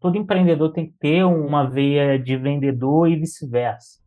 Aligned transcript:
todo 0.00 0.16
empreendedor 0.16 0.72
tem 0.72 0.86
que 0.86 0.94
ter 0.98 1.24
uma 1.24 1.68
veia 1.68 2.18
de 2.18 2.36
vendedor 2.36 3.08
e 3.08 3.16
vice-versa. 3.16 4.00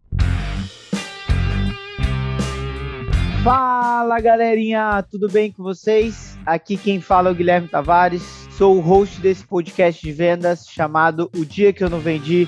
Fala 3.43 4.19
galerinha, 4.19 5.03
tudo 5.03 5.29
bem 5.29 5.51
com 5.51 5.61
vocês? 5.61 6.37
Aqui 6.45 6.77
quem 6.77 6.99
fala 6.99 7.29
é 7.29 7.31
o 7.31 7.35
Guilherme 7.35 7.67
Tavares, 7.67 8.23
sou 8.51 8.77
o 8.77 8.81
host 8.81 9.21
desse 9.21 9.45
podcast 9.45 10.01
de 10.01 10.11
vendas 10.11 10.65
chamado 10.67 11.29
O 11.37 11.45
Dia 11.45 11.71
que 11.71 11.83
Eu 11.83 11.89
Não 11.89 11.99
Vendi. 11.99 12.47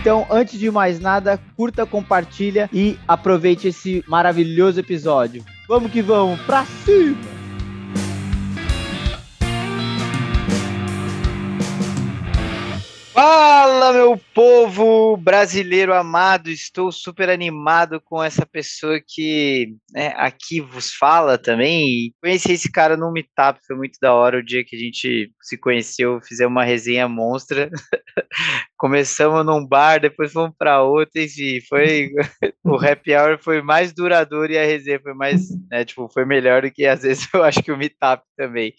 Então, 0.00 0.24
antes 0.30 0.58
de 0.58 0.70
mais 0.70 1.00
nada, 1.00 1.40
curta, 1.56 1.84
compartilha 1.84 2.70
e 2.72 2.96
aproveite 3.06 3.68
esse 3.68 4.04
maravilhoso 4.06 4.78
episódio. 4.78 5.44
Vamos 5.68 5.90
que 5.90 6.00
vamos, 6.00 6.40
pra 6.42 6.64
cima! 6.64 7.38
Fala, 13.12 13.92
meu 13.92 14.16
povo 14.32 15.16
brasileiro 15.16 15.92
amado! 15.92 16.48
Estou 16.48 16.92
super 16.92 17.28
animado 17.28 18.00
com 18.00 18.22
essa 18.22 18.46
pessoa 18.46 19.00
que 19.04 19.74
né, 19.92 20.14
aqui 20.16 20.60
vos 20.60 20.94
fala 20.94 21.36
também. 21.36 22.14
Conheci 22.22 22.52
esse 22.52 22.70
cara 22.70 22.96
no 22.96 23.10
Meetup, 23.10 23.58
foi 23.66 23.76
muito 23.76 23.98
da 24.00 24.14
hora 24.14 24.38
o 24.38 24.44
dia 24.44 24.64
que 24.64 24.76
a 24.76 24.78
gente 24.78 25.32
se 25.42 25.58
conheceu, 25.58 26.20
fizemos 26.22 26.52
uma 26.52 26.62
resenha 26.62 27.08
monstra. 27.08 27.68
Começamos 28.78 29.44
num 29.44 29.66
bar, 29.66 30.00
depois 30.00 30.32
fomos 30.32 30.54
para 30.56 30.82
outro, 30.82 31.20
enfim, 31.20 31.60
foi 31.68 32.10
o 32.64 32.76
happy 32.76 33.12
hour 33.14 33.38
foi 33.38 33.60
mais 33.60 33.92
duradouro 33.92 34.52
e 34.52 34.56
a 34.56 34.64
resenha 34.64 35.00
foi 35.00 35.14
mais, 35.14 35.48
né, 35.68 35.84
tipo, 35.84 36.08
foi 36.08 36.24
melhor 36.24 36.62
do 36.62 36.70
que 36.70 36.86
às 36.86 37.02
vezes 37.02 37.28
eu 37.34 37.42
acho 37.42 37.62
que 37.62 37.72
o 37.72 37.76
Meetup 37.76 38.22
também. 38.36 38.72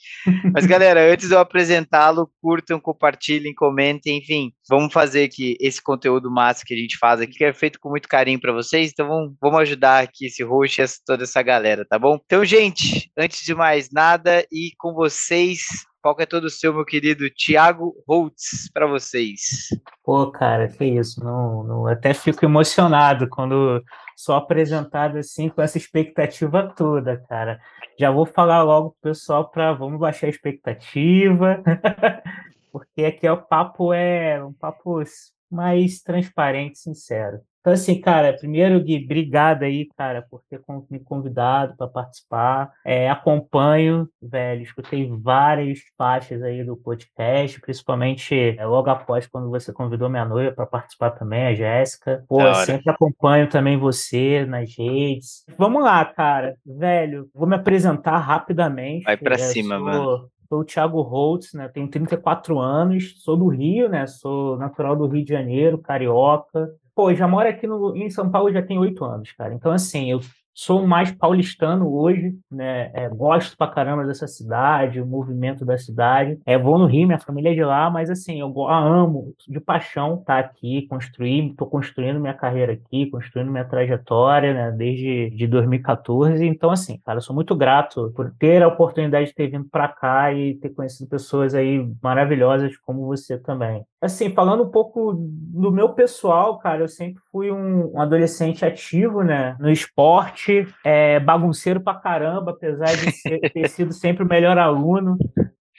Mas 0.54 0.66
galera, 0.66 1.12
antes 1.12 1.28
de 1.28 1.36
eu 1.36 1.40
apresentá-lo, 1.40 2.32
curtam, 2.42 2.80
compartilhem, 2.80 3.54
comentem, 3.54 4.20
enfim, 4.20 4.54
vamos 4.70 4.94
fazer 4.94 5.26
aqui 5.26 5.58
esse 5.60 5.84
conteúdo 5.84 6.32
massa 6.32 6.64
que 6.66 6.74
a 6.74 6.78
gente 6.78 6.98
faz 6.98 7.20
aqui, 7.20 7.34
que 7.34 7.44
é 7.44 7.54
feito 7.54 7.78
com 7.80 7.90
muito 7.90 8.08
carinho 8.08 8.40
para 8.40 8.54
vocês, 8.54 8.92
então 8.92 9.08
vamos, 9.08 9.34
vamos 9.42 9.60
ajudar 9.60 10.04
aqui 10.04 10.28
esse 10.28 10.44
host 10.44 10.82
e 10.82 10.86
toda 11.06 11.24
essa 11.24 11.42
galera, 11.42 11.86
tá 11.86 12.00
bom? 12.00 12.18
Então, 12.24 12.46
gente, 12.46 13.12
antes 13.18 13.44
de 13.44 13.54
mais 13.54 13.90
nada, 13.92 14.46
e 14.50 14.72
com 14.78 14.94
vocês, 14.94 15.60
palco 16.02 16.22
é 16.22 16.26
todo 16.26 16.50
seu, 16.50 16.74
meu 16.74 16.86
querido 16.86 17.30
Thiago 17.32 17.96
Holtz, 18.08 18.70
para 18.74 18.88
vocês. 18.88 19.70
Pô, 20.04 20.32
cara, 20.32 20.68
que 20.68 20.86
isso, 20.86 21.24
não, 21.24 21.64
não, 21.64 21.88
até 21.88 22.14
fico 22.14 22.46
emocionado 22.46 23.28
quando 23.30 23.84
sou 24.16 24.36
apresentado 24.36 25.18
assim 25.18 25.50
com 25.50 25.62
essa 25.62 25.78
expectativa 25.78 26.74
toda, 26.76 27.18
cara. 27.28 27.60
Já 28.00 28.12
vou 28.12 28.26
falar 28.26 28.64
logo 28.64 28.92
pro 28.92 29.12
pessoal 29.12 29.50
para 29.50 29.74
vamos 29.74 30.00
baixar 30.00 30.28
a 30.28 30.30
expectativa. 30.30 31.62
porque 32.72 33.06
aqui 33.06 33.28
é 33.28 33.32
o 33.32 33.42
papo 33.42 33.94
é 33.94 34.44
um 34.44 34.54
papo 34.54 35.02
mais 35.50 36.02
transparente, 36.02 36.80
sincero. 36.80 37.40
Então, 37.70 37.76
assim, 37.76 38.02
cara, 38.02 38.34
primeiro, 38.34 38.84
Gui, 38.84 39.04
obrigado 39.04 39.62
aí, 39.62 39.88
cara, 39.96 40.24
por 40.24 40.42
ter 40.50 40.60
me 40.90 41.00
convidado 41.00 41.78
para 41.78 41.88
participar. 41.88 42.72
É, 42.84 43.08
acompanho, 43.08 44.10
velho, 44.20 44.64
escutei 44.64 45.08
várias 45.22 45.78
faixas 45.96 46.42
aí 46.42 46.64
do 46.64 46.76
podcast, 46.76 47.62
principalmente 47.62 48.34
é, 48.58 48.66
logo 48.66 48.90
após 48.90 49.28
quando 49.28 49.52
você 49.52 49.72
convidou 49.72 50.10
minha 50.10 50.26
noiva 50.26 50.52
para 50.52 50.66
participar 50.66 51.12
também, 51.12 51.46
a 51.46 51.54
Jéssica. 51.54 52.24
Pô, 52.28 52.40
sempre 52.66 52.90
acompanho 52.90 53.48
também 53.48 53.78
você 53.78 54.48
nas 54.48 54.76
redes. 54.76 55.46
Vamos 55.56 55.84
lá, 55.84 56.04
cara, 56.04 56.56
velho, 56.66 57.30
vou 57.36 57.48
me 57.48 57.56
apresentar 57.56 58.18
rapidamente. 58.18 59.04
Vai 59.04 59.16
para 59.16 59.36
é, 59.36 59.38
cima, 59.38 59.76
sou... 59.76 59.86
mano. 59.86 60.30
Sou 60.50 60.62
o 60.62 60.66
Thiago 60.66 61.00
Holtz, 61.04 61.54
né? 61.54 61.68
Tenho 61.68 61.88
34 61.88 62.58
anos, 62.58 63.22
sou 63.22 63.38
do 63.38 63.48
Rio, 63.50 63.88
né? 63.88 64.08
Sou 64.08 64.58
natural 64.58 64.96
do 64.96 65.06
Rio 65.06 65.24
de 65.24 65.32
Janeiro, 65.32 65.78
carioca. 65.78 66.68
Pô, 67.00 67.16
já 67.16 67.26
moro 67.30 67.48
aqui 67.48 67.66
no, 67.66 67.96
em 67.96 68.10
São 68.10 68.30
Paulo 68.30 68.52
já 68.52 68.62
tem 68.62 68.78
oito 68.78 69.06
anos, 69.06 69.32
cara. 69.32 69.54
Então, 69.54 69.72
assim, 69.72 70.12
eu 70.12 70.20
sou 70.54 70.86
mais 70.86 71.12
paulistano 71.12 71.92
hoje, 71.94 72.36
né? 72.52 72.92
É, 72.94 73.08
gosto 73.10 73.58
pra 73.58 73.68
caramba 73.68 74.06
dessa 74.06 74.28
cidade, 74.28 75.02
o 75.02 75.06
movimento 75.06 75.64
da 75.66 75.78
cidade. 75.78 76.40
É, 76.46 76.58
vou 76.58 76.78
no 76.78 76.86
Rio, 76.86 77.08
minha 77.08 77.20
família 77.20 77.52
é 77.52 77.54
de 77.54 77.64
lá, 77.64 77.90
mas 77.90 78.10
assim, 78.10 78.40
eu 78.40 78.68
amo 78.68 79.34
de 79.48 79.60
paixão 79.60 80.16
estar 80.16 80.44
tá 80.44 80.50
aqui, 80.50 80.88
construir, 80.88 81.52
estou 81.52 81.68
construindo 81.68 82.20
minha 82.20 82.34
carreira 82.34 82.74
aqui, 82.74 83.06
construindo 83.10 83.52
minha 83.52 83.66
trajetória, 83.66 84.54
né? 84.54 84.72
Desde 84.72 85.30
de 85.30 85.48
2014. 85.48 86.46
Então, 86.46 86.72
assim, 86.72 87.00
cara, 87.06 87.22
sou 87.22 87.36
muito 87.36 87.56
grato 87.56 88.12
por 88.16 88.32
ter 88.38 88.62
a 88.62 88.68
oportunidade 88.68 89.28
de 89.28 89.36
ter 89.36 89.48
vindo 89.48 89.68
para 89.70 89.88
cá 89.88 90.34
e 90.34 90.56
ter 90.56 90.70
conhecido 90.70 91.10
pessoas 91.10 91.56
aí 91.56 91.90
maravilhosas 92.02 92.76
como 92.78 93.06
você 93.06 93.38
também. 93.38 93.84
Assim, 94.02 94.32
falando 94.34 94.64
um 94.64 94.70
pouco 94.70 95.14
do 95.18 95.72
meu 95.72 95.90
pessoal, 95.90 96.58
cara, 96.60 96.82
eu 96.82 96.88
sempre 96.88 97.22
fui 97.32 97.52
um, 97.52 97.94
um 97.94 98.02
adolescente 98.02 98.66
ativo, 98.66 99.24
né? 99.24 99.58
No 99.60 99.70
esporte 99.70 100.49
é, 100.84 101.20
bagunceiro 101.20 101.82
pra 101.82 101.96
caramba, 101.96 102.52
apesar 102.52 102.96
de 102.96 103.12
ser, 103.12 103.40
ter 103.52 103.68
sido 103.70 103.94
sempre 103.94 104.24
o 104.24 104.28
melhor 104.28 104.58
aluno. 104.58 105.18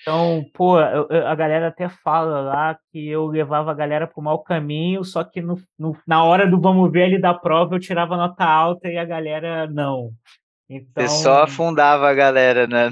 Então, 0.01 0.45
pô, 0.55 0.79
a 0.79 1.35
galera 1.35 1.69
até 1.69 1.89
fala 1.89 2.41
lá 2.41 2.79
que 2.91 3.07
eu 3.07 3.27
levava 3.27 3.71
a 3.71 3.75
galera 3.75 4.07
pro 4.07 4.23
mau 4.23 4.43
caminho, 4.43 5.05
só 5.05 5.23
que 5.23 5.43
no, 5.43 5.61
no, 5.79 5.95
na 6.07 6.25
hora 6.25 6.47
do 6.47 6.59
vamos 6.59 6.91
ver 6.91 7.05
ali 7.05 7.21
da 7.21 7.35
prova 7.35 7.75
eu 7.75 7.81
tirava 7.81 8.17
nota 8.17 8.45
alta 8.45 8.89
e 8.89 8.97
a 8.97 9.05
galera 9.05 9.67
não. 9.67 10.11
Então, 10.71 11.07
Você 11.07 11.23
só 11.23 11.43
afundava 11.43 12.09
a 12.09 12.15
galera, 12.15 12.67
né? 12.67 12.89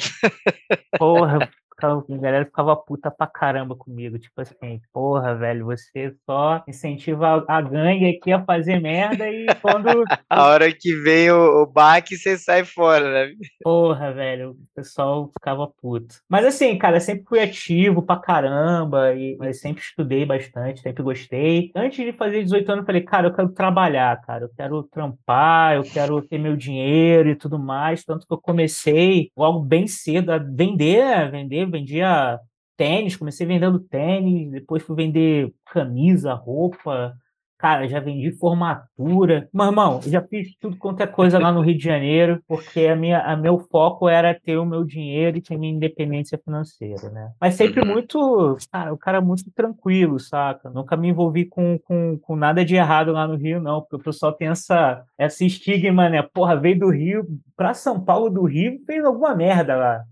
Porra, 0.98 1.48
ficava, 1.78 2.04
a 2.10 2.16
galera 2.16 2.44
ficava 2.44 2.76
puta 2.76 3.10
pra 3.10 3.26
caramba 3.26 3.76
comigo. 3.76 4.18
Tipo 4.18 4.40
assim, 4.40 4.80
porra, 4.92 5.34
velho, 5.36 5.66
você 5.66 6.12
só 6.26 6.62
incentiva 6.66 7.44
a, 7.46 7.60
gangue 7.62 8.08
aqui 8.08 8.32
a 8.32 8.44
fazer 8.44 8.80
merda 8.80 9.30
e 9.30 9.46
quando. 9.62 10.04
a 10.28 10.46
hora 10.46 10.72
que 10.72 10.94
vem 10.96 11.30
o, 11.30 11.62
o 11.62 11.66
baque, 11.66 12.16
você 12.16 12.36
sai 12.36 12.64
fora, 12.64 13.28
né? 13.28 13.34
Porra, 13.62 14.12
velho, 14.12 14.50
o 14.50 14.56
pessoal 14.74 15.30
ficava 15.32 15.68
puto. 15.80 16.16
Mas 16.28 16.44
assim, 16.44 16.76
cara, 16.76 16.98
sempre 16.98 17.24
fui 17.28 17.40
ativo 17.40 18.02
pra 18.02 18.16
caramba, 18.16 19.14
e, 19.14 19.36
mas 19.38 19.60
sempre 19.60 19.82
estudei 19.82 20.26
bastante, 20.26 20.80
sempre 20.80 21.02
gostei. 21.02 21.70
Antes 21.74 22.04
de 22.04 22.12
fazer 22.12 22.42
18 22.42 22.72
anos, 22.72 22.82
eu 22.82 22.86
falei, 22.86 23.02
cara, 23.02 23.28
eu 23.28 23.34
quero 23.34 23.48
trabalhar, 23.50 24.20
cara, 24.22 24.44
eu 24.44 24.50
quero 24.56 24.82
trampar, 24.82 25.76
eu 25.76 25.82
quero 25.84 26.20
ter 26.22 26.38
meu 26.38 26.56
dinheiro 26.56 27.28
e 27.28 27.36
tudo 27.36 27.58
mais. 27.58 28.04
Tanto 28.04 28.26
que 28.26 28.32
eu 28.32 28.38
comecei 28.38 29.30
logo 29.36 29.60
bem 29.60 29.86
cedo 29.86 30.32
a 30.32 30.38
vender, 30.38 31.30
vender 31.30 31.67
vendia 31.70 32.38
tênis, 32.76 33.16
comecei 33.16 33.46
vendendo 33.46 33.80
tênis, 33.80 34.50
depois 34.50 34.82
fui 34.82 34.94
vender 34.94 35.52
camisa, 35.66 36.32
roupa, 36.32 37.14
cara, 37.58 37.88
já 37.88 37.98
vendi 37.98 38.30
formatura. 38.30 39.48
Meu 39.52 39.66
irmão, 39.66 40.00
já 40.06 40.22
fiz 40.22 40.56
tudo 40.60 40.76
quanto 40.76 41.02
é 41.02 41.06
coisa 41.06 41.38
lá 41.38 41.50
no 41.50 41.60
Rio 41.60 41.76
de 41.76 41.82
Janeiro, 41.82 42.40
porque 42.46 42.86
a 42.86 42.94
minha, 42.94 43.20
a 43.20 43.36
meu 43.36 43.58
foco 43.58 44.08
era 44.08 44.32
ter 44.32 44.56
o 44.56 44.64
meu 44.64 44.84
dinheiro 44.84 45.36
e 45.36 45.42
ter 45.42 45.58
minha 45.58 45.74
independência 45.74 46.38
financeira, 46.42 47.10
né? 47.10 47.32
Mas 47.40 47.54
sempre 47.54 47.80
uhum. 47.80 47.88
muito, 47.88 48.56
cara, 48.70 48.94
o 48.94 48.96
cara 48.96 49.20
muito 49.20 49.50
tranquilo, 49.50 50.20
saca? 50.20 50.70
Nunca 50.70 50.96
me 50.96 51.08
envolvi 51.08 51.46
com, 51.46 51.78
com, 51.80 52.16
com 52.18 52.36
nada 52.36 52.64
de 52.64 52.76
errado 52.76 53.12
lá 53.12 53.26
no 53.26 53.36
Rio, 53.36 53.60
não, 53.60 53.80
porque 53.80 53.96
o 53.96 54.04
pessoal 54.04 54.32
tem 54.32 54.48
essa, 54.48 55.02
essa 55.18 55.44
estigma, 55.44 56.08
né? 56.08 56.22
Porra, 56.22 56.54
veio 56.54 56.78
do 56.78 56.90
Rio 56.90 57.26
pra 57.56 57.74
São 57.74 58.00
Paulo 58.00 58.30
do 58.30 58.44
Rio, 58.44 58.80
fez 58.86 59.04
alguma 59.04 59.34
merda 59.34 59.74
lá. 59.74 60.04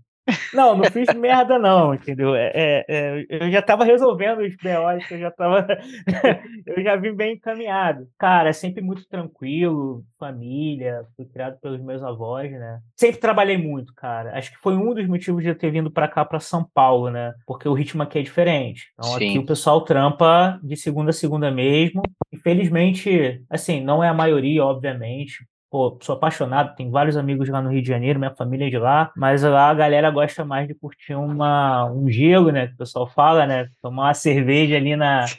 Não, 0.53 0.75
não 0.75 0.83
fiz 0.85 1.13
merda, 1.15 1.57
não, 1.57 1.93
entendeu? 1.93 2.35
É, 2.35 2.51
é, 2.53 2.85
é 2.87 3.25
eu 3.29 3.51
já 3.51 3.59
estava 3.59 3.83
resolvendo 3.83 4.39
os 4.39 4.55
BOs, 4.55 5.11
eu 5.11 5.19
já 5.19 5.27
estava. 5.29 5.67
eu 6.65 6.83
já 6.83 6.95
vim 6.95 7.13
bem 7.13 7.35
encaminhado. 7.35 8.07
Cara, 8.17 8.51
sempre 8.53 8.81
muito 8.81 9.07
tranquilo, 9.07 10.03
família, 10.19 11.05
fui 11.15 11.25
criado 11.25 11.57
pelos 11.59 11.81
meus 11.81 12.03
avós, 12.03 12.51
né? 12.51 12.79
Sempre 12.95 13.19
trabalhei 13.19 13.57
muito, 13.57 13.93
cara. 13.93 14.37
Acho 14.37 14.51
que 14.51 14.59
foi 14.59 14.75
um 14.75 14.93
dos 14.93 15.07
motivos 15.07 15.43
de 15.43 15.49
eu 15.49 15.57
ter 15.57 15.71
vindo 15.71 15.91
para 15.91 16.07
cá, 16.07 16.25
para 16.25 16.39
São 16.39 16.67
Paulo, 16.73 17.09
né? 17.09 17.33
Porque 17.45 17.67
o 17.67 17.73
ritmo 17.73 18.03
aqui 18.03 18.19
é 18.19 18.23
diferente. 18.23 18.91
Então 18.93 19.11
Sim. 19.11 19.29
aqui 19.29 19.39
o 19.39 19.45
pessoal 19.45 19.81
trampa 19.81 20.59
de 20.63 20.75
segunda 20.75 21.11
a 21.11 21.13
segunda 21.13 21.49
mesmo. 21.51 22.01
Infelizmente, 22.31 23.41
assim, 23.49 23.81
não 23.81 24.03
é 24.03 24.09
a 24.09 24.13
maioria, 24.13 24.65
obviamente 24.65 25.45
pô, 25.69 25.97
sou 26.01 26.15
apaixonado, 26.15 26.75
tenho 26.75 26.91
vários 26.91 27.17
amigos 27.17 27.49
lá 27.49 27.61
no 27.61 27.69
Rio 27.69 27.81
de 27.81 27.87
Janeiro, 27.87 28.19
minha 28.19 28.35
família 28.35 28.67
é 28.67 28.69
de 28.69 28.77
lá, 28.77 29.11
mas 29.15 29.43
lá 29.43 29.69
a 29.69 29.73
galera 29.73 30.09
gosta 30.09 30.43
mais 30.45 30.67
de 30.67 30.75
curtir 30.75 31.15
uma, 31.15 31.85
um 31.91 32.09
gelo, 32.09 32.51
né? 32.51 32.67
Que 32.67 32.73
o 32.73 32.77
pessoal 32.77 33.07
fala, 33.07 33.45
né? 33.45 33.67
Tomar 33.81 34.03
uma 34.03 34.13
cerveja 34.13 34.75
ali 34.75 34.95
na. 34.95 35.25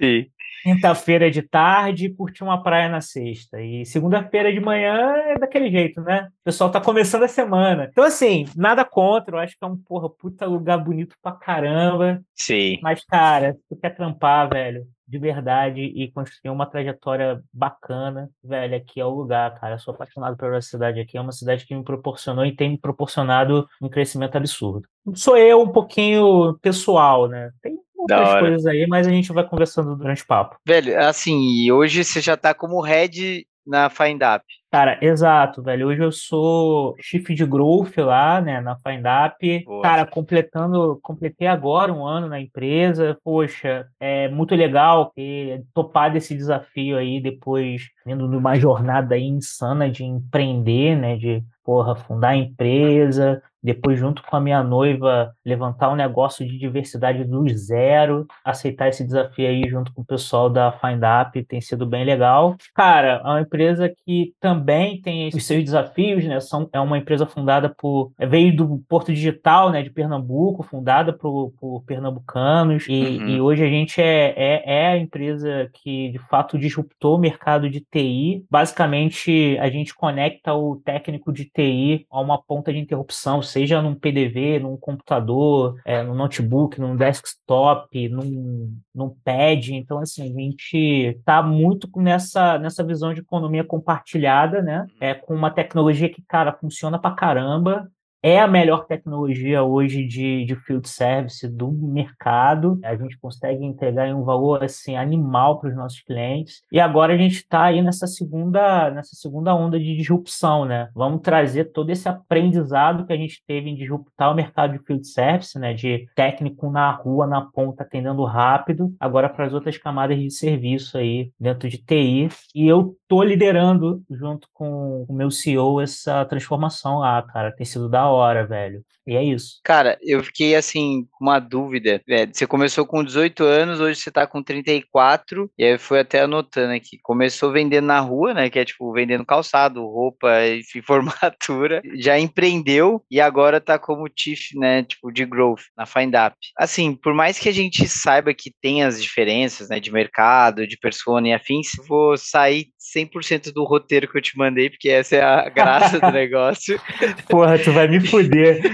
Quinta-feira 0.63 1.31
de 1.31 1.41
tarde 1.41 2.07
e 2.07 2.15
curtir 2.15 2.43
uma 2.43 2.61
praia 2.61 2.89
na 2.89 3.01
sexta. 3.01 3.61
E 3.61 3.87
segunda-feira 3.87 4.53
de 4.53 4.59
manhã 4.59 5.15
é 5.29 5.39
daquele 5.39 5.71
jeito, 5.71 6.01
né? 6.01 6.29
O 6.41 6.45
pessoal 6.45 6.69
tá 6.69 6.81
começando 6.81 7.23
a 7.23 7.29
semana. 7.29 7.89
Então, 7.91 8.03
assim, 8.03 8.45
nada 8.57 8.85
contra. 8.85 9.37
Eu 9.37 9.41
acho 9.41 9.57
que 9.57 9.65
é 9.65 9.69
um, 9.69 9.77
porra, 9.77 10.11
puta 10.11 10.47
lugar 10.47 10.79
bonito 10.79 11.15
pra 11.23 11.31
caramba. 11.31 12.21
Sim. 12.35 12.79
Mas, 12.83 13.05
cara, 13.05 13.57
tu 13.69 13.77
quer 13.77 13.91
trampar, 13.95 14.51
velho, 14.51 14.85
de 15.09 15.19
verdade 15.19 15.81
e 15.81 16.11
construir 16.13 16.51
uma 16.51 16.67
trajetória 16.67 17.43
bacana, 17.53 18.29
velho, 18.45 18.77
aqui 18.77 19.01
é 19.01 19.05
o 19.05 19.11
lugar, 19.11 19.59
cara. 19.59 19.75
Eu 19.75 19.79
sou 19.79 19.95
apaixonado 19.95 20.37
pela 20.37 20.61
cidade 20.61 21.01
aqui. 21.01 21.17
É 21.17 21.21
uma 21.21 21.33
cidade 21.33 21.65
que 21.65 21.75
me 21.75 21.83
proporcionou 21.83 22.45
e 22.45 22.55
tem 22.55 22.71
me 22.71 22.79
proporcionado 22.79 23.67
um 23.81 23.89
crescimento 23.89 24.37
absurdo. 24.37 24.87
Sou 25.15 25.37
eu 25.37 25.63
um 25.63 25.73
pouquinho 25.73 26.59
pessoal, 26.61 27.27
né? 27.27 27.51
Tem 27.63 27.79
outras 27.97 28.41
coisas 28.41 28.67
aí, 28.67 28.87
mas 28.87 29.07
a 29.07 29.11
gente 29.11 29.33
vai 29.33 29.49
conversando 29.49 29.97
durante 29.97 30.23
o 30.23 30.27
papo. 30.27 30.57
Velho, 30.67 31.01
assim, 31.01 31.71
hoje 31.71 32.05
você 32.05 32.21
já 32.21 32.37
tá 32.37 32.53
como 32.53 32.81
head 32.83 33.47
na 33.69 33.91
FindUp. 33.91 34.43
Cara, 34.71 34.99
exato, 35.01 35.63
velho. 35.63 35.89
Hoje 35.89 36.03
eu 36.03 36.13
sou 36.13 36.95
chief 37.01 37.29
de 37.29 37.45
growth 37.47 37.97
lá, 37.99 38.41
né, 38.41 38.61
na 38.61 38.77
FindUp. 38.77 39.65
Cara, 39.83 40.07
completando, 40.07 40.99
completei 41.03 41.47
agora 41.47 41.93
um 41.93 42.05
ano 42.07 42.29
na 42.29 42.41
empresa. 42.41 43.17
Poxa, 43.23 43.87
é 44.01 44.29
muito 44.29 44.55
legal 44.55 45.13
ter 45.15 45.63
topado 45.73 46.17
esse 46.17 46.35
desafio 46.35 46.99
aí 46.99 47.21
depois 47.21 47.89
vindo 48.05 48.29
de 48.29 48.37
uma 48.37 48.57
jornada 48.57 49.15
aí 49.15 49.25
insana 49.25 49.91
de 49.91 50.05
empreender, 50.05 50.97
né, 50.97 51.17
de 51.17 51.43
porra, 51.65 51.95
fundar 51.95 52.31
a 52.31 52.37
empresa, 52.37 53.43
depois, 53.63 53.99
junto 53.99 54.23
com 54.23 54.37
a 54.37 54.41
minha 54.41 54.63
noiva, 54.63 55.33
levantar 55.45 55.91
um 55.91 55.97
negócio 55.97 56.47
de 56.47 56.59
diversidade 56.59 57.25
do 57.25 57.49
zero, 57.49 58.27
aceitar 58.45 58.89
esse 58.89 59.05
desafio 59.05 59.49
aí 59.49 59.69
junto 59.69 59.93
com 59.93 60.03
o 60.03 60.05
pessoal 60.05 60.49
da 60.49 60.73
FindUp, 60.73 61.45
tem 61.47 61.61
sido 61.61 61.87
bem 61.87 62.05
legal. 62.05 62.57
Cara, 62.75 63.21
é 63.25 63.29
uma 63.29 63.41
empresa 63.41 63.93
que 64.05 64.33
também 64.41 65.01
tem 65.01 65.29
os 65.29 65.45
seus 65.45 65.65
desafios, 65.65 66.25
né? 66.25 66.41
São, 66.41 66.69
é 66.73 66.81
uma 66.81 66.99
empresa 66.99 67.27
fundada 67.27 67.69
por. 67.69 68.13
veio 68.19 68.55
do 68.55 68.79
Porto 68.89 69.13
Digital, 69.13 69.71
né, 69.71 69.83
de 69.83 69.91
Pernambuco, 69.91 70.63
fundada 70.63 71.13
por, 71.13 71.53
por 71.61 71.83
pernambucanos, 71.85 72.87
e, 72.89 72.93
uhum. 72.93 73.29
e 73.29 73.41
hoje 73.41 73.65
a 73.65 73.69
gente 73.69 74.01
é, 74.01 74.35
é, 74.37 74.63
é 74.67 74.87
a 74.89 74.97
empresa 74.97 75.71
que, 75.75 76.11
de 76.11 76.19
fato, 76.19 76.59
disruptou 76.59 77.17
o 77.17 77.21
mercado 77.21 77.69
de 77.69 77.81
TI. 77.81 78.45
Basicamente, 78.51 79.59
a 79.61 79.69
gente 79.69 79.95
conecta 79.95 80.55
o 80.55 80.77
técnico 80.77 81.33
de 81.33 81.45
TI 81.45 82.07
a 82.11 82.21
uma 82.21 82.41
ponta 82.41 82.73
de 82.73 82.79
interrupção 82.79 83.43
seja 83.49 83.83
num 83.83 83.95
PDV, 83.95 84.61
num 84.61 84.77
computador, 84.77 85.81
é, 85.85 86.03
num 86.03 86.15
notebook, 86.15 86.81
num 86.81 86.97
desktop, 86.97 88.09
num, 88.09 88.77
num 88.95 89.11
pad. 89.25 89.75
Então, 89.75 89.99
assim, 89.99 90.23
a 90.23 90.41
gente 90.41 90.77
está 91.19 91.43
muito 91.43 91.89
nessa, 91.97 92.59
nessa 92.59 92.85
visão 92.85 93.13
de 93.13 93.21
economia 93.21 93.65
compartilhada, 93.65 94.63
né? 94.63 94.87
É, 95.01 95.15
com 95.15 95.35
uma 95.35 95.51
tecnologia 95.51 96.09
que, 96.09 96.23
cara, 96.23 96.53
funciona 96.53 96.99
pra 96.99 97.13
caramba, 97.13 97.91
é 98.23 98.41
a 98.41 98.49
melhor 98.49 98.87
tecnologia 98.87 99.63
hoje 99.63 100.05
de, 100.05 100.45
de 100.45 100.57
field 100.57 100.89
service 100.89 101.47
do 101.47 101.71
mercado. 101.71 102.79
A 102.83 102.97
gente 102.97 103.19
consegue 103.19 103.65
entregar 103.65 104.13
um 104.15 104.25
valor 104.25 104.65
assim 104.65 104.97
animal 104.97 105.61
para 105.61 105.71
os 105.71 105.77
nossos 105.77 106.01
clientes. 106.01 106.63
E 106.73 106.81
agora 106.81 107.15
a 107.15 107.17
gente 107.17 107.37
está 107.37 107.65
aí 107.65 107.81
nessa 107.81 108.07
segunda 108.07 108.91
nessa 108.91 109.15
segunda 109.15 109.55
onda 109.55 109.79
de 109.79 109.97
disrupção, 109.97 110.65
né? 110.65 110.89
Vamos 110.95 111.21
trazer 111.21 111.67
todo 111.67 111.91
esse 111.91 112.09
aprendizado 112.09 113.07
que 113.07 113.13
a 113.13 113.17
gente 113.17 113.43
teve 113.47 113.71
em 113.71 113.77
disruptar 113.77 114.33
o 114.33 114.35
mercado 114.35 114.73
de 114.73 114.85
field 114.85 115.07
service, 115.07 115.59
né? 115.59 115.73
De 115.73 116.09
técnico 116.15 116.71
na 116.71 116.91
rua, 116.91 117.27
na 117.27 117.43
ponta, 117.43 117.83
atendendo 117.83 118.25
rápido, 118.25 118.93
agora 118.99 119.29
para 119.29 119.47
as 119.47 119.53
outras 119.53 119.79
camadas 119.79 120.19
de 120.19 120.31
serviço 120.31 120.99
aí 120.99 121.31
dentro 121.39 121.69
de 121.69 121.79
TI. 121.79 122.29
E 122.55 122.67
eu 122.67 122.97
tô 123.07 123.23
liderando 123.23 124.03
junto 124.11 124.49
com 124.53 125.05
o 125.09 125.13
meu 125.13 125.31
CEO 125.31 125.81
essa 125.81 126.25
transformação 126.25 126.99
lá, 126.99 127.23
cara. 127.23 127.53
Tem 127.53 127.65
sido 127.65 127.89
da 127.89 128.08
hora, 128.11 128.47
velho. 128.47 128.85
E 129.09 129.17
é 129.17 129.25
isso. 129.25 129.59
Cara, 129.65 129.99
eu 130.03 130.23
fiquei 130.23 130.55
assim, 130.55 131.09
com 131.13 131.25
uma 131.25 131.39
dúvida. 131.39 131.99
É, 132.07 132.27
você 132.27 132.47
começou 132.47 132.85
com 132.85 133.03
18 133.03 133.43
anos, 133.43 133.81
hoje 133.81 133.99
você 133.99 134.11
tá 134.11 134.27
com 134.27 134.43
34, 134.43 135.51
e 135.57 135.65
aí 135.65 135.79
fui 135.79 135.99
até 135.99 136.21
anotando 136.21 136.75
aqui. 136.75 136.99
Começou 137.03 137.51
vendendo 137.51 137.87
na 137.87 138.01
rua, 138.01 138.35
né? 138.35 138.51
Que 138.51 138.59
é 138.59 138.67
tipo 138.67 138.93
vendendo 138.93 139.25
calçado, 139.25 139.81
roupa, 139.83 140.29
enfim, 140.61 140.83
formatura. 140.83 141.81
Já 141.95 142.19
empreendeu 142.19 143.03
e 143.11 143.19
agora 143.19 143.63
tá 143.63 143.79
como 143.79 144.11
chief, 144.15 144.55
né? 144.55 144.83
Tipo, 144.83 145.11
de 145.11 145.25
growth 145.25 145.63
na 145.75 145.87
FindUp. 145.87 146.37
Assim, 146.55 146.95
por 146.95 147.15
mais 147.15 147.39
que 147.39 147.49
a 147.49 147.53
gente 147.53 147.89
saiba 147.89 148.35
que 148.35 148.53
tem 148.61 148.85
as 148.85 149.03
diferenças, 149.03 149.71
né? 149.71 149.81
De 149.81 149.91
mercado, 149.91 150.67
de 150.67 150.77
persona 150.77 151.29
e 151.29 151.33
afins, 151.33 151.69
vou 151.89 152.19
sair 152.19 152.67
100% 152.95 153.53
do 153.53 153.65
roteiro 153.65 154.09
que 154.09 154.19
eu 154.19 154.23
te 154.23 154.37
mandei, 154.37 154.71
porque 154.71 154.89
essa 154.89 155.17
é 155.17 155.23
a 155.23 155.49
graça 155.51 155.99
do 156.01 156.11
negócio. 156.11 156.81
Porra, 157.29 157.59
tu 157.59 157.73
vai 157.73 157.89
me 157.89 158.01
fuder. 158.01 158.61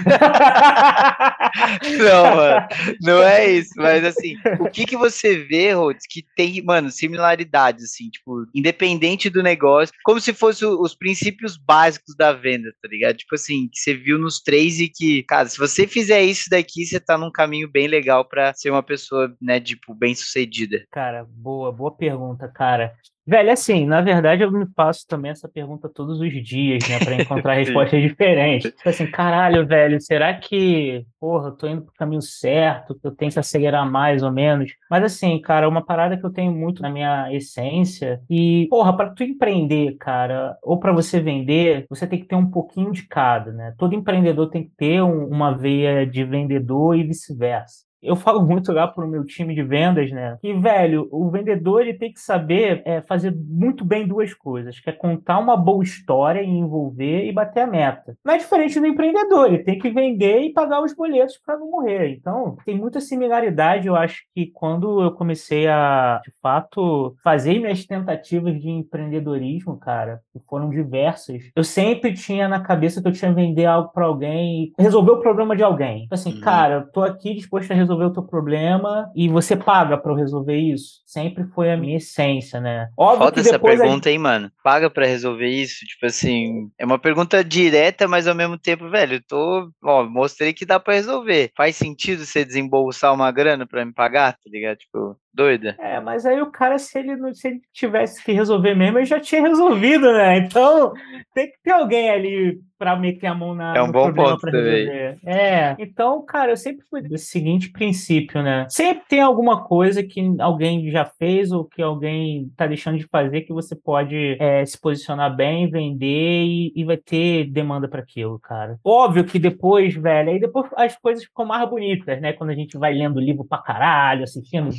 não, 1.99 2.37
mano, 2.37 2.67
não 3.01 3.23
é 3.23 3.51
isso, 3.51 3.73
mas 3.77 4.05
assim, 4.05 4.35
o 4.61 4.71
que 4.71 4.85
que 4.87 4.97
você 4.97 5.39
vê, 5.39 5.73
Rhodes, 5.73 6.07
que 6.09 6.25
tem, 6.37 6.63
mano, 6.63 6.91
similaridades, 6.91 7.85
assim, 7.85 8.09
tipo, 8.11 8.47
independente 8.55 9.31
do 9.31 9.43
negócio, 9.43 9.95
como 10.05 10.21
se 10.21 10.33
fosse 10.33 10.65
os 10.65 10.95
princípios 10.95 11.57
básicos 11.57 12.15
da 12.17 12.33
venda, 12.33 12.73
tá 12.83 12.89
ligado? 12.89 13.17
Tipo 13.17 13.35
assim, 13.35 13.69
que 13.69 13.79
você 13.79 13.95
viu 13.95 14.19
nos 14.19 14.41
três 14.41 14.81
e 14.81 14.89
que, 14.89 15.23
cara, 15.25 15.49
se 15.49 15.59
você 15.59 15.87
fizer 15.87 16.23
isso 16.23 16.49
daqui, 16.51 16.85
você 16.85 17.01
tá 17.01 17.17
num 17.17 17.31
caminho 17.31 17.71
bem 17.71 17.87
legal 17.87 18.25
para 18.25 18.53
ser 18.55 18.71
uma 18.71 18.83
pessoa, 18.83 19.35
né, 19.41 19.61
tipo, 19.61 19.95
bem 19.95 20.15
sucedida. 20.15 20.85
Cara, 20.91 21.25
boa, 21.29 21.73
boa 21.73 21.95
pergunta, 21.95 22.49
cara. 22.49 22.95
Velho, 23.27 23.51
assim, 23.51 23.87
na 23.87 24.03
verdade 24.03 24.43
eu 24.43 24.53
me 24.53 24.67
faço 24.77 25.07
também 25.09 25.31
essa 25.31 25.49
pergunta 25.49 25.89
todos 25.89 26.21
os 26.21 26.31
dias, 26.45 26.87
né, 26.89 26.99
para 26.99 27.15
encontrar 27.15 27.55
respostas 27.57 28.03
diferentes. 28.03 28.71
Tipo 28.71 28.89
assim, 28.89 29.11
caralho, 29.11 29.67
velho, 29.67 29.99
será 29.99 30.35
que, 30.35 31.07
porra, 31.19 31.49
eu 31.49 31.53
tô 31.53 31.67
indo 31.67 31.83
pro 31.83 31.95
caminho 31.95 32.21
certo, 32.21 32.95
que 32.95 33.07
eu 33.07 33.15
tenho 33.15 33.33
que 33.33 33.39
acelerar 33.39 33.91
mais 33.91 34.23
ou 34.23 34.31
menos? 34.31 34.73
Mas 34.91 35.05
assim, 35.05 35.41
cara, 35.41 35.67
uma 35.69 35.83
parada 35.83 36.19
que 36.19 36.25
eu 36.25 36.33
tenho 36.33 36.53
muito 36.53 36.83
na 36.83 36.91
minha 36.91 37.33
essência 37.33 38.21
e, 38.29 38.67
porra, 38.69 38.95
para 38.95 39.11
tu 39.11 39.25
empreender, 39.25 39.97
cara, 39.97 40.59
ou 40.63 40.79
para 40.79 40.93
você 40.93 41.19
vender, 41.19 41.87
você 41.89 42.07
tem 42.07 42.21
que 42.21 42.27
ter 42.27 42.37
um 42.37 42.51
pouquinho 42.51 42.93
de 42.93 43.09
cada, 43.09 43.53
né? 43.53 43.75
Todo 43.79 43.95
empreendedor 43.95 44.51
tem 44.51 44.65
que 44.65 44.73
ter 44.77 45.03
um, 45.03 45.27
uma 45.27 45.57
veia 45.57 46.07
de 46.07 46.25
vendedor 46.25 46.95
e 46.95 47.05
vice-versa 47.05 47.85
eu 48.05 48.17
falo 48.17 48.45
muito 48.45 48.73
lá 48.73 48.87
pro 48.87 49.09
meu 49.09 49.25
time 49.25 49.55
de 49.55 49.63
vendas, 49.63 50.11
né? 50.11 50.39
Que, 50.41 50.53
velho, 50.53 51.09
o 51.11 51.31
vendedor 51.31 51.81
ele 51.81 51.95
tem 51.95 52.13
que 52.13 52.21
saber 52.21 52.83
é, 52.85 53.01
fazer 53.03 53.35
muito 53.35 53.85
bem 53.85 54.07
duas 54.07 54.35
coisas, 54.35 54.79
que 54.79 54.91
é 54.91 54.93
contar 54.93 55.39
uma 55.39 55.57
boa 55.57 55.83
história 55.83 56.43
e 56.43 56.49
envolver 56.49 57.27
e 57.27 57.33
bater 57.33 57.61
a 57.61 57.67
meta. 57.67 58.17
Não 58.25 58.35
é 58.35 58.39
diferente 58.39 58.79
do 58.79 58.87
empreendedor, 58.87 59.47
ele 59.47 59.65
tem 59.65 59.79
que 59.79 59.91
vender 59.91 60.41
e 60.41 60.53
pagar 60.53 60.83
os 60.83 60.95
boletos 60.95 61.39
para 61.45 61.59
não 61.59 61.71
morrer. 61.71 62.11
Então, 62.11 62.57
tem 62.65 62.77
muita 62.77 63.01
similaridade, 63.01 63.87
eu 63.87 63.97
acho 63.97 64.23
que 64.35 64.47
quando 64.47 65.03
eu 65.03 65.13
comecei 65.13 65.67
a, 65.67 66.21
de 66.25 66.33
fato, 66.41 67.17
fazer 67.23 67.59
minhas 67.59 67.85
tentativas 67.87 68.61
de 68.61 68.69
empreendedorismo, 68.69 69.79
cara, 69.79 70.21
que 70.33 70.41
foram 70.49 70.71
diversas, 70.71 71.51
eu 71.55 71.65
sempre 71.65 72.13
tinha 72.13 72.49
na 72.49 72.61
cabeça 72.61 73.01
que 73.01 73.09
eu 73.09 73.13
tinha 73.13 73.31
que 73.31 73.41
vender 73.41 73.67
algo 73.67 73.91
para 73.91 74.07
alguém 74.07 74.73
e 74.79 74.83
resolver 74.83 75.13
o 75.13 75.21
problema 75.21 75.57
de 75.57 75.63
alguém. 75.63 76.05
Então, 76.05 76.17
assim, 76.17 76.35
uhum. 76.35 76.41
cara, 76.41 76.75
eu 76.75 76.93
tô 76.93 77.03
aqui 77.03 77.35
disposto 77.35 77.71
a 77.71 77.75
resolver 77.75 77.94
resolver 77.95 78.05
o 78.05 78.13
teu 78.13 78.23
problema 78.23 79.11
e 79.15 79.29
você 79.29 79.57
paga 79.57 79.97
para 79.97 80.15
resolver 80.15 80.57
isso. 80.57 81.03
Sempre 81.07 81.45
foi 81.55 81.73
a 81.73 81.77
minha 81.77 81.97
essência, 81.97 82.61
né? 82.61 82.89
Óbvio 82.97 83.25
Foda 83.27 83.41
essa 83.41 83.59
pergunta, 83.59 84.09
a... 84.09 84.13
hein, 84.13 84.19
mano? 84.19 84.51
Paga 84.63 84.91
para 84.91 85.07
resolver 85.07 85.49
isso? 85.49 85.85
Tipo 85.87 86.07
assim, 86.07 86.71
é 86.79 86.85
uma 86.85 86.99
pergunta 86.99 87.43
direta, 87.45 88.09
mas 88.09 88.27
ao 88.27 88.35
mesmo 88.35 88.59
tempo, 88.59 88.91
velho, 88.91 89.15
eu 89.17 89.23
tô, 89.27 89.71
ó, 89.83 90.05
mostrei 90.05 90.53
que 90.53 90.67
dá 90.67 90.81
para 90.81 90.95
resolver. 90.95 91.53
Faz 91.57 91.77
sentido 91.77 92.25
você 92.25 92.45
desembolsar 92.45 93.15
uma 93.15 93.31
grana 93.31 93.67
para 93.67 93.85
me 93.85 93.93
pagar, 93.93 94.33
tá 94.33 94.51
ligado? 94.51 94.79
Tipo, 94.79 95.17
doida. 95.33 95.77
É, 95.79 96.01
mas 96.01 96.27
aí 96.27 96.41
o 96.41 96.51
cara, 96.51 96.79
se 96.79 96.99
ele, 96.99 97.17
não, 97.17 97.35
se 97.35 97.49
ele 97.49 97.61
tivesse 97.73 98.23
que 98.23 98.33
resolver 98.33 98.75
mesmo, 98.75 98.99
ele 98.99 99.07
já 99.07 99.21
tinha 99.21 99.43
resolvido, 99.47 100.13
né? 100.13 100.39
Então, 100.39 100.93
tem 101.35 101.49
que 101.49 101.59
ter 101.63 101.73
alguém 101.73 102.11
ali 102.11 102.61
para 102.79 102.97
meter 102.97 103.27
a 103.27 103.35
mão 103.35 103.55
na. 103.55 103.77
É 103.77 103.83
um 103.83 103.91
bom 103.91 104.13
ponto 104.13 104.41
também. 104.41 104.89
É, 105.25 105.77
então, 105.79 106.25
cara, 106.25 106.53
eu 106.53 106.57
sempre 106.57 106.85
fui 106.89 107.03
do 107.03 107.17
seguinte 107.17 107.71
princípio, 107.71 108.43
né? 108.43 108.67
Sempre 108.69 109.05
tem 109.09 109.21
alguma 109.21 109.65
coisa 109.65 110.03
que 110.03 110.21
alguém 110.39 110.91
já 110.91 111.05
fez 111.05 111.53
ou 111.53 111.65
que 111.65 111.83
alguém 111.83 112.51
tá 112.57 112.67
deixando 112.67 112.99
de 112.99 113.07
fazer 113.07 113.43
que 113.43 113.53
você 113.53 113.75
pode 113.75 114.37
é, 114.41 114.65
se 114.65 114.81
posicionar 114.81 115.35
bem, 115.35 115.71
vender 115.71 116.45
e, 116.45 116.73
e 116.75 116.85
vai 116.85 116.97
ter 116.97 117.45
demanda 117.51 117.89
para 117.89 118.01
aquilo, 118.01 118.39
cara. 118.39 118.79
Óbvio 118.85 119.25
que 119.25 119.39
depois, 119.39 119.95
velho, 119.95 120.31
aí 120.31 120.41
depois 120.41 120.71
as 120.77 120.97
coisas 120.97 121.25
ficam 121.25 121.45
mais 121.45 121.69
bonitas, 121.69 122.21
né? 122.21 122.33
Quando 122.33 122.51
a 122.51 122.55
gente 122.55 122.77
vai 122.77 122.93
lendo 122.93 123.21
livro 123.21 123.45
pra 123.45 123.59
caralho, 123.59 124.25
assistindo 124.25 124.71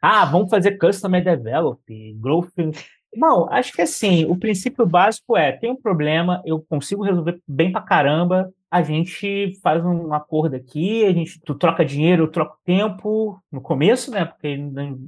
ah, 0.00 0.24
vamos 0.24 0.50
fazer 0.50 0.78
Customer 0.78 1.22
Develop, 1.22 1.80
Growth 2.14 2.52
Não, 3.14 3.50
acho 3.50 3.72
que 3.72 3.82
assim, 3.82 4.24
o 4.26 4.36
princípio 4.36 4.86
básico 4.86 5.36
é: 5.36 5.52
tem 5.52 5.70
um 5.70 5.80
problema, 5.80 6.42
eu 6.44 6.64
consigo 6.68 7.02
resolver 7.02 7.40
bem 7.46 7.72
pra 7.72 7.80
caramba, 7.80 8.52
a 8.70 8.82
gente 8.82 9.58
faz 9.62 9.82
um 9.84 10.12
acordo 10.12 10.54
aqui, 10.54 11.04
a 11.06 11.12
gente, 11.12 11.40
tu 11.40 11.54
troca 11.54 11.84
dinheiro, 11.84 12.24
eu 12.24 12.30
troco 12.30 12.58
tempo 12.64 13.40
no 13.50 13.60
começo, 13.60 14.10
né? 14.10 14.26
Porque 14.26 14.58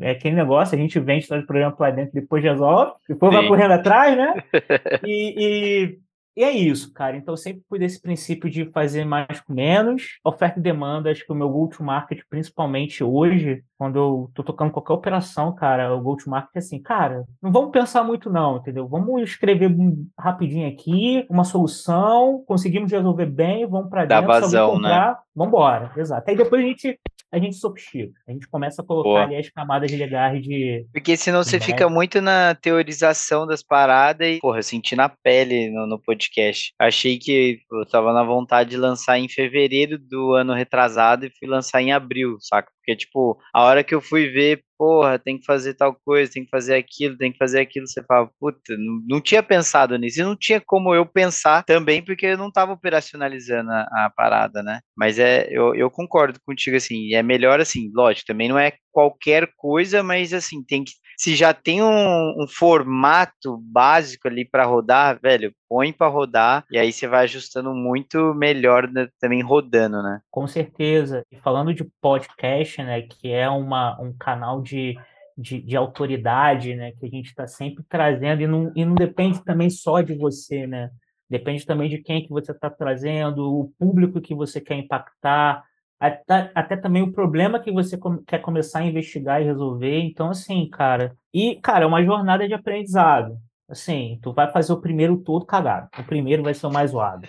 é 0.01 0.11
aquele 0.13 0.35
negócio, 0.35 0.77
a 0.77 0.81
gente 0.81 0.99
vende, 0.99 1.29
traz 1.29 1.43
o 1.43 1.47
problema 1.47 1.71
para 1.71 1.91
dentro, 1.91 2.15
depois 2.15 2.43
resolve, 2.43 2.93
depois 3.07 3.33
Sim. 3.33 3.39
vai 3.39 3.49
correndo 3.49 3.73
atrás, 3.73 4.17
né? 4.17 4.35
E, 5.05 5.35
e, 5.37 5.99
e, 6.37 6.45
é 6.45 6.51
isso, 6.51 6.93
cara. 6.93 7.17
Então, 7.17 7.33
eu 7.33 7.37
sempre 7.37 7.63
fui 7.69 7.79
desse 7.79 8.01
princípio 8.01 8.49
de 8.49 8.65
fazer 8.71 9.05
mais 9.05 9.41
com 9.41 9.53
menos. 9.53 10.19
Oferta 10.25 10.59
e 10.59 10.63
demanda, 10.63 11.11
acho 11.11 11.25
que 11.25 11.33
o 11.33 11.35
meu 11.35 11.49
go-to-market, 11.49 12.21
principalmente 12.29 13.03
hoje, 13.03 13.63
quando 13.77 13.99
eu 13.99 14.31
tô 14.35 14.43
tocando 14.43 14.71
qualquer 14.71 14.93
operação, 14.93 15.55
cara, 15.55 15.95
o 15.95 16.01
go-to-market 16.01 16.55
é 16.55 16.59
assim, 16.59 16.81
cara, 16.81 17.25
não 17.43 17.51
vamos 17.51 17.71
pensar 17.71 18.05
muito 18.05 18.31
não, 18.31 18.59
entendeu? 18.59 18.87
Vamos 18.87 19.23
escrever 19.23 19.75
rapidinho 20.19 20.69
aqui 20.69 21.27
uma 21.29 21.45
solução, 21.45 22.45
conseguimos 22.47 22.93
resolver 22.93 23.27
bem, 23.27 23.67
vamos 23.67 23.91
para 23.91 24.05
dentro, 24.05 24.27
Dá 24.27 24.41
vazão, 24.41 24.73
comprar, 24.75 25.13
né? 25.13 25.17
vamos 25.35 25.49
embora. 25.49 25.93
Exato. 25.97 26.31
Aí 26.31 26.37
depois 26.37 26.63
a 26.63 26.67
gente 26.67 26.99
a 27.33 27.39
gente 27.39 27.57
sofistica. 27.57 28.13
A 28.29 28.33
gente 28.33 28.49
começa 28.49 28.83
a 28.83 28.85
colocar 28.85 29.09
Boa. 29.09 29.23
ali 29.23 29.37
as 29.37 29.49
camadas 29.49 29.91
legais 29.91 30.43
de. 30.43 30.87
Porque 30.93 31.17
senão 31.17 31.45
você 31.45 31.61
fica 31.61 31.89
muito 31.89 32.21
na 32.21 32.55
teorização 32.55 33.47
das 33.47 33.63
paradas 33.63 34.27
e, 34.27 34.41
porra, 34.41 34.59
eu 34.59 34.63
senti 34.63 34.97
na 34.97 35.09
pele 35.09 35.71
no, 35.71 35.87
no 35.87 35.99
podcast. 35.99 36.73
Achei 36.79 37.19
que 37.19 37.61
eu 37.71 37.87
tava 37.87 38.13
na 38.13 38.25
vontade 38.25 38.71
de 38.71 38.77
lançar 38.77 39.19
em 39.19 39.29
fevereiro 39.29 39.99
do 39.99 40.35
ano 40.35 40.55
retrasado 40.55 41.25
e 41.25 41.33
fui 41.39 41.47
lançar 41.47 41.81
em 41.81 41.93
abril, 41.93 42.37
saca? 42.41 42.71
Porque, 42.81 42.97
tipo, 42.97 43.39
a 43.55 43.63
hora 43.63 43.85
que 43.85 43.95
eu 43.95 44.01
fui 44.01 44.29
ver, 44.29 44.65
porra, 44.81 45.19
tem 45.19 45.39
que 45.39 45.45
fazer 45.45 45.75
tal 45.75 45.95
coisa, 45.95 46.33
tem 46.33 46.43
que 46.43 46.49
fazer 46.49 46.75
aquilo, 46.75 47.15
tem 47.19 47.31
que 47.31 47.37
fazer 47.37 47.61
aquilo, 47.61 47.87
você 47.87 48.03
fala, 48.03 48.31
puta, 48.41 48.75
não, 48.79 49.03
não 49.07 49.21
tinha 49.21 49.43
pensado 49.43 49.95
nisso. 49.99 50.23
E 50.23 50.25
não 50.25 50.35
tinha 50.35 50.59
como 50.59 50.95
eu 50.95 51.05
pensar 51.05 51.63
também, 51.65 52.03
porque 52.03 52.25
eu 52.25 52.39
não 52.39 52.49
estava 52.49 52.73
operacionalizando 52.73 53.71
a, 53.71 53.83
a, 53.83 54.13
parada, 54.17 54.63
né? 54.63 54.81
Mas 54.97 55.19
é, 55.19 55.47
eu, 55.51 55.75
eu 55.75 55.91
concordo 55.91 56.41
contigo, 56.47 56.79
assim, 56.79 57.13
é 57.13 57.23
melhor 57.23 57.61
assim, 57.61 57.91
lógico, 57.95 58.29
também 58.29 58.49
não 58.49 58.59
é 58.59 58.73
qualquer 58.91 59.51
coisa, 59.55 60.03
mas 60.03 60.33
assim, 60.33 60.65
tem 60.65 60.83
que 60.83 60.93
se 61.21 61.37
já 61.37 61.53
tem 61.53 61.83
um, 61.83 62.43
um 62.43 62.49
formato 62.49 63.59
básico 63.59 64.27
ali 64.27 64.43
para 64.43 64.65
rodar, 64.65 65.21
velho, 65.21 65.55
põe 65.69 65.93
para 65.93 66.09
rodar 66.09 66.65
e 66.71 66.79
aí 66.79 66.91
você 66.91 67.07
vai 67.07 67.25
ajustando 67.25 67.75
muito 67.75 68.33
melhor 68.33 68.91
né, 68.91 69.07
também 69.21 69.43
rodando, 69.43 70.03
né? 70.03 70.23
Com 70.31 70.47
certeza. 70.47 71.23
E 71.31 71.37
falando 71.37 71.75
de 71.75 71.85
podcast, 72.01 72.83
né, 72.83 73.03
que 73.03 73.31
é 73.31 73.47
uma, 73.51 74.01
um 74.01 74.15
canal 74.15 74.63
de, 74.63 74.99
de, 75.37 75.61
de 75.61 75.77
autoridade, 75.77 76.75
né, 76.75 76.93
que 76.93 77.05
a 77.05 77.11
gente 77.11 77.27
está 77.27 77.47
sempre 77.47 77.85
trazendo 77.87 78.41
e 78.41 78.47
não, 78.47 78.73
e 78.75 78.83
não 78.83 78.95
depende 78.95 79.45
também 79.45 79.69
só 79.69 80.01
de 80.01 80.15
você, 80.15 80.67
né? 80.67 80.89
Depende 81.29 81.67
também 81.67 81.91
de 81.91 81.99
quem 81.99 82.23
que 82.23 82.31
você 82.31 82.51
está 82.51 82.71
trazendo, 82.71 83.45
o 83.45 83.71
público 83.79 84.23
que 84.23 84.35
você 84.35 84.59
quer 84.59 84.77
impactar, 84.77 85.63
até, 86.01 86.51
até 86.55 86.77
também 86.77 87.03
o 87.03 87.13
problema 87.13 87.61
que 87.61 87.71
você 87.71 87.99
quer 88.27 88.39
começar 88.39 88.79
a 88.79 88.87
investigar 88.87 89.43
e 89.43 89.45
resolver. 89.45 90.01
Então, 90.01 90.31
assim, 90.31 90.69
cara. 90.71 91.15
E, 91.33 91.57
cara, 91.57 91.85
é 91.85 91.87
uma 91.87 92.03
jornada 92.03 92.49
de 92.49 92.55
aprendizado. 92.55 93.39
Assim, 93.69 94.19
tu 94.21 94.33
vai 94.33 94.51
fazer 94.51 94.73
o 94.73 94.81
primeiro 94.81 95.19
todo 95.19 95.47
cagado. 95.47 95.89
O 95.97 96.03
primeiro 96.03 96.43
vai 96.43 96.55
ser 96.55 96.67
o 96.67 96.73
mais 96.73 96.91
zoado. 96.91 97.29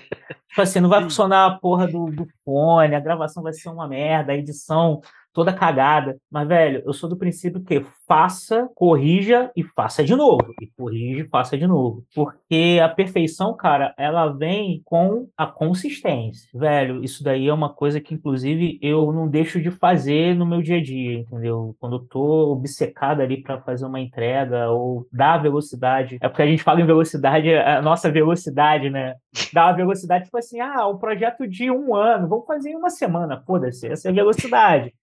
Tipo 0.49 0.61
assim, 0.61 0.79
não 0.79 0.89
vai 0.89 1.03
funcionar 1.03 1.45
a 1.45 1.59
porra 1.59 1.87
do, 1.87 2.07
do 2.07 2.27
fone, 2.43 2.95
a 2.95 2.99
gravação 2.99 3.43
vai 3.43 3.53
ser 3.53 3.69
uma 3.69 3.87
merda, 3.87 4.31
a 4.31 4.37
edição 4.37 5.01
toda 5.33 5.53
cagada. 5.53 6.17
Mas, 6.29 6.47
velho, 6.47 6.83
eu 6.85 6.93
sou 6.93 7.09
do 7.09 7.17
princípio 7.17 7.63
que 7.63 7.83
faça, 8.07 8.69
corrija 8.75 9.51
e 9.55 9.63
faça 9.63 10.03
de 10.03 10.15
novo. 10.15 10.53
E 10.61 10.67
corrija 10.67 11.21
e 11.21 11.27
faça 11.27 11.57
de 11.57 11.65
novo. 11.65 12.03
Porque 12.13 12.79
a 12.83 12.89
perfeição, 12.89 13.55
cara, 13.55 13.93
ela 13.97 14.27
vem 14.27 14.81
com 14.83 15.27
a 15.38 15.45
consistência. 15.45 16.50
Velho, 16.53 17.03
isso 17.03 17.23
daí 17.23 17.47
é 17.47 17.53
uma 17.53 17.69
coisa 17.69 18.01
que, 18.01 18.13
inclusive, 18.13 18.77
eu 18.81 19.11
não 19.11 19.27
deixo 19.27 19.61
de 19.61 19.71
fazer 19.71 20.35
no 20.35 20.45
meu 20.45 20.61
dia 20.61 20.77
a 20.77 20.83
dia, 20.83 21.19
entendeu? 21.19 21.75
Quando 21.79 21.95
eu 21.95 22.00
tô 22.00 22.51
obcecado 22.51 23.21
ali 23.21 23.41
para 23.41 23.61
fazer 23.61 23.85
uma 23.85 24.00
entrega 24.00 24.69
ou 24.69 25.07
dar 25.11 25.38
velocidade. 25.38 26.17
É 26.21 26.27
porque 26.27 26.41
a 26.41 26.47
gente 26.47 26.63
fala 26.63 26.81
em 26.81 26.85
velocidade, 26.85 27.53
a 27.53 27.81
nossa 27.81 28.11
velocidade, 28.11 28.89
né? 28.89 29.15
Dá 29.53 29.67
uma 29.67 29.73
velocidade, 29.73 30.25
tipo 30.25 30.38
assim, 30.38 30.59
ah, 30.59 30.88
um 30.88 30.97
projeto 30.97 31.47
de 31.47 31.71
um 31.71 31.95
ano, 31.95 32.27
vamos 32.27 32.45
fazer 32.45 32.71
em 32.71 32.75
uma 32.75 32.89
semana, 32.89 33.41
foda-se, 33.45 33.88
essa 33.88 34.07
é 34.07 34.11
a 34.11 34.13
velocidade. 34.13 34.93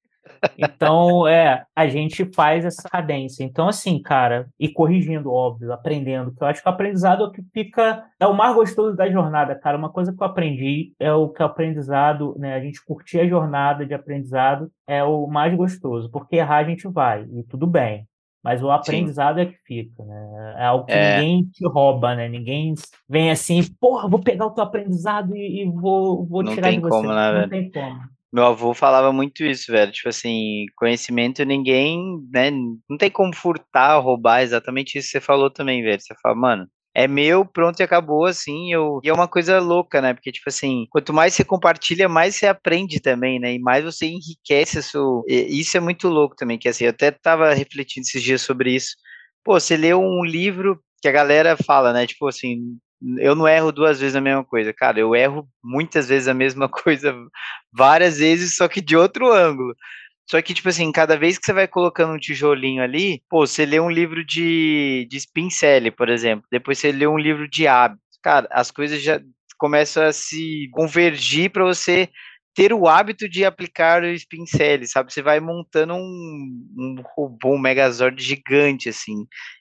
Então, 0.56 1.26
é, 1.26 1.64
a 1.74 1.86
gente 1.88 2.24
faz 2.34 2.64
essa 2.64 2.88
cadência. 2.88 3.44
Então, 3.44 3.68
assim, 3.68 4.00
cara, 4.00 4.48
e 4.58 4.68
corrigindo, 4.68 5.32
óbvio, 5.32 5.72
aprendendo, 5.72 6.32
que 6.34 6.42
eu 6.42 6.46
acho 6.46 6.62
que 6.62 6.68
o 6.68 6.72
aprendizado 6.72 7.24
é 7.24 7.26
o 7.26 7.30
que 7.30 7.42
fica, 7.52 8.04
é 8.18 8.26
o 8.26 8.34
mais 8.34 8.54
gostoso 8.54 8.96
da 8.96 9.10
jornada, 9.10 9.54
cara. 9.54 9.78
Uma 9.78 9.90
coisa 9.90 10.12
que 10.12 10.22
eu 10.22 10.26
aprendi 10.26 10.92
é 10.98 11.12
o 11.12 11.28
que 11.28 11.42
o 11.42 11.46
aprendizado, 11.46 12.34
né, 12.38 12.54
a 12.54 12.60
gente 12.60 12.84
curtir 12.84 13.20
a 13.20 13.28
jornada 13.28 13.86
de 13.86 13.94
aprendizado 13.94 14.70
é 14.86 15.02
o 15.02 15.26
mais 15.26 15.54
gostoso, 15.54 16.10
porque 16.10 16.36
errar 16.36 16.58
a 16.58 16.64
gente 16.64 16.88
vai, 16.88 17.26
e 17.32 17.42
tudo 17.42 17.66
bem. 17.66 18.06
Mas 18.42 18.62
o 18.62 18.70
aprendizado 18.70 19.36
Sim. 19.36 19.42
é 19.42 19.46
que 19.46 19.58
fica, 19.64 20.04
né? 20.04 20.54
É 20.58 20.64
algo 20.64 20.86
que 20.86 20.92
é. 20.92 21.20
ninguém 21.20 21.44
te 21.50 21.66
rouba, 21.66 22.14
né? 22.14 22.28
Ninguém 22.28 22.74
vem 23.08 23.30
assim, 23.30 23.60
porra, 23.80 24.08
vou 24.08 24.20
pegar 24.20 24.46
o 24.46 24.50
teu 24.50 24.62
aprendizado 24.62 25.36
e, 25.36 25.62
e 25.62 25.70
vou, 25.70 26.24
vou 26.24 26.44
tirar 26.44 26.70
de 26.70 26.78
você. 26.78 26.88
Como, 26.88 27.08
né, 27.08 27.32
Não 27.32 27.48
velho? 27.48 27.50
tem 27.50 27.70
como. 27.70 28.00
Meu 28.32 28.44
avô 28.44 28.74
falava 28.74 29.12
muito 29.12 29.44
isso, 29.44 29.72
velho. 29.72 29.90
Tipo 29.92 30.08
assim, 30.10 30.66
conhecimento 30.76 31.44
ninguém, 31.44 32.20
né? 32.32 32.50
Não 32.50 32.98
tem 32.98 33.10
como 33.10 33.34
furtar, 33.34 33.98
roubar, 33.98 34.42
exatamente 34.42 34.98
isso 34.98 35.08
que 35.08 35.12
você 35.12 35.20
falou 35.20 35.50
também, 35.50 35.82
velho. 35.82 36.00
Você 36.00 36.14
fala, 36.22 36.34
mano, 36.34 36.68
é 36.94 37.06
meu, 37.06 37.44
pronto 37.46 37.78
e 37.78 37.82
acabou, 37.84 38.24
assim, 38.26 38.72
eu... 38.72 39.00
e 39.04 39.08
é 39.08 39.12
uma 39.12 39.28
coisa 39.28 39.60
louca, 39.60 40.02
né, 40.02 40.14
porque, 40.14 40.32
tipo 40.32 40.48
assim, 40.48 40.86
quanto 40.90 41.12
mais 41.12 41.32
você 41.34 41.44
compartilha, 41.44 42.08
mais 42.08 42.34
você 42.34 42.46
aprende 42.46 42.98
também, 43.00 43.38
né, 43.38 43.54
e 43.54 43.58
mais 43.60 43.84
você 43.84 44.06
enriquece. 44.06 44.80
E 45.28 45.60
isso 45.60 45.76
é 45.76 45.80
muito 45.80 46.08
louco 46.08 46.34
também, 46.34 46.58
que 46.58 46.68
assim, 46.68 46.84
eu 46.84 46.90
até 46.90 47.12
tava 47.12 47.54
refletindo 47.54 48.04
esses 48.04 48.20
dias 48.22 48.42
sobre 48.42 48.74
isso, 48.74 48.96
pô, 49.44 49.60
você 49.60 49.76
lê 49.76 49.94
um 49.94 50.24
livro 50.24 50.82
que 51.00 51.06
a 51.08 51.12
galera 51.12 51.56
fala, 51.56 51.92
né, 51.92 52.04
tipo 52.06 52.26
assim, 52.26 52.58
eu 53.18 53.34
não 53.34 53.46
erro 53.46 53.72
duas 53.72 54.00
vezes 54.00 54.16
a 54.16 54.20
mesma 54.20 54.44
coisa. 54.44 54.72
Cara, 54.72 54.98
eu 54.98 55.14
erro 55.14 55.48
muitas 55.62 56.08
vezes 56.08 56.28
a 56.28 56.34
mesma 56.34 56.68
coisa, 56.70 57.14
várias 57.72 58.18
vezes, 58.18 58.56
só 58.56 58.68
que 58.68 58.80
de 58.80 58.96
outro 58.96 59.32
ângulo. 59.32 59.74
Só 60.30 60.42
que, 60.42 60.52
tipo 60.52 60.68
assim, 60.68 60.92
cada 60.92 61.16
vez 61.16 61.38
que 61.38 61.46
você 61.46 61.52
vai 61.54 61.66
colocando 61.66 62.12
um 62.12 62.18
tijolinho 62.18 62.82
ali, 62.82 63.22
pô, 63.30 63.46
você 63.46 63.64
lê 63.64 63.80
um 63.80 63.90
livro 63.90 64.24
de, 64.24 65.06
de 65.10 65.20
Spincele, 65.20 65.90
por 65.90 66.10
exemplo, 66.10 66.46
depois 66.50 66.78
você 66.78 66.92
lê 66.92 67.06
um 67.06 67.18
livro 67.18 67.48
de 67.48 67.66
hábitos. 67.66 68.02
Cara, 68.22 68.46
as 68.50 68.70
coisas 68.70 69.02
já 69.02 69.20
começam 69.56 70.04
a 70.04 70.12
se 70.12 70.68
convergir 70.72 71.50
para 71.50 71.64
você 71.64 72.10
ter 72.58 72.72
o 72.72 72.88
hábito 72.88 73.28
de 73.28 73.44
aplicar 73.44 74.02
o 74.02 74.18
Spincele, 74.18 74.84
sabe? 74.84 75.12
Você 75.12 75.22
vai 75.22 75.38
montando 75.38 75.94
um, 75.94 76.66
um 76.76 76.96
robô, 77.14 77.54
um 77.54 77.58
Megazord 77.58 78.20
gigante, 78.20 78.88
assim. 78.88 79.14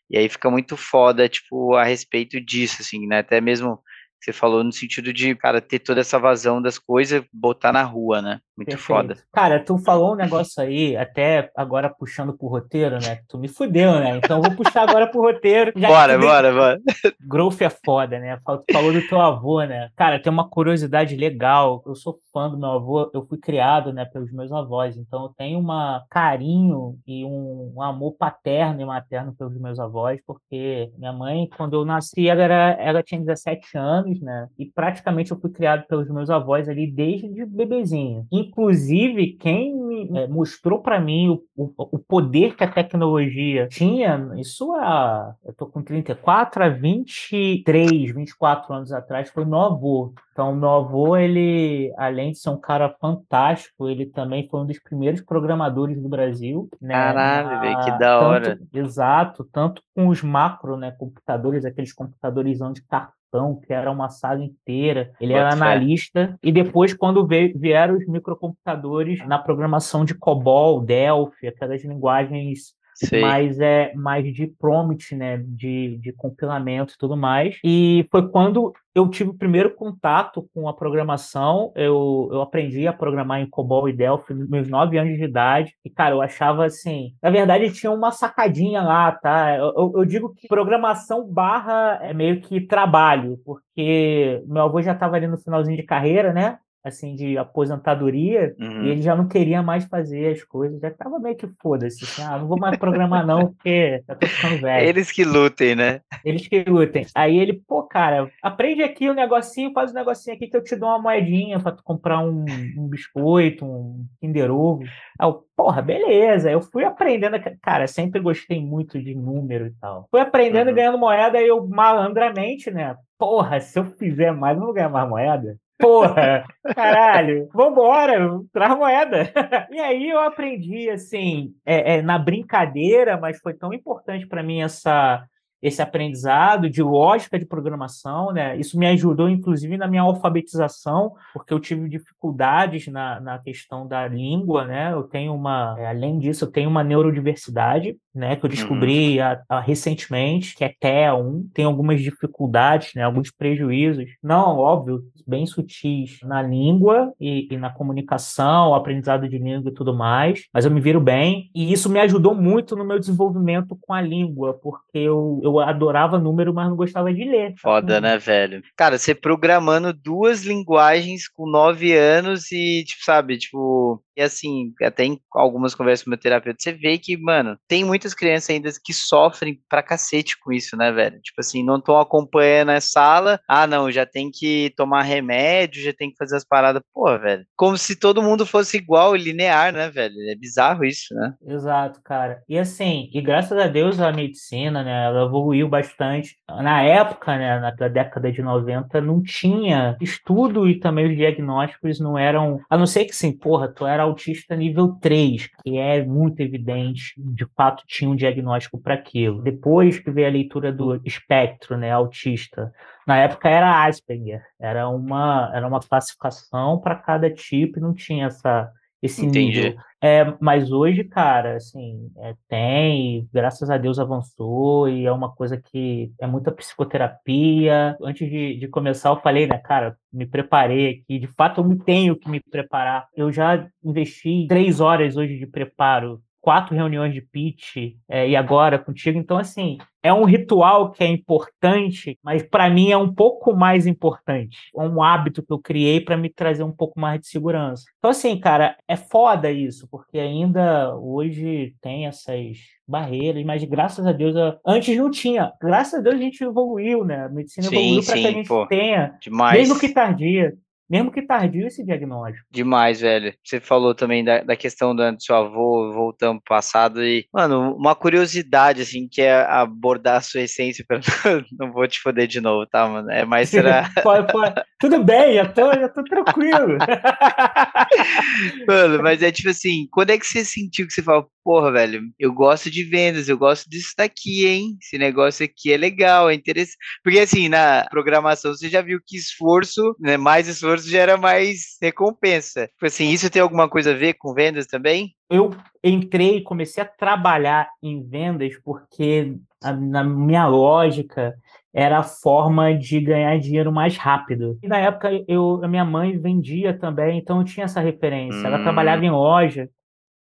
E 0.09 0.17
aí 0.17 0.27
fica 0.27 0.49
muito 0.49 0.75
foda, 0.75 1.29
tipo, 1.29 1.75
a 1.75 1.83
respeito 1.83 2.41
disso, 2.41 2.77
assim, 2.81 3.05
né? 3.05 3.19
Até 3.19 3.39
mesmo 3.39 3.79
você 4.19 4.33
falou 4.33 4.63
no 4.63 4.71
sentido 4.71 5.13
de, 5.13 5.35
cara, 5.35 5.61
ter 5.61 5.79
toda 5.79 6.01
essa 6.01 6.19
vazão 6.19 6.61
das 6.61 6.77
coisas, 6.77 7.23
botar 7.31 7.71
na 7.71 7.83
rua, 7.83 8.21
né? 8.21 8.39
Muito 8.57 8.69
Perfeito. 8.69 8.87
foda. 8.87 9.17
Cara, 9.31 9.63
tu 9.63 9.77
falou 9.77 10.13
um 10.13 10.15
negócio 10.15 10.61
aí, 10.63 10.97
até 10.97 11.51
agora 11.55 11.89
puxando 11.89 12.35
pro 12.35 12.47
roteiro, 12.47 12.95
né? 12.95 13.19
Tu 13.29 13.37
me 13.37 13.47
fudeu, 13.47 13.99
né? 13.99 14.17
Então 14.17 14.41
vou 14.41 14.55
puxar 14.55 14.89
agora 14.89 15.05
pro 15.05 15.21
roteiro. 15.21 15.71
bora, 15.79 16.17
bora, 16.17 16.51
bora. 16.51 16.81
Growth 17.21 17.61
é 17.61 17.69
foda, 17.69 18.19
né? 18.19 18.37
Tu 18.37 18.73
falou 18.73 18.91
do 18.91 19.07
teu 19.07 19.21
avô, 19.21 19.63
né? 19.63 19.89
Cara, 19.95 20.19
tem 20.19 20.31
uma 20.31 20.49
curiosidade 20.49 21.15
legal. 21.15 21.83
Eu 21.85 21.95
sou 21.95 22.19
fã 22.33 22.49
do 22.49 22.57
meu 22.57 22.71
avô, 22.71 23.11
eu 23.13 23.25
fui 23.27 23.37
criado, 23.37 23.93
né, 23.93 24.05
pelos 24.05 24.31
meus 24.31 24.51
avós. 24.51 24.97
Então 24.97 25.23
eu 25.23 25.29
tenho 25.29 25.59
um 25.59 25.67
carinho 26.09 26.97
e 27.05 27.23
um, 27.23 27.73
um 27.75 27.81
amor 27.81 28.13
paterno 28.13 28.81
e 28.81 28.85
materno 28.85 29.35
pelos 29.35 29.57
meus 29.59 29.79
avós, 29.79 30.19
porque 30.25 30.91
minha 30.97 31.13
mãe, 31.13 31.47
quando 31.55 31.75
eu 31.75 31.85
nasci, 31.85 32.27
ela, 32.27 32.41
era, 32.41 32.71
ela 32.79 33.03
tinha 33.03 33.19
17 33.19 33.77
anos, 33.77 34.06
né? 34.21 34.47
E 34.57 34.65
praticamente 34.65 35.31
eu 35.31 35.39
fui 35.39 35.51
criado 35.51 35.85
pelos 35.87 36.09
meus 36.09 36.29
avós 36.29 36.67
ali 36.67 36.89
desde 36.89 37.45
bebezinho. 37.45 38.25
Inclusive, 38.31 39.33
quem 39.33 40.17
é, 40.17 40.27
mostrou 40.27 40.81
para 40.81 40.99
mim 40.99 41.29
o, 41.29 41.43
o, 41.55 41.71
o, 41.77 41.99
poder 41.99 42.55
que 42.55 42.63
a 42.63 42.71
tecnologia 42.71 43.67
tinha, 43.67 44.31
isso 44.37 44.71
há, 44.73 45.33
eu 45.45 45.53
tô 45.53 45.65
com 45.65 45.81
34 45.81 46.63
a 46.63 46.69
23, 46.69 48.13
24 48.13 48.73
anos 48.73 48.91
atrás, 48.91 49.29
foi 49.29 49.45
meu 49.45 49.59
avô. 49.59 50.13
Então, 50.31 50.55
meu 50.55 50.69
avô, 50.69 51.17
ele, 51.17 51.91
além 51.97 52.31
de 52.31 52.37
ser 52.37 52.49
um 52.49 52.59
cara 52.59 52.95
fantástico, 53.01 53.89
ele 53.89 54.05
também 54.05 54.47
foi 54.47 54.59
um 54.61 54.67
dos 54.67 54.79
primeiros 54.79 55.21
programadores 55.21 55.99
do 55.99 56.07
Brasil. 56.07 56.69
Né? 56.79 56.93
Caralho, 56.93 57.49
Na, 57.49 57.83
que 57.83 57.97
da 57.97 58.19
hora. 58.19 58.55
Tanto, 58.55 58.77
exato, 58.77 59.49
tanto 59.51 59.81
com 59.95 60.07
os 60.07 60.21
macro, 60.21 60.77
né, 60.77 60.91
computadores, 60.91 61.65
aqueles 61.65 61.91
computadores 61.91 62.59
de 62.73 62.83
cartão 62.83 63.16
que 63.65 63.73
era 63.73 63.91
uma 63.91 64.09
sala 64.09 64.43
inteira. 64.43 65.11
Ele 65.19 65.33
Pode 65.33 65.45
era 65.45 65.51
ser. 65.51 65.63
analista. 65.63 66.39
E 66.41 66.51
depois, 66.51 66.93
quando 66.93 67.25
veio, 67.25 67.57
vieram 67.57 67.95
os 67.97 68.07
microcomputadores 68.07 69.25
na 69.27 69.37
programação 69.37 70.05
de 70.05 70.13
COBOL, 70.13 70.81
Delphi, 70.81 71.47
aquelas 71.47 71.83
linguagens 71.83 72.73
Mas 73.21 73.59
é 73.59 73.93
mais 73.93 74.33
de 74.33 74.47
prompt, 74.47 75.15
né, 75.15 75.37
de, 75.37 75.97
de 75.97 76.11
compilamento 76.11 76.93
e 76.93 76.97
tudo 76.97 77.15
mais. 77.15 77.57
E 77.63 78.07
foi 78.11 78.27
quando 78.29 78.73
eu 78.95 79.07
tive 79.07 79.29
o 79.29 79.37
primeiro 79.37 79.75
contato 79.75 80.49
com 80.53 80.67
a 80.67 80.73
programação. 80.73 81.71
Eu, 81.75 82.29
eu 82.31 82.41
aprendi 82.41 82.87
a 82.87 82.93
programar 82.93 83.39
em 83.39 83.49
COBOL 83.49 83.87
e 83.87 83.93
Delphi 83.93 84.33
nos 84.33 84.49
meus 84.49 84.67
nove 84.67 84.97
anos 84.97 85.17
de 85.17 85.23
idade. 85.23 85.75
E, 85.85 85.89
cara, 85.89 86.15
eu 86.15 86.21
achava 86.21 86.65
assim. 86.65 87.13
Na 87.21 87.29
verdade, 87.29 87.71
tinha 87.71 87.91
uma 87.91 88.11
sacadinha 88.11 88.81
lá, 88.81 89.11
tá? 89.11 89.55
Eu, 89.55 89.73
eu, 89.77 89.93
eu 89.97 90.05
digo 90.05 90.33
que 90.33 90.47
programação 90.47 91.27
barra 91.31 91.99
é 92.01 92.13
meio 92.13 92.41
que 92.41 92.59
trabalho, 92.61 93.39
porque 93.45 94.41
meu 94.47 94.63
avô 94.63 94.81
já 94.81 94.93
estava 94.93 95.15
ali 95.15 95.27
no 95.27 95.37
finalzinho 95.37 95.77
de 95.77 95.83
carreira, 95.83 96.33
né? 96.33 96.57
Assim, 96.87 97.15
de 97.15 97.37
aposentadoria, 97.37 98.55
uhum. 98.59 98.83
e 98.83 98.89
ele 98.89 99.01
já 99.01 99.15
não 99.15 99.27
queria 99.27 99.61
mais 99.61 99.85
fazer 99.85 100.33
as 100.33 100.43
coisas, 100.43 100.79
já 100.79 100.91
tava 100.91 101.19
meio 101.19 101.35
que 101.35 101.47
foda-se, 101.61 102.03
assim, 102.03 102.21
ah, 102.23 102.37
não 102.37 102.47
vou 102.47 102.57
mais 102.57 102.77
programar 102.77 103.25
não, 103.25 103.53
porque 103.53 104.03
já 104.07 104.15
tô 104.15 104.27
ficando 104.27 104.61
velho. 104.61 104.87
Eles 104.87 105.11
que 105.11 105.23
lutem, 105.23 105.75
né? 105.75 106.01
Eles 106.23 106.47
que 106.47 106.63
lutem. 106.63 107.05
Aí 107.13 107.37
ele, 107.37 107.61
pô, 107.67 107.83
cara, 107.83 108.29
aprende 108.41 108.83
aqui 108.83 109.07
o 109.09 109.11
um 109.11 109.15
negocinho, 109.15 109.73
faz 109.73 109.91
um 109.91 109.95
negocinho 109.95 110.35
aqui 110.35 110.47
que 110.47 110.57
eu 110.57 110.63
te 110.63 110.75
dou 110.75 110.89
uma 110.89 111.01
moedinha 111.01 111.59
para 111.59 111.71
tu 111.71 111.83
comprar 111.83 112.19
um, 112.19 112.45
um 112.77 112.87
biscoito, 112.87 113.65
um 113.65 114.05
Kinder 114.19 114.51
Ovo. 114.51 114.83
Aí 115.19 115.27
eu, 115.27 115.43
porra, 115.55 115.81
beleza. 115.81 116.49
Eu 116.51 116.61
fui 116.61 116.83
aprendendo, 116.83 117.37
cara, 117.61 117.87
sempre 117.87 118.19
gostei 118.19 118.61
muito 118.63 119.01
de 119.01 119.15
número 119.15 119.67
e 119.67 119.71
tal. 119.79 120.07
Fui 120.11 120.19
aprendendo 120.19 120.67
uhum. 120.67 120.73
e 120.73 120.75
ganhando 120.75 120.97
moeda, 120.97 121.41
e 121.41 121.47
eu 121.47 121.67
malandramente, 121.67 122.69
né? 122.71 122.95
Porra, 123.17 123.59
se 123.59 123.79
eu 123.79 123.85
fizer 123.85 124.31
mais, 124.31 124.55
eu 124.55 124.59
não 124.59 124.67
vou 124.67 124.75
ganhar 124.75 124.89
mais 124.89 125.09
moeda. 125.09 125.57
Porra, 125.79 126.43
caralho, 126.75 127.49
vambora, 127.53 128.41
traz 128.51 128.75
moeda. 128.77 129.31
E 129.71 129.79
aí 129.79 130.09
eu 130.09 130.19
aprendi, 130.19 130.89
assim, 130.89 131.53
é, 131.65 131.97
é, 131.97 132.01
na 132.01 132.17
brincadeira, 132.17 133.17
mas 133.17 133.39
foi 133.39 133.53
tão 133.53 133.73
importante 133.73 134.25
para 134.25 134.41
mim 134.41 134.61
essa 134.61 135.23
esse 135.61 135.81
aprendizado 135.81 136.69
de 136.69 136.81
lógica 136.81 137.39
de 137.39 137.45
programação, 137.45 138.31
né? 138.31 138.57
Isso 138.57 138.77
me 138.77 138.85
ajudou, 138.87 139.29
inclusive, 139.29 139.77
na 139.77 139.87
minha 139.87 140.01
alfabetização, 140.01 141.13
porque 141.33 141.53
eu 141.53 141.59
tive 141.59 141.89
dificuldades 141.89 142.87
na, 142.87 143.19
na 143.19 143.39
questão 143.39 143.87
da 143.87 144.07
língua, 144.07 144.65
né? 144.65 144.93
Eu 144.93 145.03
tenho 145.03 145.33
uma, 145.33 145.75
é, 145.77 145.87
além 145.87 146.19
disso, 146.19 146.45
eu 146.45 146.51
tenho 146.51 146.69
uma 146.69 146.83
neurodiversidade, 146.83 147.97
né? 148.13 148.35
Que 148.35 148.45
eu 148.45 148.49
descobri 148.49 149.19
uhum. 149.19 149.25
a, 149.25 149.57
a, 149.57 149.59
recentemente, 149.59 150.55
que 150.55 150.63
é 150.63 150.73
TEA1, 150.81 151.47
tem 151.53 151.65
algumas 151.65 152.01
dificuldades, 152.01 152.93
né? 152.95 153.03
Alguns 153.03 153.31
prejuízos, 153.31 154.05
não, 154.21 154.57
óbvio, 154.57 155.01
bem 155.25 155.45
sutis 155.45 156.19
na 156.23 156.41
língua 156.41 157.13
e, 157.19 157.47
e 157.51 157.57
na 157.57 157.69
comunicação, 157.69 158.73
aprendizado 158.73 159.27
de 159.27 159.37
língua 159.37 159.71
e 159.71 159.73
tudo 159.73 159.93
mais, 159.93 160.45
mas 160.53 160.65
eu 160.65 160.71
me 160.71 160.79
viro 160.79 161.01
bem, 161.01 161.49
e 161.53 161.71
isso 161.71 161.89
me 161.89 161.99
ajudou 161.99 162.33
muito 162.33 162.75
no 162.75 162.85
meu 162.85 162.99
desenvolvimento 162.99 163.77
com 163.81 163.93
a 163.93 164.01
língua, 164.01 164.53
porque 164.53 164.97
eu 164.97 165.41
eu 165.47 165.59
adorava 165.59 166.19
número, 166.19 166.53
mas 166.53 166.69
não 166.69 166.75
gostava 166.75 167.13
de 167.13 167.23
ler. 167.23 167.53
Foda, 167.59 167.99
né, 168.01 168.17
velho? 168.17 168.61
Cara, 168.75 168.97
você 168.97 169.15
programando 169.15 169.93
duas 169.93 170.43
linguagens 170.43 171.27
com 171.27 171.49
nove 171.49 171.95
anos 171.95 172.51
e, 172.51 172.83
tipo, 172.85 173.03
sabe, 173.03 173.37
tipo, 173.37 174.01
e 174.17 174.21
assim, 174.23 174.73
até 174.81 175.05
em 175.05 175.19
algumas 175.31 175.75
conversas 175.75 176.03
com 176.03 176.09
meu 176.09 176.17
terapeuta, 176.19 176.57
você 176.59 176.73
vê 176.73 176.97
que, 176.97 177.15
mano, 177.15 177.55
tem 177.67 177.85
muitas 177.85 178.15
crianças 178.15 178.49
ainda 178.49 178.71
que 178.83 178.91
sofrem 178.91 179.59
pra 179.69 179.83
cacete 179.83 180.35
com 180.39 180.51
isso, 180.51 180.75
né, 180.75 180.91
velho? 180.91 181.21
Tipo 181.21 181.39
assim, 181.39 181.63
não 181.63 181.77
estão 181.77 181.99
acompanhando 181.99 182.69
a 182.69 182.81
sala, 182.81 183.39
ah, 183.47 183.67
não, 183.67 183.91
já 183.91 184.07
tem 184.07 184.31
que 184.33 184.73
tomar 184.75 185.03
remédio, 185.03 185.83
já 185.83 185.93
tem 185.93 186.09
que 186.09 186.17
fazer 186.17 186.35
as 186.35 186.43
paradas. 186.43 186.81
Pô, 186.91 187.05
velho, 187.19 187.45
como 187.55 187.77
se 187.77 187.95
todo 187.95 188.23
mundo 188.23 188.43
fosse 188.43 188.77
igual, 188.77 189.15
linear, 189.15 189.71
né, 189.71 189.87
velho? 189.91 190.15
É 190.31 190.35
bizarro 190.35 190.83
isso, 190.83 191.13
né? 191.13 191.35
Exato, 191.45 192.01
cara. 192.03 192.41
E 192.49 192.57
assim, 192.57 193.11
e 193.13 193.21
graças 193.21 193.55
a 193.55 193.67
Deus 193.67 193.99
a 193.99 194.11
medicina, 194.11 194.83
né, 194.83 195.05
ela 195.05 195.29
evoluiu 195.37 195.69
bastante. 195.69 196.37
Na 196.47 196.81
época, 196.81 197.37
né, 197.37 197.59
na 197.59 197.71
década 197.71 198.31
de 198.31 198.41
90, 198.41 198.99
não 199.01 199.21
tinha 199.21 199.97
estudo 200.01 200.67
e 200.67 200.79
também 200.79 201.09
os 201.09 201.15
diagnósticos 201.15 201.99
não 201.99 202.17
eram, 202.17 202.59
a 202.69 202.77
não 202.77 202.85
ser 202.85 203.05
que 203.05 203.15
sim, 203.15 203.31
porra, 203.31 203.67
tu 203.67 203.85
era 203.85 204.03
autista 204.03 204.55
nível 204.55 204.97
3, 205.01 205.49
que 205.63 205.77
é 205.77 206.03
muito 206.03 206.39
evidente, 206.41 207.13
de 207.17 207.45
fato 207.55 207.83
tinha 207.87 208.09
um 208.09 208.15
diagnóstico 208.15 208.79
para 208.79 208.93
aquilo. 208.93 209.41
Depois 209.41 209.99
que 209.99 210.11
veio 210.11 210.27
a 210.27 210.31
leitura 210.31 210.71
do 210.71 210.99
espectro, 211.05 211.77
né, 211.77 211.91
autista, 211.91 212.71
na 213.05 213.17
época 213.17 213.49
era 213.49 213.85
Asperger, 213.85 214.41
era 214.59 214.89
uma, 214.89 215.51
era 215.53 215.67
uma 215.67 215.79
classificação 215.79 216.79
para 216.79 216.95
cada 216.95 217.29
tipo 217.29 217.77
e 217.77 217.81
não 217.81 217.93
tinha 217.93 218.27
essa 218.27 218.69
esse 219.01 219.25
Entendi. 219.25 219.61
nível. 219.61 219.75
É, 220.01 220.35
mas 220.39 220.71
hoje, 220.71 221.03
cara, 221.03 221.55
assim, 221.55 222.11
é, 222.17 222.35
tem, 222.47 223.27
graças 223.33 223.69
a 223.69 223.77
Deus 223.77 223.97
avançou, 223.97 224.87
e 224.87 225.05
é 225.05 225.11
uma 225.11 225.33
coisa 225.33 225.57
que 225.57 226.11
é 226.19 226.27
muita 226.27 226.51
psicoterapia. 226.51 227.97
Antes 228.01 228.29
de, 228.29 228.57
de 228.57 228.67
começar, 228.67 229.09
eu 229.09 229.19
falei, 229.21 229.47
né, 229.47 229.57
cara, 229.57 229.97
me 230.13 230.25
preparei 230.25 231.01
aqui, 231.01 231.19
de 231.19 231.27
fato 231.27 231.61
eu 231.61 231.79
tenho 231.79 232.15
que 232.15 232.29
me 232.29 232.39
preparar. 232.39 233.07
Eu 233.15 233.31
já 233.31 233.67
investi 233.83 234.45
três 234.47 234.79
horas 234.79 235.17
hoje 235.17 235.37
de 235.37 235.47
preparo 235.47 236.21
quatro 236.41 236.75
reuniões 236.75 237.13
de 237.13 237.21
pitch 237.21 237.95
é, 238.07 238.29
e 238.29 238.35
agora 238.35 238.79
contigo. 238.79 239.17
Então, 239.17 239.37
assim, 239.37 239.77
é 240.01 240.13
um 240.13 240.23
ritual 240.23 240.91
que 240.91 241.03
é 241.03 241.07
importante, 241.07 242.17
mas 242.23 242.41
para 242.43 242.69
mim 242.69 242.91
é 242.91 242.97
um 242.97 243.13
pouco 243.13 243.53
mais 243.53 243.85
importante. 243.85 244.57
É 244.75 244.81
um 244.81 245.01
hábito 245.01 245.43
que 245.43 245.51
eu 245.51 245.59
criei 245.59 245.99
para 245.99 246.15
me 246.15 246.29
trazer 246.29 246.63
um 246.63 246.71
pouco 246.71 246.99
mais 246.99 247.19
de 247.19 247.27
segurança. 247.27 247.83
Então, 247.97 248.11
assim, 248.11 248.39
cara, 248.39 248.77
é 248.87 248.95
foda 248.95 249.51
isso, 249.51 249.87
porque 249.89 250.17
ainda 250.17 250.95
hoje 250.95 251.75
tem 251.81 252.05
essas 252.05 252.57
barreiras, 252.87 253.43
mas 253.43 253.63
graças 253.65 254.05
a 254.05 254.13
Deus, 254.13 254.33
antes 254.65 254.97
não 254.97 255.11
tinha. 255.11 255.51
Graças 255.61 255.99
a 255.99 256.01
Deus 256.01 256.15
a 256.15 256.19
gente 256.19 256.43
evoluiu, 256.43 257.03
né? 257.03 257.25
A 257.25 257.29
medicina 257.29 257.67
sim, 257.67 257.75
evoluiu 257.75 258.05
para 258.05 258.13
que 258.13 258.27
a 258.27 258.31
gente 258.31 258.47
pô, 258.47 258.65
tenha, 258.67 259.17
demais. 259.21 259.59
mesmo 259.59 259.77
que 259.77 259.89
tardia, 259.89 260.53
mesmo 260.89 261.11
que 261.11 261.21
tardio 261.21 261.67
esse 261.67 261.83
diagnóstico. 261.83 262.45
Demais, 262.49 263.01
velho. 263.01 263.33
Você 263.43 263.59
falou 263.59 263.93
também 263.93 264.23
da, 264.23 264.41
da 264.41 264.55
questão 264.55 264.95
do, 264.95 265.11
do 265.11 265.21
seu 265.21 265.35
avô, 265.35 265.91
voltando 265.93 266.41
pro 266.41 266.55
passado, 266.55 267.03
e, 267.03 267.27
mano, 267.33 267.75
uma 267.75 267.95
curiosidade, 267.95 268.81
assim, 268.81 269.07
que 269.09 269.21
é 269.21 269.41
abordar 269.43 270.17
a 270.17 270.21
sua 270.21 270.41
essência, 270.41 270.85
pra... 270.87 270.99
não 271.59 271.71
vou 271.71 271.87
te 271.87 271.99
foder 271.99 272.27
de 272.27 272.39
novo, 272.39 272.65
tá, 272.65 272.87
mano? 272.87 273.11
É 273.11 273.25
mais 273.25 273.49
será. 273.49 273.89
pode, 274.03 274.31
pode. 274.31 274.55
Tudo 274.79 275.03
bem, 275.03 275.35
já 275.35 275.45
tô, 275.47 275.73
já 275.73 275.89
tô 275.89 276.03
tranquilo. 276.03 276.77
mano, 278.67 279.03
mas 279.03 279.21
é 279.21 279.31
tipo 279.31 279.49
assim, 279.49 279.87
quando 279.91 280.11
é 280.11 280.17
que 280.17 280.25
você 280.25 280.45
sentiu 280.45 280.87
que 280.87 280.93
você 280.93 281.03
falou, 281.03 281.29
porra, 281.47 281.71
velho, 281.71 282.01
eu 282.19 282.33
gosto 282.33 282.69
de 282.69 282.83
vendas, 282.83 283.29
eu 283.29 283.37
gosto 283.37 283.69
disso 283.69 283.93
daqui, 283.97 284.45
hein? 284.45 284.77
Esse 284.81 284.97
negócio 284.97 285.45
aqui 285.45 285.71
é 285.71 285.77
legal, 285.77 286.29
é 286.29 286.33
interessante. 286.33 286.75
Porque 287.01 287.19
assim, 287.19 287.47
na 287.47 287.85
programação 287.89 288.53
você 288.53 288.67
já 288.67 288.81
viu 288.81 288.99
que 289.01 289.15
esforço, 289.15 289.95
né, 289.97 290.17
mais 290.17 290.49
esforço 290.49 290.89
gera 290.89 291.15
mais 291.15 291.77
recompensa. 291.81 292.67
Tipo 292.67 292.85
assim, 292.85 293.11
isso 293.11 293.29
tem 293.29 293.41
alguma 293.41 293.69
coisa 293.69 293.91
a 293.91 293.95
ver 293.95 294.15
com 294.15 294.33
vendas 294.33 294.67
também? 294.67 295.15
Eu 295.29 295.55
entrei 295.81 296.39
e 296.39 296.43
comecei 296.43 296.83
a 296.83 296.85
trabalhar 296.85 297.69
em 297.81 298.05
vendas 298.05 298.51
porque, 298.61 299.33
a, 299.63 299.71
na 299.71 300.03
minha 300.03 300.47
lógica, 300.47 301.33
era 301.73 301.99
a 301.99 302.03
forma 302.03 302.73
de 302.73 302.99
ganhar 302.99 303.39
dinheiro 303.39 303.71
mais 303.71 303.95
rápido. 303.95 304.59
E 304.61 304.67
na 304.67 304.79
época, 304.79 305.11
eu, 305.29 305.63
a 305.63 305.67
minha 305.69 305.85
mãe 305.85 306.17
vendia 306.17 306.77
também, 306.77 307.19
então 307.19 307.37
eu 307.39 307.45
tinha 307.45 307.63
essa 307.63 307.79
referência. 307.79 308.41
Hum, 308.41 308.47
Ela 308.47 308.63
trabalhava 308.63 309.05
em 309.05 309.11
loja. 309.11 309.69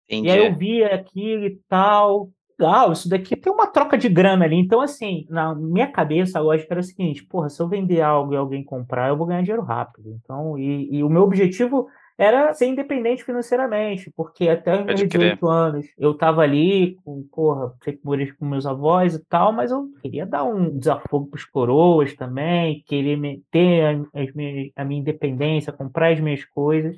Entendi. 0.09 0.29
E 0.29 0.31
aí 0.31 0.47
eu 0.47 0.55
via 0.55 0.95
aquilo 0.95 1.47
e 1.47 1.59
tal 1.69 2.31
legal, 2.59 2.93
isso 2.93 3.09
daqui 3.09 3.37
tem 3.37 3.53
uma 3.53 3.67
troca 3.67 3.97
de 3.97 4.09
grana 4.09 4.45
ali. 4.45 4.57
Então, 4.57 4.81
assim, 4.81 5.27
na 5.29 5.55
minha 5.55 5.87
cabeça, 5.87 6.39
a 6.39 6.43
lógica 6.43 6.73
era 6.73 6.81
a 6.81 6.83
seguinte: 6.83 7.25
porra, 7.25 7.49
se 7.49 7.61
eu 7.61 7.69
vender 7.69 8.01
algo 8.01 8.33
e 8.33 8.37
alguém 8.37 8.65
comprar, 8.65 9.09
eu 9.09 9.17
vou 9.17 9.27
ganhar 9.27 9.43
dinheiro 9.43 9.63
rápido. 9.63 10.19
Então, 10.23 10.59
e, 10.59 10.97
e 10.97 11.03
o 11.05 11.11
meu 11.11 11.23
objetivo 11.23 11.87
era 12.19 12.55
ser 12.55 12.67
independente 12.67 13.23
financeiramente, 13.23 14.11
porque 14.17 14.49
até 14.49 14.75
os 14.75 14.87
meus 14.87 15.01
18 15.07 15.47
anos 15.47 15.87
eu 15.99 16.15
tava 16.15 16.41
ali 16.41 16.97
com, 17.05 17.23
porra, 17.31 17.75
sempre 17.85 18.01
morei 18.03 18.33
com 18.33 18.47
meus 18.47 18.65
avós 18.65 19.15
e 19.15 19.25
tal, 19.27 19.53
mas 19.53 19.71
eu 19.71 19.87
queria 20.01 20.25
dar 20.25 20.45
um 20.45 20.79
desafogo 20.79 21.27
pros 21.27 21.45
coroas 21.45 22.15
também, 22.15 22.83
querer 22.87 23.19
ter 23.51 23.85
a, 23.85 23.91
a, 24.19 24.27
minha, 24.35 24.71
a 24.77 24.85
minha 24.85 25.01
independência, 25.01 25.75
comprar 25.75 26.13
as 26.13 26.21
minhas 26.21 26.43
coisas. 26.47 26.97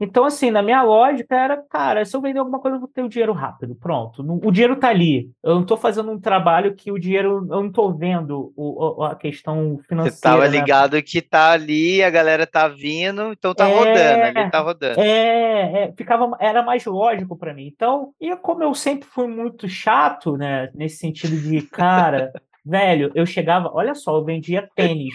Então, 0.00 0.24
assim, 0.24 0.50
na 0.50 0.62
minha 0.62 0.82
lógica 0.82 1.36
era, 1.36 1.56
cara, 1.56 2.04
se 2.04 2.16
eu 2.16 2.20
vender 2.20 2.40
alguma 2.40 2.58
coisa, 2.58 2.76
eu 2.76 2.80
vou 2.80 2.88
ter 2.88 3.02
o 3.02 3.08
dinheiro 3.08 3.32
rápido. 3.32 3.76
Pronto. 3.76 4.22
O 4.44 4.50
dinheiro 4.50 4.76
tá 4.76 4.88
ali. 4.88 5.30
Eu 5.42 5.54
não 5.54 5.62
estou 5.62 5.76
fazendo 5.76 6.10
um 6.10 6.20
trabalho 6.20 6.74
que 6.74 6.90
o 6.90 6.98
dinheiro. 6.98 7.46
Eu 7.50 7.60
não 7.62 7.68
estou 7.68 7.96
vendo 7.96 8.52
o, 8.56 9.04
a 9.04 9.14
questão 9.14 9.78
financeira. 9.86 10.10
Você 10.10 10.16
estava 10.16 10.48
né? 10.48 10.58
ligado 10.58 11.00
que 11.02 11.22
tá 11.22 11.52
ali, 11.52 12.02
a 12.02 12.10
galera 12.10 12.46
tá 12.46 12.66
vindo, 12.66 13.32
então 13.32 13.54
tá 13.54 13.68
é, 13.68 13.74
rodando, 13.74 14.38
ali 14.38 14.50
tá 14.50 14.60
rodando. 14.60 15.00
É, 15.00 15.84
é 15.84 15.92
ficava, 15.96 16.36
era 16.40 16.62
mais 16.62 16.84
lógico 16.84 17.36
para 17.36 17.54
mim. 17.54 17.70
Então, 17.72 18.12
e 18.20 18.34
como 18.36 18.64
eu 18.64 18.74
sempre 18.74 19.08
fui 19.08 19.28
muito 19.28 19.68
chato, 19.68 20.36
né, 20.36 20.70
nesse 20.74 20.96
sentido 20.96 21.36
de, 21.36 21.62
cara. 21.62 22.32
velho, 22.64 23.12
eu 23.14 23.26
chegava, 23.26 23.70
olha 23.74 23.94
só, 23.94 24.16
eu 24.16 24.24
vendia 24.24 24.66
tênis. 24.74 25.12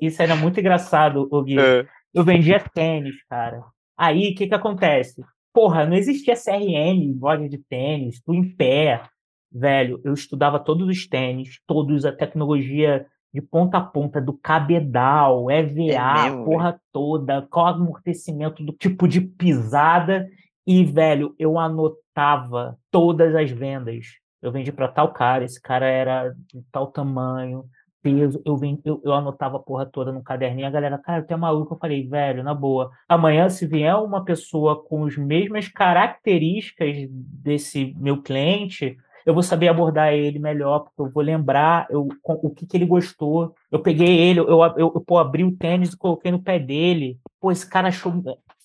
Isso 0.00 0.20
era 0.20 0.34
muito 0.34 0.58
engraçado, 0.58 1.28
o 1.30 1.42
Gui. 1.42 1.58
É. 1.58 1.86
Eu 2.12 2.24
vendia 2.24 2.58
tênis, 2.58 3.14
cara. 3.30 3.62
Aí, 3.98 4.30
o 4.30 4.34
que 4.36 4.46
que 4.46 4.54
acontece? 4.54 5.24
Porra, 5.52 5.84
não 5.84 5.96
existia 5.96 6.34
CRM, 6.34 7.18
loja 7.20 7.48
de 7.48 7.58
tênis, 7.58 8.20
tu 8.24 8.32
em 8.32 8.48
pé. 8.48 9.02
velho, 9.50 10.00
eu 10.04 10.12
estudava 10.12 10.60
todos 10.60 10.86
os 10.88 11.08
tênis, 11.08 11.58
todos 11.66 12.04
a 12.04 12.12
tecnologia 12.12 13.06
de 13.32 13.42
ponta 13.42 13.78
a 13.78 13.80
ponta, 13.80 14.20
do 14.20 14.32
cabedal, 14.32 15.50
EVA, 15.50 15.92
é 15.92 16.22
mesmo, 16.24 16.44
porra 16.44 16.70
véio? 16.70 16.80
toda, 16.92 17.42
qual 17.50 17.66
amortecimento 17.66 18.64
do 18.64 18.72
tipo 18.72 19.06
de 19.08 19.20
pisada. 19.20 20.26
E, 20.66 20.84
velho, 20.84 21.34
eu 21.38 21.58
anotava 21.58 22.78
todas 22.90 23.34
as 23.34 23.50
vendas. 23.50 24.06
Eu 24.40 24.52
vendi 24.52 24.70
para 24.70 24.88
tal 24.88 25.12
cara, 25.12 25.44
esse 25.44 25.60
cara 25.60 25.86
era 25.86 26.30
de 26.52 26.62
tal 26.70 26.88
tamanho, 26.88 27.64
peso, 28.16 28.42
eu, 28.44 28.56
vim, 28.56 28.80
eu, 28.84 29.00
eu, 29.04 29.12
anotava 29.12 29.56
a 29.56 29.60
porra 29.60 29.86
toda 29.86 30.12
no 30.12 30.22
caderninho, 30.22 30.66
a 30.66 30.70
galera, 30.70 30.98
cara, 30.98 31.22
tu 31.22 31.32
é 31.32 31.36
maluco, 31.36 31.74
eu 31.74 31.78
falei, 31.78 32.06
velho, 32.06 32.42
na 32.42 32.54
boa, 32.54 32.90
amanhã 33.08 33.48
se 33.48 33.66
vier 33.66 33.94
uma 33.96 34.24
pessoa 34.24 34.82
com 34.82 35.04
as 35.04 35.16
mesmas 35.16 35.68
características 35.68 37.08
desse 37.10 37.94
meu 37.98 38.22
cliente, 38.22 38.96
eu 39.26 39.34
vou 39.34 39.42
saber 39.42 39.68
abordar 39.68 40.14
ele 40.14 40.38
melhor, 40.38 40.80
porque 40.80 41.02
eu 41.02 41.10
vou 41.10 41.22
lembrar 41.22 41.86
eu, 41.90 42.08
o 42.24 42.50
que, 42.50 42.66
que 42.66 42.74
ele 42.74 42.86
gostou. 42.86 43.54
Eu 43.70 43.78
peguei 43.78 44.18
ele, 44.18 44.40
eu, 44.40 44.48
eu, 44.48 44.92
eu 44.94 45.00
pô, 45.06 45.18
abri 45.18 45.44
o 45.44 45.54
tênis 45.54 45.92
e 45.92 45.98
coloquei 45.98 46.32
no 46.32 46.42
pé 46.42 46.58
dele. 46.58 47.18
Pô, 47.38 47.52
esse 47.52 47.68
cara 47.68 47.88
achou 47.88 48.10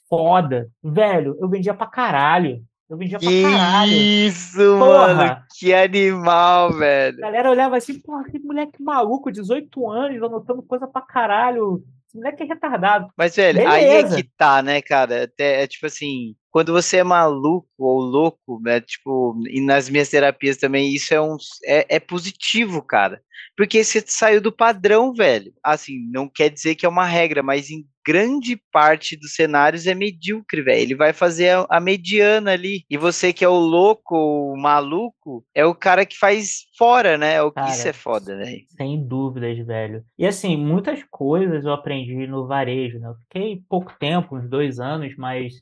foda. 0.08 0.70
Velho, 0.82 1.36
eu 1.42 1.50
vendia 1.50 1.74
pra 1.74 1.86
caralho. 1.86 2.64
Eu 2.90 2.98
vendia 2.98 3.18
pra 3.18 3.28
caralho. 3.28 3.92
Isso, 3.92 4.58
porra. 4.58 5.14
mano. 5.14 5.44
Que 5.58 5.74
animal, 5.74 6.74
velho. 6.74 7.18
A 7.18 7.22
galera 7.22 7.50
olhava 7.50 7.78
assim, 7.78 8.00
porra, 8.00 8.26
que 8.26 8.40
moleque 8.40 8.82
maluco, 8.82 9.32
18 9.32 9.90
anos, 9.90 10.22
anotando 10.22 10.62
coisa 10.62 10.88
pra 10.88 11.02
caralho. 11.02 11.84
Esse 12.08 12.18
moleque 12.18 12.44
é 12.44 12.46
retardado. 12.46 13.08
Mas, 13.18 13.36
velho, 13.36 13.60
Beleza. 13.60 13.76
aí 13.76 13.86
é 13.86 14.04
que 14.04 14.24
tá, 14.38 14.62
né, 14.62 14.82
cara? 14.82 15.24
Até, 15.24 15.64
é 15.64 15.68
tipo 15.68 15.88
assim, 15.88 16.36
quando 16.52 16.72
você 16.72 16.98
é 16.98 17.04
maluco 17.04 17.68
ou 17.80 18.00
louco, 18.00 18.62
né? 18.62 18.80
Tipo, 18.80 19.42
e 19.50 19.60
nas 19.60 19.90
minhas 19.90 20.10
terapias 20.10 20.58
também, 20.58 20.94
isso 20.94 21.14
é 21.14 21.20
um 21.20 21.36
é, 21.66 21.96
é, 21.96 22.00
positivo, 22.00 22.82
cara. 22.84 23.22
Porque 23.58 23.84
você 23.84 24.04
saiu 24.06 24.40
do 24.40 24.52
padrão, 24.52 25.14
velho. 25.14 25.52
Assim, 25.64 25.98
não 26.12 26.30
quer 26.30 26.50
dizer 26.50 26.76
que 26.76 26.86
é 26.86 26.90
uma 26.90 27.06
regra, 27.06 27.42
mas 27.42 27.72
em 27.72 27.84
grande 28.06 28.60
parte 28.72 29.18
dos 29.18 29.34
cenários 29.34 29.88
é 29.88 29.94
medíocre, 29.94 30.62
velho. 30.62 30.82
Ele 30.82 30.96
vai 30.96 31.14
fazer 31.14 31.50
a, 31.50 31.66
a, 31.70 31.80
mediana 31.80 32.52
ali. 32.52 32.84
E 32.90 32.98
você 32.98 33.32
que 33.32 33.44
é 33.44 33.50
o 33.50 33.58
louco, 33.58 34.16
o 34.16 34.58
maluco, 34.58 35.46
é 35.54 35.66
o 35.66 35.76
cara 35.76 36.06
que 36.06 36.18
faz 36.18 36.66
fora, 36.78 37.18
né? 37.18 37.42
O 37.42 37.52
cara, 37.52 37.70
isso 37.70 37.88
é 37.88 37.94
foda, 37.94 38.38
velho. 38.38 38.64
Sem 38.78 39.06
dúvidas, 39.06 39.58
velho. 39.66 40.04
E 40.18 40.26
assim, 40.26 40.58
muitas 40.58 41.04
coisas 41.10 41.66
eu 41.66 41.74
aprendi 41.74 42.28
no 42.28 42.48
varejo, 42.48 43.00
né? 43.00 43.10
Eu 43.10 43.16
fiquei 43.16 43.62
pouco 43.70 43.94
tempo, 44.00 44.36
uns 44.36 44.50
dois 44.50 44.80
anos, 44.80 45.16
mas 45.18 45.54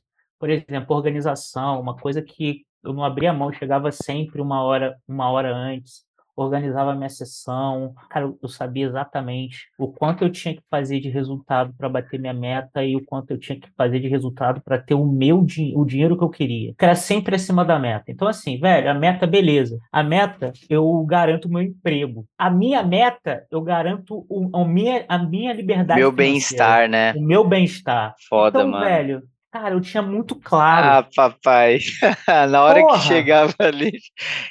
por 0.42 0.50
exemplo, 0.50 0.96
organização, 0.96 1.80
uma 1.80 1.96
coisa 1.96 2.20
que 2.20 2.62
eu 2.82 2.92
não 2.92 3.04
abria 3.04 3.32
mão, 3.32 3.52
chegava 3.52 3.92
sempre 3.92 4.40
uma 4.40 4.60
hora, 4.64 4.96
uma 5.06 5.30
hora 5.30 5.54
antes, 5.54 6.02
organizava 6.36 6.92
a 6.92 6.94
minha 6.94 7.08
sessão, 7.08 7.94
cara, 8.08 8.32
eu 8.42 8.48
sabia 8.48 8.86
exatamente 8.86 9.68
o 9.78 9.88
quanto 9.88 10.24
eu 10.24 10.30
tinha 10.30 10.54
que 10.54 10.62
fazer 10.70 11.00
de 11.00 11.08
resultado 11.08 11.74
para 11.76 11.88
bater 11.88 12.18
minha 12.18 12.34
meta 12.34 12.84
e 12.84 12.96
o 12.96 13.04
quanto 13.04 13.30
eu 13.30 13.38
tinha 13.38 13.58
que 13.58 13.68
fazer 13.76 14.00
de 14.00 14.08
resultado 14.08 14.60
para 14.62 14.78
ter 14.78 14.94
o 14.94 15.04
meu 15.04 15.38
o 15.38 15.84
dinheiro 15.84 16.16
que 16.16 16.24
eu 16.24 16.30
queria. 16.30 16.74
Que 16.78 16.84
era 16.84 16.94
sempre 16.94 17.36
acima 17.36 17.64
da 17.64 17.78
meta. 17.78 18.10
Então 18.10 18.28
assim, 18.28 18.58
velho, 18.58 18.90
a 18.90 18.94
meta 18.94 19.26
beleza. 19.26 19.78
A 19.90 20.02
meta 20.02 20.52
eu 20.68 21.04
garanto 21.04 21.46
o 21.46 21.52
meu 21.52 21.62
emprego. 21.62 22.26
A 22.38 22.50
minha 22.50 22.82
meta 22.82 23.46
eu 23.50 23.60
garanto 23.60 24.24
o, 24.28 24.50
a 24.56 24.64
minha 24.64 25.04
a 25.08 25.18
minha 25.18 25.52
liberdade 25.52 26.00
meu 26.00 26.12
bem-estar, 26.12 26.88
né? 26.88 27.12
O 27.14 27.20
meu 27.20 27.44
bem-estar. 27.44 28.14
Foda, 28.28 28.60
então, 28.60 28.70
mano. 28.70 28.84
velho, 28.84 29.22
Cara, 29.52 29.74
eu 29.74 29.82
tinha 29.82 30.02
muito 30.02 30.34
claro. 30.34 30.86
Ah, 30.86 31.08
papai. 31.14 31.78
Na 32.50 32.62
hora 32.62 32.80
Porra. 32.80 32.98
que 32.98 33.04
chegava 33.04 33.54
ali. 33.60 33.92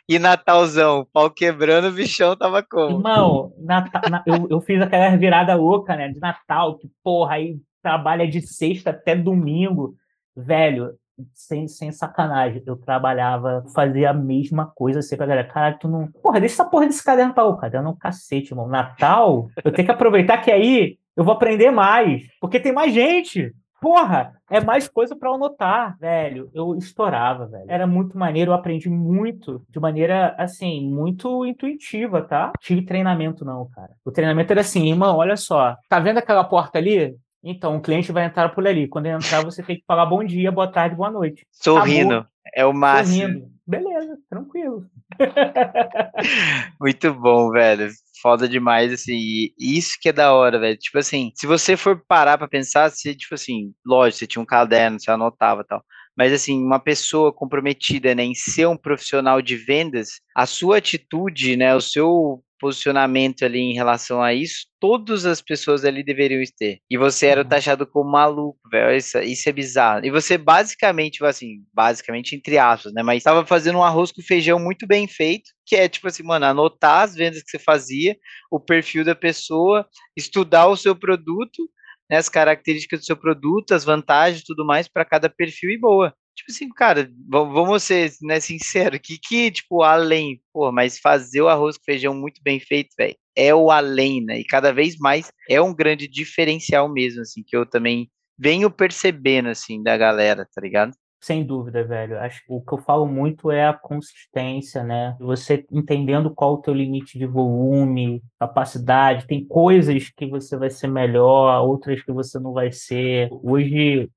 E 0.07 0.19
Natalzão, 0.19 1.07
pau 1.11 1.27
quebrando, 1.31 1.87
o 1.87 1.91
bichão 1.91 2.35
tava 2.35 2.61
como? 2.61 2.97
Irmão, 2.97 3.51
Natal, 3.57 4.03
na, 4.11 4.23
eu, 4.27 4.47
eu 4.47 4.61
fiz 4.61 4.79
aquela 4.79 5.17
virada 5.17 5.55
louca, 5.55 5.95
né? 5.95 6.09
De 6.09 6.19
Natal, 6.19 6.77
que 6.77 6.87
porra, 7.03 7.33
aí 7.33 7.57
trabalha 7.81 8.27
de 8.27 8.41
sexta 8.41 8.91
até 8.91 9.15
domingo. 9.15 9.95
Velho, 10.35 10.91
sem, 11.33 11.67
sem 11.67 11.91
sacanagem, 11.91 12.61
eu 12.63 12.75
trabalhava, 12.75 13.65
fazia 13.73 14.11
a 14.11 14.13
mesma 14.13 14.67
coisa 14.67 15.01
sempre. 15.01 15.23
A 15.23 15.27
galera, 15.27 15.47
cara, 15.47 15.73
tu 15.79 15.87
não. 15.87 16.11
Porra, 16.21 16.39
deixa 16.39 16.55
essa 16.55 16.65
porra 16.65 16.85
desse 16.85 17.03
caderno 17.03 17.33
pra 17.33 17.43
o 17.43 17.57
caderno 17.57 17.89
é 17.89 17.91
um 17.91 17.97
cacete, 17.97 18.51
irmão. 18.51 18.67
Natal, 18.67 19.49
eu 19.65 19.71
tenho 19.71 19.87
que 19.87 19.91
aproveitar 19.91 20.37
que 20.37 20.51
aí 20.51 20.99
eu 21.17 21.23
vou 21.23 21.33
aprender 21.33 21.71
mais, 21.71 22.21
porque 22.39 22.59
tem 22.59 22.71
mais 22.71 22.93
gente. 22.93 23.51
Porra, 23.81 24.39
é 24.47 24.61
mais 24.61 24.87
coisa 24.87 25.15
para 25.15 25.31
anotar, 25.31 25.97
velho. 25.99 26.51
Eu 26.53 26.75
estourava, 26.75 27.47
velho. 27.47 27.65
Era 27.67 27.87
muito 27.87 28.15
maneiro, 28.15 28.51
eu 28.51 28.55
aprendi 28.55 28.87
muito, 28.87 29.59
de 29.67 29.79
maneira, 29.79 30.35
assim, 30.37 30.87
muito 30.87 31.43
intuitiva, 31.47 32.21
tá? 32.21 32.51
Tive 32.59 32.85
treinamento, 32.85 33.43
não, 33.43 33.67
cara. 33.71 33.89
O 34.05 34.11
treinamento 34.11 34.53
era 34.53 34.61
assim, 34.61 34.87
irmão, 34.87 35.17
olha 35.17 35.35
só. 35.35 35.75
Tá 35.89 35.99
vendo 35.99 36.19
aquela 36.19 36.43
porta 36.43 36.77
ali? 36.77 37.15
Então, 37.43 37.75
o 37.75 37.81
cliente 37.81 38.11
vai 38.11 38.25
entrar 38.25 38.49
por 38.49 38.67
ali. 38.67 38.87
Quando 38.87 39.07
ele 39.07 39.15
entrar, 39.15 39.43
você 39.43 39.63
tem 39.63 39.77
que 39.77 39.83
falar 39.87 40.05
bom 40.05 40.23
dia, 40.23 40.51
boa 40.51 40.71
tarde, 40.71 40.95
boa 40.95 41.09
noite. 41.09 41.43
Sorrindo. 41.51 42.23
É 42.53 42.63
o 42.63 42.71
máximo. 42.71 43.19
Sorrindo. 43.19 43.51
Beleza, 43.65 44.15
tranquilo. 44.29 44.85
Muito 46.79 47.11
bom, 47.15 47.49
velho 47.49 47.89
foda 48.21 48.47
demais, 48.47 48.93
assim, 48.93 49.13
e 49.13 49.53
isso 49.59 49.97
que 49.99 50.09
é 50.09 50.13
da 50.13 50.33
hora, 50.33 50.59
velho. 50.59 50.77
Tipo 50.77 50.99
assim, 50.99 51.31
se 51.35 51.47
você 51.47 51.75
for 51.75 52.03
parar 52.07 52.37
pra 52.37 52.47
pensar, 52.47 52.89
se, 52.91 53.15
tipo 53.15 53.33
assim, 53.35 53.73
lógico, 53.85 54.19
você 54.19 54.27
tinha 54.27 54.41
um 54.41 54.45
caderno, 54.45 54.99
você 54.99 55.11
anotava 55.11 55.61
e 55.61 55.65
tal. 55.65 55.83
Mas, 56.15 56.33
assim, 56.33 56.61
uma 56.61 56.79
pessoa 56.79 57.33
comprometida 57.33 58.13
né, 58.13 58.23
em 58.23 58.35
ser 58.35 58.67
um 58.67 58.77
profissional 58.77 59.41
de 59.41 59.55
vendas, 59.55 60.19
a 60.35 60.45
sua 60.45 60.77
atitude, 60.77 61.55
né, 61.55 61.75
o 61.75 61.81
seu 61.81 62.43
posicionamento 62.61 63.43
ali 63.43 63.59
em 63.59 63.73
relação 63.73 64.21
a 64.21 64.33
isso, 64.35 64.67
todas 64.79 65.25
as 65.25 65.41
pessoas 65.41 65.83
ali 65.83 66.03
deveriam 66.03 66.41
ter. 66.55 66.77
E 66.89 66.95
você 66.95 67.25
era 67.25 67.41
uhum. 67.41 67.47
taxado 67.47 67.87
como 67.87 68.11
maluco, 68.11 68.59
velho. 68.71 68.95
Isso, 68.95 69.17
isso, 69.19 69.49
é 69.49 69.51
bizarro. 69.51 70.05
E 70.05 70.11
você 70.11 70.37
basicamente, 70.37 71.25
assim, 71.25 71.63
basicamente 71.73 72.35
entre 72.35 72.59
aspas, 72.59 72.93
né? 72.93 73.01
Mas 73.01 73.17
estava 73.17 73.43
fazendo 73.45 73.79
um 73.79 73.83
arroz 73.83 74.11
com 74.11 74.21
feijão 74.21 74.59
muito 74.59 74.85
bem 74.85 75.07
feito, 75.07 75.49
que 75.65 75.75
é 75.75 75.89
tipo 75.89 76.07
assim, 76.07 76.23
mano, 76.23 76.45
anotar 76.45 77.01
as 77.01 77.15
vendas 77.15 77.41
que 77.41 77.49
você 77.49 77.59
fazia, 77.59 78.15
o 78.51 78.59
perfil 78.59 79.03
da 79.03 79.15
pessoa, 79.15 79.87
estudar 80.15 80.67
o 80.67 80.77
seu 80.77 80.95
produto, 80.95 81.67
né, 82.09 82.17
as 82.17 82.29
características 82.29 82.99
do 82.99 83.05
seu 83.05 83.17
produto, 83.17 83.73
as 83.73 83.83
vantagens 83.83 84.41
e 84.41 84.45
tudo 84.45 84.65
mais 84.65 84.87
para 84.87 85.05
cada 85.05 85.29
perfil 85.29 85.71
e 85.71 85.79
boa. 85.79 86.13
Tipo 86.35 86.51
assim, 86.51 86.69
cara, 86.69 87.09
vamos 87.27 87.83
ser 87.83 88.11
né, 88.21 88.39
sinceros, 88.39 88.99
que, 89.03 89.17
que, 89.17 89.51
tipo, 89.51 89.83
além, 89.83 90.41
pô, 90.53 90.71
mas 90.71 90.97
fazer 90.97 91.41
o 91.41 91.49
arroz 91.49 91.77
com 91.77 91.83
feijão 91.83 92.13
muito 92.13 92.41
bem 92.43 92.59
feito, 92.59 92.89
velho, 92.97 93.15
é 93.35 93.53
o 93.53 93.69
além, 93.69 94.23
né? 94.23 94.39
E 94.39 94.45
cada 94.45 94.71
vez 94.73 94.97
mais 94.97 95.31
é 95.49 95.61
um 95.61 95.73
grande 95.73 96.07
diferencial 96.07 96.89
mesmo, 96.89 97.21
assim, 97.21 97.43
que 97.45 97.55
eu 97.55 97.65
também 97.65 98.09
venho 98.37 98.71
percebendo, 98.71 99.49
assim, 99.49 99.83
da 99.83 99.97
galera, 99.97 100.47
tá 100.53 100.61
ligado? 100.61 100.93
Sem 101.23 101.45
dúvida, 101.45 101.83
velho. 101.83 102.17
Acho 102.17 102.39
que 102.43 102.51
o 102.51 102.59
que 102.59 102.73
eu 102.73 102.79
falo 102.79 103.05
muito 103.05 103.51
é 103.51 103.67
a 103.67 103.73
consistência, 103.73 104.83
né? 104.83 105.15
Você 105.19 105.63
entendendo 105.71 106.33
qual 106.33 106.55
o 106.55 106.61
teu 106.63 106.73
limite 106.73 107.19
de 107.19 107.27
volume, 107.27 108.23
capacidade. 108.39 109.27
Tem 109.27 109.45
coisas 109.45 110.09
que 110.09 110.25
você 110.25 110.57
vai 110.57 110.71
ser 110.71 110.87
melhor, 110.87 111.63
outras 111.63 112.01
que 112.01 112.11
você 112.11 112.39
não 112.39 112.53
vai 112.53 112.71
ser. 112.71 113.29
Hoje 113.31 114.09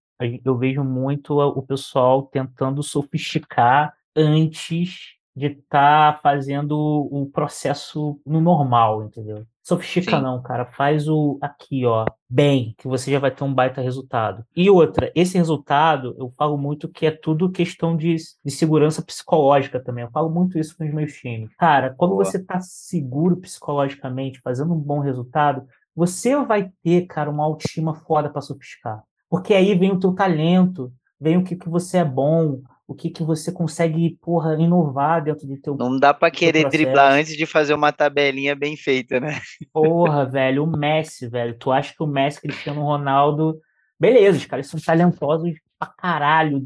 eu 0.45 0.57
vejo 0.57 0.83
muito 0.83 1.39
o 1.39 1.63
pessoal 1.63 2.23
tentando 2.23 2.83
sofisticar 2.83 3.95
antes 4.15 5.15
de 5.37 5.47
estar 5.47 6.13
tá 6.13 6.21
fazendo 6.23 6.79
o 6.79 7.27
processo 7.27 8.21
no 8.25 8.41
normal, 8.41 9.05
entendeu? 9.05 9.45
Sofistica 9.63 10.19
Sim. 10.19 10.23
não, 10.23 10.43
cara. 10.43 10.67
Faz 10.67 11.09
o 11.09 11.39
aqui, 11.41 11.87
ó, 11.87 12.05
bem, 12.29 12.75
que 12.79 12.87
você 12.87 13.11
já 13.11 13.19
vai 13.19 13.31
ter 13.31 13.43
um 13.45 13.53
baita 13.53 13.81
resultado. 13.81 14.45
E 14.55 14.69
outra, 14.69 15.11
esse 15.15 15.39
resultado, 15.39 16.15
eu 16.19 16.31
falo 16.37 16.59
muito 16.59 16.87
que 16.87 17.07
é 17.07 17.11
tudo 17.11 17.51
questão 17.51 17.97
de, 17.97 18.15
de 18.45 18.51
segurança 18.51 19.03
psicológica 19.03 19.81
também. 19.81 20.05
Eu 20.05 20.11
falo 20.11 20.29
muito 20.29 20.59
isso 20.59 20.77
com 20.77 20.85
os 20.85 20.93
meus 20.93 21.15
times. 21.15 21.51
Cara, 21.57 21.95
quando 21.97 22.11
Boa. 22.13 22.25
você 22.25 22.39
tá 22.39 22.61
seguro 22.61 23.39
psicologicamente, 23.39 24.41
fazendo 24.41 24.75
um 24.75 24.79
bom 24.79 25.01
resultado, 25.01 25.67
você 25.97 26.37
vai 26.45 26.71
ter, 26.83 27.07
cara, 27.07 27.31
uma 27.31 27.45
autoestima 27.45 27.95
foda 27.95 28.29
para 28.29 28.43
sofisticar. 28.43 29.03
Porque 29.29 29.55
aí 29.55 29.75
vem 29.75 29.93
o 29.93 29.99
teu 29.99 30.13
talento, 30.15 30.93
vem 31.21 31.37
o 31.37 31.45
que, 31.45 31.57
que 31.57 31.69
você 31.69 31.99
é 31.99 32.05
bom, 32.05 32.61
o 32.87 32.95
que, 32.95 33.11
que 33.11 33.23
você 33.23 33.51
consegue, 33.51 34.19
porra, 34.21 34.55
inovar 34.55 35.25
dentro 35.25 35.47
do 35.47 35.57
teu 35.57 35.77
Não 35.77 35.99
dá 35.99 36.13
para 36.13 36.31
querer 36.31 36.69
driblar 36.69 37.13
antes 37.13 37.37
de 37.37 37.47
fazer 37.47 37.75
uma 37.75 37.93
tabelinha 37.93 38.55
bem 38.55 38.77
feita, 38.77 39.19
né? 39.19 39.41
Porra, 39.73 40.27
velho, 40.27 40.65
o 40.65 40.67
Messi, 40.67 41.27
velho. 41.27 41.57
Tu 41.59 41.73
acha 41.73 41.95
que 41.95 42.03
o 42.03 42.07
Messi, 42.07 42.41
Cristiano 42.41 42.83
Ronaldo, 42.83 43.59
beleza, 43.99 44.39
os 44.39 44.47
caras 44.47 44.67
são 44.67 44.79
talentosos 44.79 45.55
pra 45.85 45.95
caralho, 45.97 46.63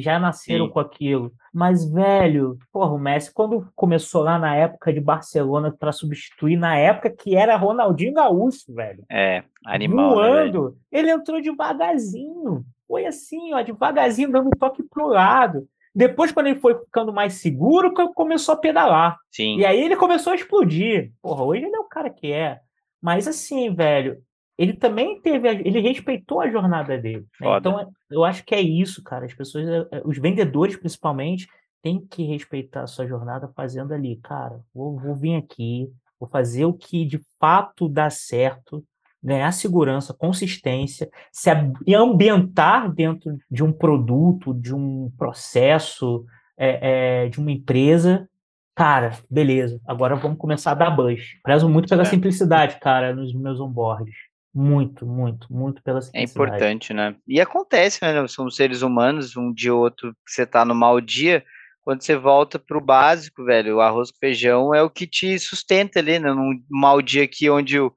já 0.00 0.18
nasceram 0.18 0.66
Sim. 0.66 0.72
com 0.72 0.80
aquilo. 0.80 1.32
Mas, 1.52 1.84
velho, 1.90 2.58
porra, 2.72 2.92
o 2.92 2.98
Messi, 2.98 3.32
quando 3.32 3.66
começou 3.74 4.22
lá 4.22 4.38
na 4.38 4.54
época 4.54 4.92
de 4.92 5.00
Barcelona 5.00 5.74
para 5.76 5.92
substituir, 5.92 6.56
na 6.56 6.76
época 6.76 7.10
que 7.10 7.34
era 7.34 7.56
Ronaldinho 7.56 8.14
Gaúcho, 8.14 8.72
velho. 8.72 9.04
É, 9.10 9.42
animal. 9.64 10.10
Né, 10.10 10.14
Voando, 10.14 10.70
né, 10.70 10.76
ele 10.92 11.10
entrou 11.10 11.40
devagarzinho. 11.40 12.64
Foi 12.86 13.06
assim, 13.06 13.52
ó, 13.54 13.62
devagarzinho, 13.62 14.30
dando 14.30 14.48
um 14.48 14.58
toque 14.58 14.82
pro 14.82 15.08
lado. 15.08 15.66
Depois, 15.94 16.30
quando 16.30 16.46
ele 16.46 16.60
foi 16.60 16.78
ficando 16.78 17.12
mais 17.12 17.34
seguro, 17.34 17.92
começou 18.14 18.54
a 18.54 18.58
pedalar. 18.58 19.16
Sim. 19.30 19.58
E 19.58 19.66
aí 19.66 19.80
ele 19.80 19.96
começou 19.96 20.32
a 20.32 20.36
explodir. 20.36 21.12
Porra, 21.20 21.44
hoje 21.44 21.64
ele 21.64 21.74
é 21.74 21.80
o 21.80 21.84
cara 21.84 22.08
que 22.10 22.32
é. 22.32 22.60
Mas 23.02 23.26
assim, 23.26 23.74
velho, 23.74 24.22
ele 24.60 24.74
também 24.74 25.18
teve, 25.22 25.48
ele 25.48 25.80
respeitou 25.80 26.38
a 26.42 26.50
jornada 26.50 26.98
dele. 26.98 27.24
Né? 27.40 27.56
Então, 27.56 27.90
eu 28.10 28.22
acho 28.22 28.44
que 28.44 28.54
é 28.54 28.60
isso, 28.60 29.02
cara. 29.02 29.24
As 29.24 29.32
pessoas, 29.32 29.66
é, 29.66 29.86
é, 29.90 30.02
os 30.04 30.18
vendedores 30.18 30.76
principalmente, 30.76 31.48
têm 31.82 31.98
que 31.98 32.24
respeitar 32.24 32.82
a 32.82 32.86
sua 32.86 33.06
jornada 33.06 33.50
fazendo 33.56 33.94
ali, 33.94 34.16
cara, 34.16 34.60
vou, 34.74 34.98
vou 34.98 35.16
vir 35.16 35.36
aqui, 35.36 35.90
vou 36.20 36.28
fazer 36.28 36.66
o 36.66 36.74
que 36.74 37.06
de 37.06 37.18
fato 37.40 37.88
dá 37.88 38.10
certo, 38.10 38.84
ganhar 39.22 39.50
segurança, 39.52 40.12
consistência, 40.12 41.08
se 41.32 41.50
ambientar 41.96 42.92
dentro 42.92 43.38
de 43.50 43.64
um 43.64 43.72
produto, 43.72 44.52
de 44.52 44.74
um 44.74 45.10
processo, 45.16 46.26
é, 46.54 47.22
é, 47.24 47.28
de 47.30 47.40
uma 47.40 47.50
empresa. 47.50 48.28
Cara, 48.74 49.16
beleza, 49.30 49.80
agora 49.86 50.16
vamos 50.16 50.36
começar 50.36 50.72
a 50.72 50.74
dar 50.74 50.90
buzz. 50.90 51.22
Prezo 51.42 51.66
muito 51.66 51.88
pela 51.88 52.02
é. 52.02 52.04
simplicidade, 52.04 52.78
cara, 52.78 53.14
nos 53.14 53.32
meus 53.32 53.58
onboards. 53.58 54.29
Muito, 54.52 55.06
muito, 55.06 55.52
muito 55.52 55.82
pela 55.82 56.00
É 56.12 56.22
importante, 56.22 56.92
né? 56.92 57.14
E 57.26 57.40
acontece, 57.40 58.00
né? 58.02 58.26
Somos 58.26 58.56
seres 58.56 58.82
humanos, 58.82 59.36
um 59.36 59.52
dia 59.52 59.72
ou 59.72 59.80
outro 59.80 60.14
você 60.26 60.44
tá 60.44 60.64
no 60.64 60.74
mau 60.74 61.00
dia, 61.00 61.44
quando 61.82 62.02
você 62.02 62.16
volta 62.16 62.58
pro 62.58 62.80
básico, 62.80 63.44
velho, 63.44 63.76
o 63.76 63.80
arroz 63.80 64.10
com 64.10 64.18
feijão 64.18 64.74
é 64.74 64.82
o 64.82 64.90
que 64.90 65.06
te 65.06 65.38
sustenta 65.38 66.00
ali, 66.00 66.18
né? 66.18 66.32
Num 66.32 66.60
mau 66.68 67.00
dia 67.00 67.24
aqui 67.24 67.48
onde 67.48 67.78
o, 67.78 67.92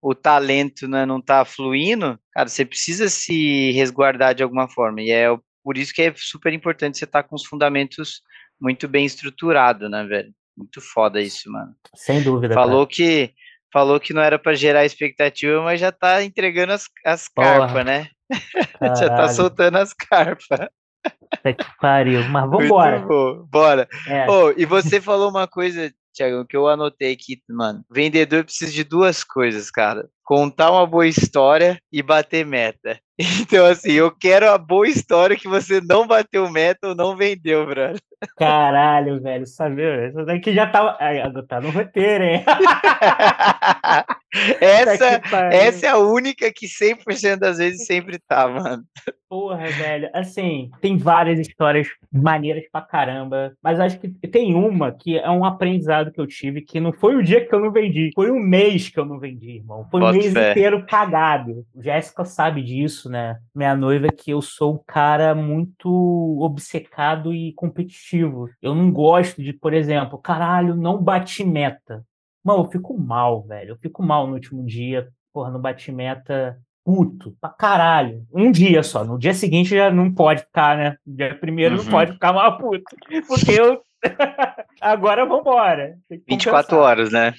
o 0.00 0.14
talento 0.14 0.86
né, 0.88 1.04
não 1.04 1.18
está 1.18 1.44
fluindo, 1.44 2.18
cara, 2.32 2.48
você 2.48 2.64
precisa 2.64 3.08
se 3.08 3.72
resguardar 3.72 4.34
de 4.34 4.42
alguma 4.42 4.68
forma. 4.68 5.02
E 5.02 5.10
é 5.10 5.26
por 5.62 5.76
isso 5.76 5.92
que 5.92 6.02
é 6.02 6.14
super 6.16 6.52
importante 6.52 6.98
você 6.98 7.04
estar 7.04 7.22
tá 7.22 7.28
com 7.28 7.34
os 7.34 7.44
fundamentos 7.44 8.22
muito 8.60 8.88
bem 8.88 9.04
estruturados, 9.04 9.90
né, 9.90 10.04
velho? 10.04 10.32
Muito 10.56 10.80
foda 10.80 11.20
isso, 11.20 11.50
mano. 11.50 11.74
Sem 11.94 12.22
dúvida. 12.22 12.54
Falou 12.54 12.86
cara. 12.86 12.96
que 12.96 13.34
falou 13.72 14.00
que 14.00 14.12
não 14.12 14.22
era 14.22 14.38
para 14.38 14.54
gerar 14.54 14.84
expectativa, 14.84 15.62
mas 15.62 15.80
já 15.80 15.92
tá 15.92 16.22
entregando 16.22 16.72
as, 16.72 16.86
as 17.04 17.28
carpas, 17.28 17.84
né? 17.84 18.08
já 18.98 19.08
tá 19.08 19.28
soltando 19.28 19.76
as 19.76 19.92
carpas. 19.92 20.68
que 21.42 21.66
pariu, 21.80 22.24
mas 22.28 22.44
vambora. 22.50 23.06
Bora. 23.50 23.88
É. 24.08 24.26
Oh, 24.28 24.52
e 24.56 24.64
você 24.64 25.00
falou 25.00 25.30
uma 25.30 25.46
coisa 25.46 25.92
Tiago, 26.16 26.46
que 26.46 26.56
eu 26.56 26.66
anotei 26.66 27.12
aqui, 27.12 27.42
mano. 27.48 27.84
Vendedor 27.90 28.42
precisa 28.42 28.72
de 28.72 28.82
duas 28.82 29.22
coisas, 29.22 29.70
cara. 29.70 30.08
Contar 30.24 30.70
uma 30.70 30.86
boa 30.86 31.06
história 31.06 31.78
e 31.92 32.02
bater 32.02 32.44
meta. 32.44 32.98
Então, 33.18 33.64
assim, 33.64 33.92
eu 33.92 34.10
quero 34.10 34.50
a 34.50 34.58
boa 34.58 34.86
história 34.86 35.36
que 35.36 35.48
você 35.48 35.80
não 35.80 36.06
bateu 36.06 36.50
meta 36.50 36.88
ou 36.88 36.94
não 36.94 37.16
vendeu, 37.16 37.64
brother. 37.64 37.98
Caralho, 38.36 39.20
velho, 39.20 39.46
sabe? 39.46 40.08
Isso 40.08 40.24
daqui 40.24 40.52
já 40.52 40.66
tá, 40.66 40.98
tá 41.48 41.60
no 41.60 41.70
roteiro, 41.70 42.24
hein? 42.24 42.44
essa, 44.60 45.20
essa 45.50 45.86
é 45.86 45.90
a 45.90 45.98
única 45.98 46.52
que 46.52 46.66
100% 46.66 47.38
das 47.38 47.58
vezes 47.58 47.86
sempre 47.86 48.18
tá, 48.18 48.48
mano. 48.48 48.84
Porra, 49.28 49.66
velho, 49.66 50.08
assim, 50.14 50.70
tem 50.80 50.96
várias 50.96 51.40
histórias 51.40 51.88
maneiras 52.12 52.64
pra 52.70 52.80
caramba, 52.80 53.52
mas 53.62 53.80
acho 53.80 53.98
que 53.98 54.08
tem 54.08 54.54
uma 54.54 54.92
que 54.92 55.18
é 55.18 55.28
um 55.28 55.44
aprendizado 55.44 56.12
que 56.12 56.20
eu 56.20 56.26
tive 56.26 56.62
que 56.62 56.78
não 56.78 56.92
foi 56.92 57.16
o 57.16 57.22
dia 57.22 57.44
que 57.44 57.54
eu 57.54 57.60
não 57.60 57.72
vendi, 57.72 58.10
foi 58.14 58.30
um 58.30 58.38
mês 58.38 58.88
que 58.88 58.98
eu 58.98 59.04
não 59.04 59.18
vendi, 59.18 59.56
irmão. 59.56 59.86
Foi 59.90 60.00
um 60.00 60.12
mês 60.12 60.32
fé. 60.32 60.52
inteiro 60.52 60.86
cagado. 60.86 61.66
Jéssica 61.76 62.24
sabe 62.24 62.62
disso, 62.62 63.05
né? 63.08 63.38
Minha 63.54 63.74
noiva, 63.74 64.08
que 64.08 64.30
eu 64.30 64.42
sou 64.42 64.74
um 64.74 64.80
cara 64.86 65.34
muito 65.34 66.38
obcecado 66.40 67.32
e 67.32 67.52
competitivo. 67.54 68.48
Eu 68.60 68.74
não 68.74 68.90
gosto 68.90 69.42
de, 69.42 69.52
por 69.52 69.72
exemplo, 69.72 70.18
caralho, 70.18 70.74
não 70.74 71.02
bati 71.02 71.44
meta. 71.44 72.04
Mano, 72.44 72.60
eu 72.60 72.70
fico 72.70 72.96
mal, 72.96 73.42
velho. 73.42 73.70
Eu 73.70 73.76
fico 73.76 74.02
mal 74.02 74.26
no 74.26 74.34
último 74.34 74.64
dia, 74.64 75.08
porra, 75.32 75.50
não 75.50 75.60
bati 75.60 75.90
meta 75.90 76.58
puto 76.84 77.36
pra 77.40 77.50
caralho. 77.50 78.24
Um 78.32 78.52
dia 78.52 78.84
só. 78.84 79.04
No 79.04 79.18
dia 79.18 79.34
seguinte 79.34 79.70
já 79.70 79.90
não 79.90 80.14
pode 80.14 80.42
ficar, 80.42 80.76
né? 80.76 80.96
No 81.04 81.16
dia 81.16 81.34
primeiro 81.34 81.76
uhum. 81.76 81.82
não 81.82 81.90
pode 81.90 82.12
ficar 82.12 82.32
mal 82.32 82.56
puto. 82.56 82.84
Porque 83.26 83.60
eu. 83.60 83.82
Agora 84.80 85.26
vambora. 85.26 85.98
24 86.28 86.76
horas, 86.76 87.10
né? 87.10 87.34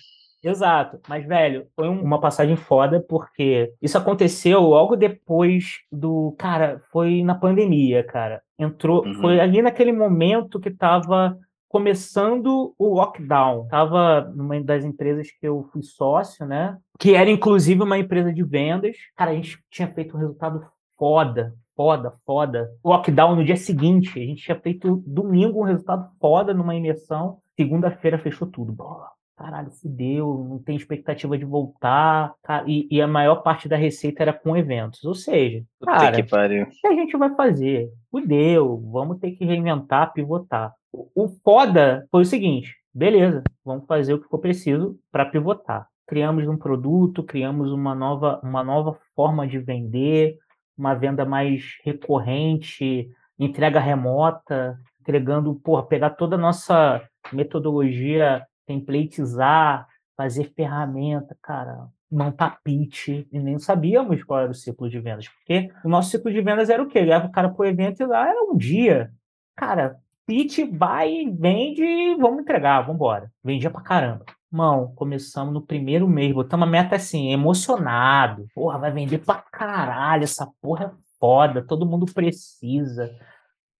Exato. 0.47 0.99
Mas, 1.07 1.25
velho, 1.25 1.67
foi 1.75 1.87
uma 1.87 2.19
passagem 2.19 2.55
foda, 2.55 3.03
porque 3.07 3.73
isso 3.81 3.97
aconteceu 3.97 4.61
logo 4.61 4.95
depois 4.95 5.79
do. 5.91 6.35
Cara, 6.37 6.81
foi 6.91 7.23
na 7.23 7.35
pandemia, 7.35 8.03
cara. 8.03 8.41
Entrou. 8.57 9.05
Uhum. 9.05 9.15
Foi 9.15 9.39
ali 9.39 9.61
naquele 9.61 9.91
momento 9.91 10.59
que 10.59 10.71
tava 10.71 11.37
começando 11.67 12.73
o 12.77 12.95
lockdown. 12.95 13.63
Estava 13.63 14.21
numa 14.35 14.59
das 14.61 14.83
empresas 14.85 15.29
que 15.29 15.47
eu 15.47 15.67
fui 15.71 15.83
sócio, 15.83 16.45
né? 16.45 16.77
Que 16.97 17.13
era 17.13 17.29
inclusive 17.29 17.83
uma 17.83 17.97
empresa 17.97 18.33
de 18.33 18.43
vendas. 18.43 18.95
Cara, 19.15 19.31
a 19.31 19.35
gente 19.35 19.59
tinha 19.69 19.87
feito 19.87 20.15
um 20.15 20.19
resultado 20.19 20.65
foda, 20.97 21.53
foda, 21.75 22.13
foda. 22.25 22.71
Lockdown 22.83 23.35
no 23.35 23.45
dia 23.45 23.57
seguinte, 23.57 24.19
a 24.19 24.25
gente 24.25 24.43
tinha 24.43 24.59
feito 24.59 25.03
domingo 25.05 25.59
um 25.59 25.65
resultado 25.65 26.09
foda 26.19 26.53
numa 26.53 26.75
imersão. 26.75 27.39
Segunda-feira 27.55 28.17
fechou 28.17 28.47
tudo. 28.47 28.71
Boa. 28.71 29.16
Caralho, 29.37 29.69
fudeu, 29.69 30.47
não 30.49 30.57
tem 30.57 30.75
expectativa 30.75 31.37
de 31.37 31.45
voltar. 31.45 32.33
E, 32.65 32.87
e, 32.89 32.99
a 32.99 33.07
maior 33.07 33.43
parte 33.43 33.69
da 33.69 33.77
receita 33.77 34.23
era 34.23 34.33
com 34.33 34.57
eventos. 34.57 35.03
Ou 35.05 35.13
seja, 35.13 35.63
cara, 35.85 36.15
que 36.15 36.23
pariu. 36.23 36.63
o 36.63 36.69
que 36.69 36.87
a 36.87 36.93
gente 36.93 37.15
vai 37.15 37.33
fazer? 37.35 37.91
Fudeu, 38.09 38.81
vamos 38.91 39.19
ter 39.19 39.31
que 39.33 39.45
reinventar, 39.45 40.11
pivotar. 40.11 40.73
O 40.91 41.29
foda 41.43 42.07
foi 42.09 42.23
o 42.23 42.25
seguinte: 42.25 42.75
beleza, 42.91 43.43
vamos 43.63 43.85
fazer 43.85 44.15
o 44.15 44.19
que 44.19 44.27
for 44.27 44.39
preciso 44.39 44.97
para 45.11 45.25
pivotar. 45.25 45.87
Criamos 46.07 46.47
um 46.47 46.57
produto, 46.57 47.21
criamos 47.21 47.71
uma 47.71 47.93
nova, 47.93 48.39
uma 48.43 48.63
nova 48.63 48.97
forma 49.15 49.45
de 49.45 49.59
vender, 49.59 50.35
uma 50.75 50.95
venda 50.95 51.25
mais 51.25 51.75
recorrente, 51.83 53.07
entrega 53.37 53.79
remota, 53.79 54.79
entregando, 54.99 55.53
porra, 55.55 55.83
pegar 55.83 56.11
toda 56.11 56.37
a 56.37 56.39
nossa 56.39 57.07
metodologia, 57.31 58.43
templatizar, 58.67 59.87
fazer 60.15 60.53
ferramenta, 60.55 61.35
cara, 61.41 61.87
montar 62.11 62.59
pitch, 62.63 63.07
e 63.07 63.39
nem 63.39 63.57
sabíamos 63.57 64.23
qual 64.23 64.41
era 64.41 64.51
o 64.51 64.55
ciclo 64.55 64.89
de 64.89 64.99
vendas, 64.99 65.27
porque 65.29 65.71
o 65.83 65.89
nosso 65.89 66.11
ciclo 66.11 66.31
de 66.31 66.41
vendas 66.41 66.69
era 66.69 66.83
o 66.83 66.87
quê? 66.87 67.01
Leva 67.01 67.27
o 67.27 67.31
cara 67.31 67.49
pro 67.49 67.65
evento 67.65 68.01
e 68.01 68.05
lá 68.05 68.27
era 68.27 68.43
um 68.43 68.55
dia. 68.55 69.11
Cara, 69.55 69.97
pitch, 70.25 70.59
vai, 70.71 71.25
vende, 71.31 72.15
vamos 72.19 72.41
entregar, 72.41 72.81
vamos 72.81 72.95
embora. 72.95 73.31
Vendia 73.43 73.71
pra 73.71 73.81
caramba. 73.81 74.25
Mão, 74.49 74.93
começamos 74.95 75.53
no 75.53 75.61
primeiro 75.61 76.07
mês, 76.07 76.33
botamos 76.33 76.67
a 76.67 76.71
meta 76.71 76.95
assim, 76.95 77.31
emocionado. 77.31 78.47
Porra, 78.53 78.79
vai 78.79 78.91
vender 78.91 79.19
pra 79.19 79.35
caralho, 79.35 80.23
essa 80.23 80.47
porra 80.61 80.85
é 80.85 80.91
foda, 81.19 81.65
todo 81.65 81.85
mundo 81.85 82.05
precisa. 82.13 83.13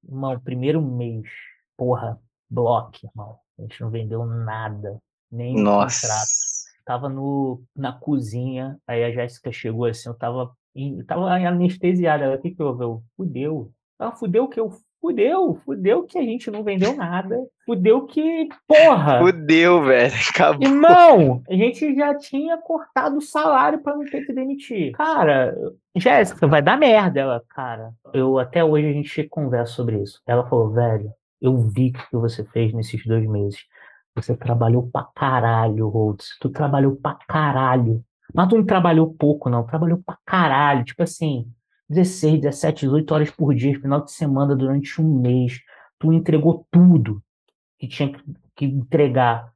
Irmão, 0.03 0.39
primeiro 0.39 0.81
mês, 0.81 1.27
porra, 1.77 2.19
bloco, 2.49 2.97
irmão. 3.03 3.39
A 3.57 3.61
gente 3.61 3.81
não 3.81 3.89
vendeu 3.89 4.25
nada, 4.25 4.97
nem 5.31 5.55
Nossa. 5.55 6.07
contrato. 6.07 6.47
Tava 6.85 7.09
no, 7.09 7.61
na 7.75 7.91
cozinha, 7.91 8.77
aí 8.87 9.03
a 9.03 9.11
Jéssica 9.11 9.51
chegou 9.51 9.85
assim, 9.85 10.07
eu 10.07 10.15
tava, 10.15 10.51
eu 10.75 11.05
tava 11.05 11.33
anestesiada. 11.33 12.33
o 12.33 12.41
que 12.41 12.51
que 12.51 12.63
houve? 12.63 12.83
Eu, 12.83 13.03
fudeu. 13.15 13.71
Ah, 13.99 14.11
fudeu 14.11 14.45
o 14.45 14.47
que? 14.47 14.59
Eu, 14.59 14.71
Fudeu, 14.99 15.55
fudeu 15.63 16.03
que 16.03 16.17
a 16.17 16.23
gente 16.23 16.49
não 16.49 16.63
vendeu 16.63 16.95
nada. 16.95 17.37
Fudeu 17.65 18.05
que, 18.05 18.49
porra. 18.67 19.19
Fudeu, 19.19 19.83
velho. 19.83 20.13
Acabou. 20.33 20.67
Irmão, 20.67 21.43
a 21.47 21.53
gente 21.53 21.95
já 21.95 22.15
tinha 22.15 22.57
cortado 22.57 23.17
o 23.17 23.21
salário 23.21 23.79
para 23.79 23.95
não 23.95 24.03
ter 24.05 24.25
que 24.25 24.33
demitir. 24.33 24.91
Cara, 24.93 25.55
Jéssica, 25.95 26.47
vai 26.47 26.61
dar 26.61 26.77
merda. 26.77 27.19
Ela, 27.19 27.43
cara, 27.49 27.91
eu 28.13 28.39
até 28.39 28.63
hoje 28.63 28.87
a 28.87 28.91
gente 28.91 29.23
conversa 29.29 29.73
sobre 29.73 30.01
isso. 30.01 30.19
Ela 30.25 30.47
falou, 30.49 30.71
velho, 30.71 31.11
eu 31.41 31.57
vi 31.57 31.89
o 31.89 31.93
que 31.93 32.17
você 32.17 32.43
fez 32.45 32.73
nesses 32.73 33.05
dois 33.05 33.27
meses. 33.27 33.59
Você 34.15 34.35
trabalhou 34.35 34.89
pra 34.89 35.07
caralho, 35.15 35.87
Rhodes. 35.89 36.37
Tu 36.41 36.49
trabalhou 36.49 36.95
pra 36.95 37.15
caralho. 37.27 38.03
Mas 38.33 38.49
tu 38.49 38.57
não 38.57 38.65
trabalhou 38.65 39.13
pouco, 39.13 39.49
não. 39.49 39.65
Trabalhou 39.65 40.01
pra 40.03 40.17
caralho. 40.25 40.83
Tipo 40.83 41.03
assim, 41.03 41.51
16, 41.89 42.41
17, 42.41 42.85
18 42.85 43.13
horas 43.13 43.31
por 43.31 43.53
dia, 43.53 43.79
final 43.79 44.03
de 44.03 44.11
semana, 44.11 44.55
durante 44.55 44.99
um 45.01 45.21
mês. 45.21 45.59
Tu 45.99 46.11
entregou 46.11 46.67
tudo 46.71 47.21
que 47.77 47.87
tinha 47.87 48.11
que 48.55 48.65
entregar. 48.65 49.51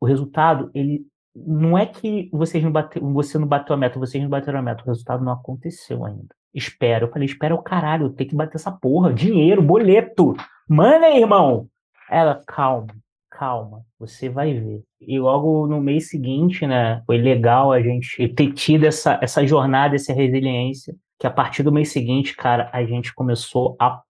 O 0.00 0.06
resultado, 0.06 0.70
ele 0.74 1.06
não 1.34 1.76
é 1.76 1.84
que 1.84 2.30
vocês 2.32 2.64
não 2.64 2.72
bate, 2.72 2.98
você 2.98 3.38
não 3.38 3.46
bateu 3.46 3.74
a 3.74 3.76
meta, 3.76 3.98
vocês 3.98 4.22
não 4.22 4.30
bateram 4.30 4.58
a 4.58 4.62
meta, 4.62 4.82
o 4.82 4.86
resultado 4.86 5.22
não 5.22 5.32
aconteceu 5.32 6.04
ainda. 6.04 6.34
Espera. 6.54 7.04
Eu 7.04 7.10
falei, 7.10 7.26
espera 7.26 7.54
o 7.54 7.62
caralho, 7.62 8.10
tem 8.10 8.26
que 8.26 8.34
bater 8.34 8.56
essa 8.56 8.72
porra. 8.72 9.12
Dinheiro, 9.12 9.62
boleto. 9.62 10.34
Money, 10.68 11.20
irmão. 11.20 11.68
Ela, 12.10 12.42
calma, 12.44 12.88
calma, 13.30 13.84
você 14.00 14.28
vai 14.28 14.52
ver. 14.52 14.82
E 15.00 15.16
logo 15.16 15.64
no 15.68 15.80
mês 15.80 16.08
seguinte, 16.08 16.66
né, 16.66 17.02
foi 17.06 17.18
legal 17.18 17.70
a 17.70 17.80
gente 17.80 18.28
ter 18.30 18.52
tido 18.52 18.84
essa, 18.84 19.16
essa 19.22 19.46
jornada, 19.46 19.94
essa 19.94 20.12
resiliência 20.12 20.96
que 21.20 21.26
a 21.26 21.30
partir 21.30 21.62
do 21.62 21.70
mês 21.70 21.92
seguinte, 21.92 22.34
cara, 22.34 22.68
a 22.72 22.84
gente 22.84 23.14
começou 23.14 23.76
a 23.80 24.02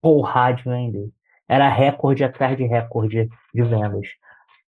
porrar 0.00 0.54
de 0.54 0.62
vender. 0.62 1.10
Era 1.48 1.68
recorde 1.68 2.22
atrás 2.22 2.56
de 2.56 2.64
recorde 2.64 3.28
de 3.52 3.62
vendas. 3.62 4.06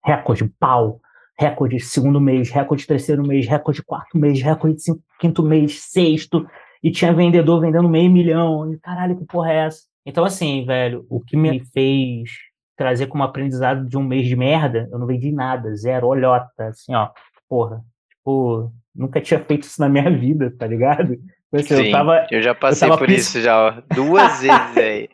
Recorde, 0.04 0.46
pau. 0.60 1.00
Recorde 1.38 1.80
segundo 1.80 2.20
mês, 2.20 2.50
recorde 2.50 2.88
terceiro 2.88 3.22
mês, 3.22 3.48
recorde 3.48 3.84
quarto 3.84 4.18
mês, 4.18 4.42
recorde 4.42 4.82
cinco, 4.82 5.02
quinto 5.20 5.44
mês, 5.44 5.84
sexto. 5.84 6.48
E 6.82 6.92
tinha 6.92 7.14
vendedor 7.14 7.62
vendendo 7.62 7.88
meio 7.88 8.12
milhão. 8.12 8.74
E, 8.74 8.80
caralho, 8.80 9.16
que 9.16 9.26
porra 9.26 9.52
é 9.52 9.56
essa? 9.68 9.84
Então, 10.06 10.24
assim, 10.24 10.66
velho, 10.66 11.06
o 11.10 11.20
que 11.20 11.36
me 11.36 11.60
fez 11.74 12.30
trazer 12.78 13.08
como 13.08 13.24
aprendizado 13.24 13.88
de 13.88 13.98
um 13.98 14.04
mês 14.04 14.28
de 14.28 14.36
merda, 14.36 14.88
eu 14.92 15.00
não 15.00 15.08
vendi 15.08 15.32
nada, 15.32 15.74
zero, 15.76 16.08
olhota, 16.08 16.68
assim, 16.68 16.94
ó, 16.94 17.10
porra, 17.50 17.82
tipo, 18.10 18.72
nunca 18.94 19.22
tinha 19.22 19.40
feito 19.40 19.64
isso 19.64 19.82
na 19.82 19.90
minha 19.90 20.10
vida, 20.12 20.54
tá 20.58 20.68
ligado? 20.68 21.14
Então, 21.14 21.60
assim, 21.60 21.76
Sim, 21.76 21.86
eu, 21.86 21.92
tava, 21.92 22.28
eu 22.30 22.42
já 22.42 22.54
passei 22.54 22.90
eu 22.90 22.98
por 22.98 23.10
isso 23.10 23.42
já, 23.42 23.58
ó, 23.58 23.82
duas 23.94 24.42
vezes 24.42 24.78
aí, 24.78 25.10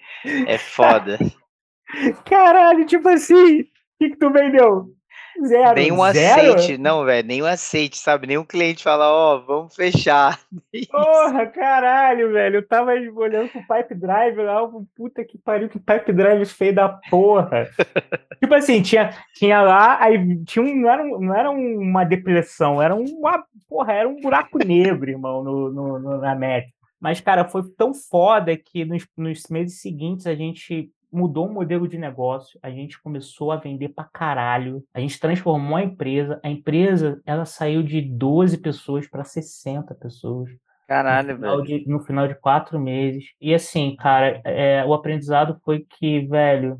é 0.47 0.57
foda. 0.59 1.19
Caralho, 2.25 2.85
tipo 2.85 3.07
assim, 3.09 3.61
o 3.61 3.65
que 3.99 4.09
que 4.09 4.17
tu 4.17 4.31
vendeu? 4.31 4.93
Zero. 5.45 5.75
Nem 5.75 5.91
um 5.91 6.11
Zero? 6.11 6.53
aceite, 6.53 6.77
não, 6.77 7.05
velho. 7.05 7.27
Nem 7.27 7.41
um 7.41 7.45
aceite, 7.45 7.97
sabe? 7.97 8.27
Nem 8.27 8.37
um 8.37 8.43
cliente 8.43 8.83
fala, 8.83 9.09
ó, 9.09 9.35
oh, 9.35 9.41
vamos 9.45 9.75
fechar. 9.75 10.39
Porra, 10.91 11.45
caralho, 11.47 12.31
velho. 12.31 12.57
Eu 12.57 12.67
tava 12.67 12.91
olhando 12.91 13.49
pro 13.49 13.61
Pipe 13.61 13.95
Drive 13.95 14.37
lá, 14.37 14.61
puta 14.95 15.23
que 15.23 15.37
pariu, 15.37 15.69
que 15.69 15.79
Pipe 15.79 16.13
Drive 16.13 16.45
feio 16.45 16.75
da 16.75 16.89
porra. 17.09 17.69
tipo 18.39 18.53
assim, 18.53 18.81
tinha, 18.81 19.11
tinha 19.35 19.61
lá, 19.61 20.01
aí 20.01 20.43
tinha 20.45 20.63
um, 20.63 20.75
não 20.75 20.89
era, 20.89 21.03
não 21.03 21.35
era 21.35 21.49
uma 21.51 22.03
depressão, 22.03 22.81
era 22.81 22.95
uma, 22.95 23.43
porra, 23.67 23.93
era 23.93 24.09
um 24.09 24.19
buraco 24.19 24.57
negro, 24.65 25.09
irmão, 25.09 25.43
no, 25.43 25.71
no, 25.71 25.99
no 25.99 26.17
na 26.17 26.35
métrica. 26.35 26.75
Mas, 26.99 27.19
cara, 27.19 27.47
foi 27.47 27.63
tão 27.75 27.93
foda 27.95 28.55
que 28.55 28.85
nos, 28.85 29.07
nos 29.17 29.43
meses 29.49 29.81
seguintes 29.81 30.27
a 30.27 30.35
gente 30.35 30.91
mudou 31.11 31.47
o 31.47 31.53
modelo 31.53 31.87
de 31.87 31.97
negócio, 31.97 32.59
a 32.63 32.69
gente 32.69 33.01
começou 33.01 33.51
a 33.51 33.57
vender 33.57 33.89
pra 33.89 34.03
caralho, 34.05 34.83
a 34.93 34.99
gente 34.99 35.19
transformou 35.19 35.75
a 35.75 35.83
empresa, 35.83 36.39
a 36.43 36.49
empresa 36.49 37.21
ela 37.25 37.45
saiu 37.45 37.83
de 37.83 38.01
12 38.01 38.57
pessoas 38.59 39.07
para 39.07 39.23
60 39.23 39.93
pessoas. 39.95 40.49
Caralho, 40.87 41.33
no 41.33 41.35
final, 41.35 41.61
de, 41.61 41.87
no 41.87 41.99
final 42.01 42.27
de 42.27 42.35
quatro 42.35 42.79
meses. 42.79 43.25
E 43.39 43.53
assim, 43.53 43.95
cara, 43.95 44.41
é, 44.43 44.83
o 44.85 44.93
aprendizado 44.93 45.57
foi 45.63 45.85
que, 45.89 46.27
velho, 46.27 46.77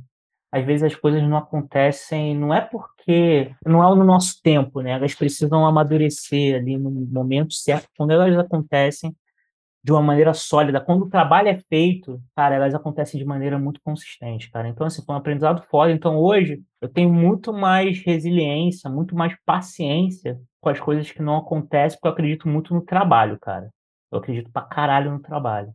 às 0.51 0.65
vezes 0.65 0.83
as 0.83 0.95
coisas 0.95 1.23
não 1.23 1.37
acontecem, 1.37 2.35
não 2.35 2.53
é 2.53 2.59
porque 2.59 3.53
não 3.65 3.81
é 3.81 3.95
no 3.95 4.03
nosso 4.03 4.41
tempo, 4.43 4.81
né? 4.81 4.91
Elas 4.91 5.15
precisam 5.15 5.65
amadurecer 5.65 6.55
ali 6.55 6.77
no 6.77 6.91
momento 6.91 7.53
certo. 7.53 7.87
Quando 7.97 8.11
elas 8.11 8.37
acontecem, 8.37 9.15
de 9.83 9.91
uma 9.91 10.01
maneira 10.01 10.33
sólida. 10.33 10.79
Quando 10.79 11.05
o 11.05 11.09
trabalho 11.09 11.47
é 11.49 11.57
feito, 11.57 12.21
cara, 12.35 12.55
elas 12.55 12.75
acontecem 12.75 13.19
de 13.19 13.25
maneira 13.25 13.57
muito 13.57 13.81
consistente, 13.83 14.51
cara. 14.51 14.67
Então, 14.67 14.85
assim, 14.85 15.03
foi 15.03 15.15
um 15.15 15.17
aprendizado 15.17 15.63
foda. 15.69 15.91
Então, 15.91 16.17
hoje, 16.17 16.61
eu 16.79 16.87
tenho 16.87 17.11
muito 17.11 17.51
mais 17.51 17.99
resiliência, 18.03 18.89
muito 18.89 19.15
mais 19.15 19.35
paciência 19.45 20.39
com 20.59 20.69
as 20.69 20.79
coisas 20.79 21.11
que 21.11 21.21
não 21.21 21.37
acontecem, 21.37 21.97
porque 21.97 22.07
eu 22.07 22.11
acredito 22.11 22.47
muito 22.47 22.73
no 22.73 22.81
trabalho, 22.81 23.39
cara. 23.39 23.69
Eu 24.11 24.19
acredito 24.19 24.51
pra 24.51 24.61
caralho 24.61 25.11
no 25.11 25.19
trabalho. 25.19 25.73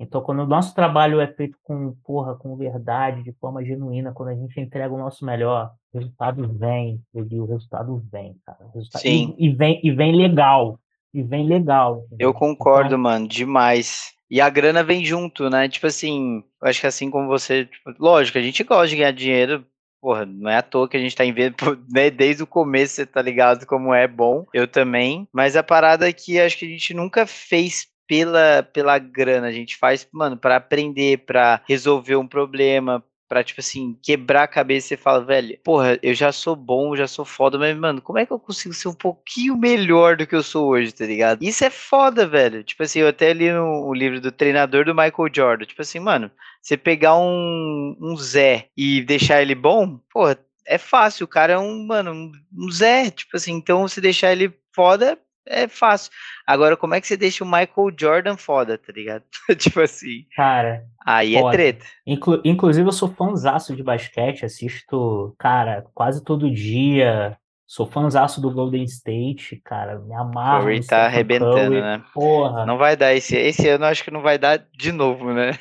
Então, 0.00 0.20
quando 0.22 0.40
o 0.40 0.46
nosso 0.46 0.74
trabalho 0.74 1.20
é 1.20 1.28
feito 1.28 1.56
com, 1.62 1.94
porra, 2.04 2.34
com 2.34 2.56
verdade, 2.56 3.22
de 3.22 3.32
forma 3.34 3.64
genuína, 3.64 4.12
quando 4.12 4.30
a 4.30 4.34
gente 4.34 4.58
entrega 4.58 4.92
o 4.92 4.98
nosso 4.98 5.24
melhor, 5.24 5.72
o 5.92 5.98
resultado 5.98 6.52
vem, 6.54 7.00
o 7.14 7.44
resultado 7.44 8.02
vem, 8.10 8.36
cara. 8.44 8.66
Resultado... 8.74 9.02
Sim. 9.02 9.36
E, 9.38 9.46
e, 9.46 9.54
vem, 9.54 9.80
e 9.84 9.92
vem 9.92 10.16
legal 10.16 10.80
e 11.12 11.22
vem 11.22 11.46
legal. 11.46 12.06
Eu 12.18 12.32
concordo, 12.32 12.88
então, 12.88 12.98
mano, 12.98 13.28
demais. 13.28 14.12
E 14.30 14.40
a 14.40 14.48
grana 14.48 14.82
vem 14.82 15.04
junto, 15.04 15.50
né? 15.50 15.68
Tipo 15.68 15.86
assim, 15.86 16.42
eu 16.60 16.68
acho 16.68 16.80
que 16.80 16.86
assim 16.86 17.10
como 17.10 17.28
você, 17.28 17.66
tipo, 17.66 17.94
lógico, 17.98 18.38
a 18.38 18.42
gente 18.42 18.64
gosta 18.64 18.88
de 18.88 18.96
ganhar 18.96 19.12
dinheiro, 19.12 19.66
porra, 20.00 20.24
não 20.24 20.50
é 20.50 20.56
à 20.56 20.62
toa 20.62 20.88
que 20.88 20.96
a 20.96 21.00
gente 21.00 21.14
tá 21.14 21.24
em 21.24 21.32
vez, 21.32 21.52
né, 21.92 22.10
desde 22.10 22.42
o 22.42 22.46
começo 22.46 22.94
você 22.94 23.06
tá 23.06 23.20
ligado 23.20 23.66
como 23.66 23.94
é 23.94 24.08
bom, 24.08 24.46
eu 24.54 24.66
também, 24.66 25.28
mas 25.32 25.54
a 25.54 25.62
parada 25.62 26.08
é 26.08 26.12
que 26.12 26.40
acho 26.40 26.58
que 26.58 26.64
a 26.64 26.68
gente 26.68 26.94
nunca 26.94 27.26
fez 27.26 27.86
pela, 28.08 28.62
pela 28.62 28.98
grana, 28.98 29.46
a 29.46 29.52
gente 29.52 29.76
faz, 29.76 30.06
mano, 30.12 30.36
para 30.36 30.56
aprender, 30.56 31.18
para 31.18 31.62
resolver 31.68 32.16
um 32.16 32.26
problema, 32.26 33.04
pra, 33.32 33.42
tipo 33.42 33.62
assim, 33.62 33.96
quebrar 34.02 34.42
a 34.42 34.46
cabeça 34.46 34.92
e 34.92 34.96
fala, 34.98 35.24
velho, 35.24 35.58
porra, 35.64 35.98
eu 36.02 36.12
já 36.12 36.30
sou 36.30 36.54
bom, 36.54 36.94
já 36.94 37.06
sou 37.06 37.24
foda, 37.24 37.56
mas, 37.56 37.74
mano, 37.74 38.02
como 38.02 38.18
é 38.18 38.26
que 38.26 38.32
eu 38.32 38.38
consigo 38.38 38.74
ser 38.74 38.88
um 38.88 38.92
pouquinho 38.92 39.56
melhor 39.56 40.18
do 40.18 40.26
que 40.26 40.34
eu 40.34 40.42
sou 40.42 40.68
hoje, 40.68 40.92
tá 40.92 41.06
ligado? 41.06 41.42
Isso 41.42 41.64
é 41.64 41.70
foda, 41.70 42.26
velho. 42.26 42.62
Tipo 42.62 42.82
assim, 42.82 42.98
eu 42.98 43.08
até 43.08 43.32
li 43.32 43.50
no, 43.50 43.86
o 43.86 43.94
livro 43.94 44.20
do 44.20 44.30
treinador 44.30 44.84
do 44.84 44.94
Michael 44.94 45.30
Jordan. 45.34 45.64
Tipo 45.64 45.80
assim, 45.80 45.98
mano, 45.98 46.30
você 46.60 46.76
pegar 46.76 47.16
um, 47.16 47.96
um 47.98 48.14
Zé 48.18 48.66
e 48.76 49.00
deixar 49.00 49.40
ele 49.40 49.54
bom, 49.54 49.98
porra, 50.12 50.38
é 50.66 50.76
fácil, 50.76 51.24
o 51.24 51.28
cara 51.28 51.54
é 51.54 51.58
um, 51.58 51.86
mano, 51.86 52.12
um, 52.54 52.70
Zé, 52.70 53.10
tipo 53.10 53.34
assim, 53.38 53.54
então 53.54 53.88
se 53.88 53.98
deixar 53.98 54.30
ele 54.32 54.52
foda, 54.74 55.18
é 55.46 55.68
fácil. 55.68 56.12
Agora, 56.46 56.76
como 56.76 56.94
é 56.94 57.00
que 57.00 57.06
você 57.06 57.16
deixa 57.16 57.44
o 57.44 57.46
Michael 57.46 57.94
Jordan 57.98 58.36
foda, 58.36 58.78
tá 58.78 58.92
ligado? 58.92 59.24
tipo 59.58 59.80
assim. 59.80 60.24
Cara. 60.36 60.84
Aí 61.04 61.34
é 61.34 61.40
foda. 61.40 61.54
é 61.54 61.56
treta. 61.56 61.86
Inclu 62.06 62.40
inclusive, 62.44 62.86
eu 62.88 62.92
sou 62.92 63.12
fãzaço 63.12 63.74
de 63.74 63.82
basquete, 63.82 64.44
assisto, 64.44 65.34
cara, 65.38 65.84
quase 65.94 66.22
todo 66.24 66.50
dia. 66.50 67.36
Sou 67.66 67.86
fãzaço 67.86 68.38
do 68.38 68.50
Golden 68.50 68.84
State, 68.84 69.56
cara. 69.64 69.98
Me 69.98 70.14
amarro. 70.14 70.64
Curry 70.64 70.86
tá 70.86 71.06
arrebentando, 71.06 71.54
Curry. 71.54 71.80
né? 71.80 72.04
Porra. 72.12 72.66
Não 72.66 72.76
vai 72.76 72.96
dar 72.96 73.14
esse. 73.14 73.34
Esse 73.34 73.66
ano 73.68 73.86
acho 73.86 74.04
que 74.04 74.10
não 74.10 74.20
vai 74.20 74.36
dar 74.36 74.58
de 74.76 74.92
novo, 74.92 75.32
né? 75.32 75.52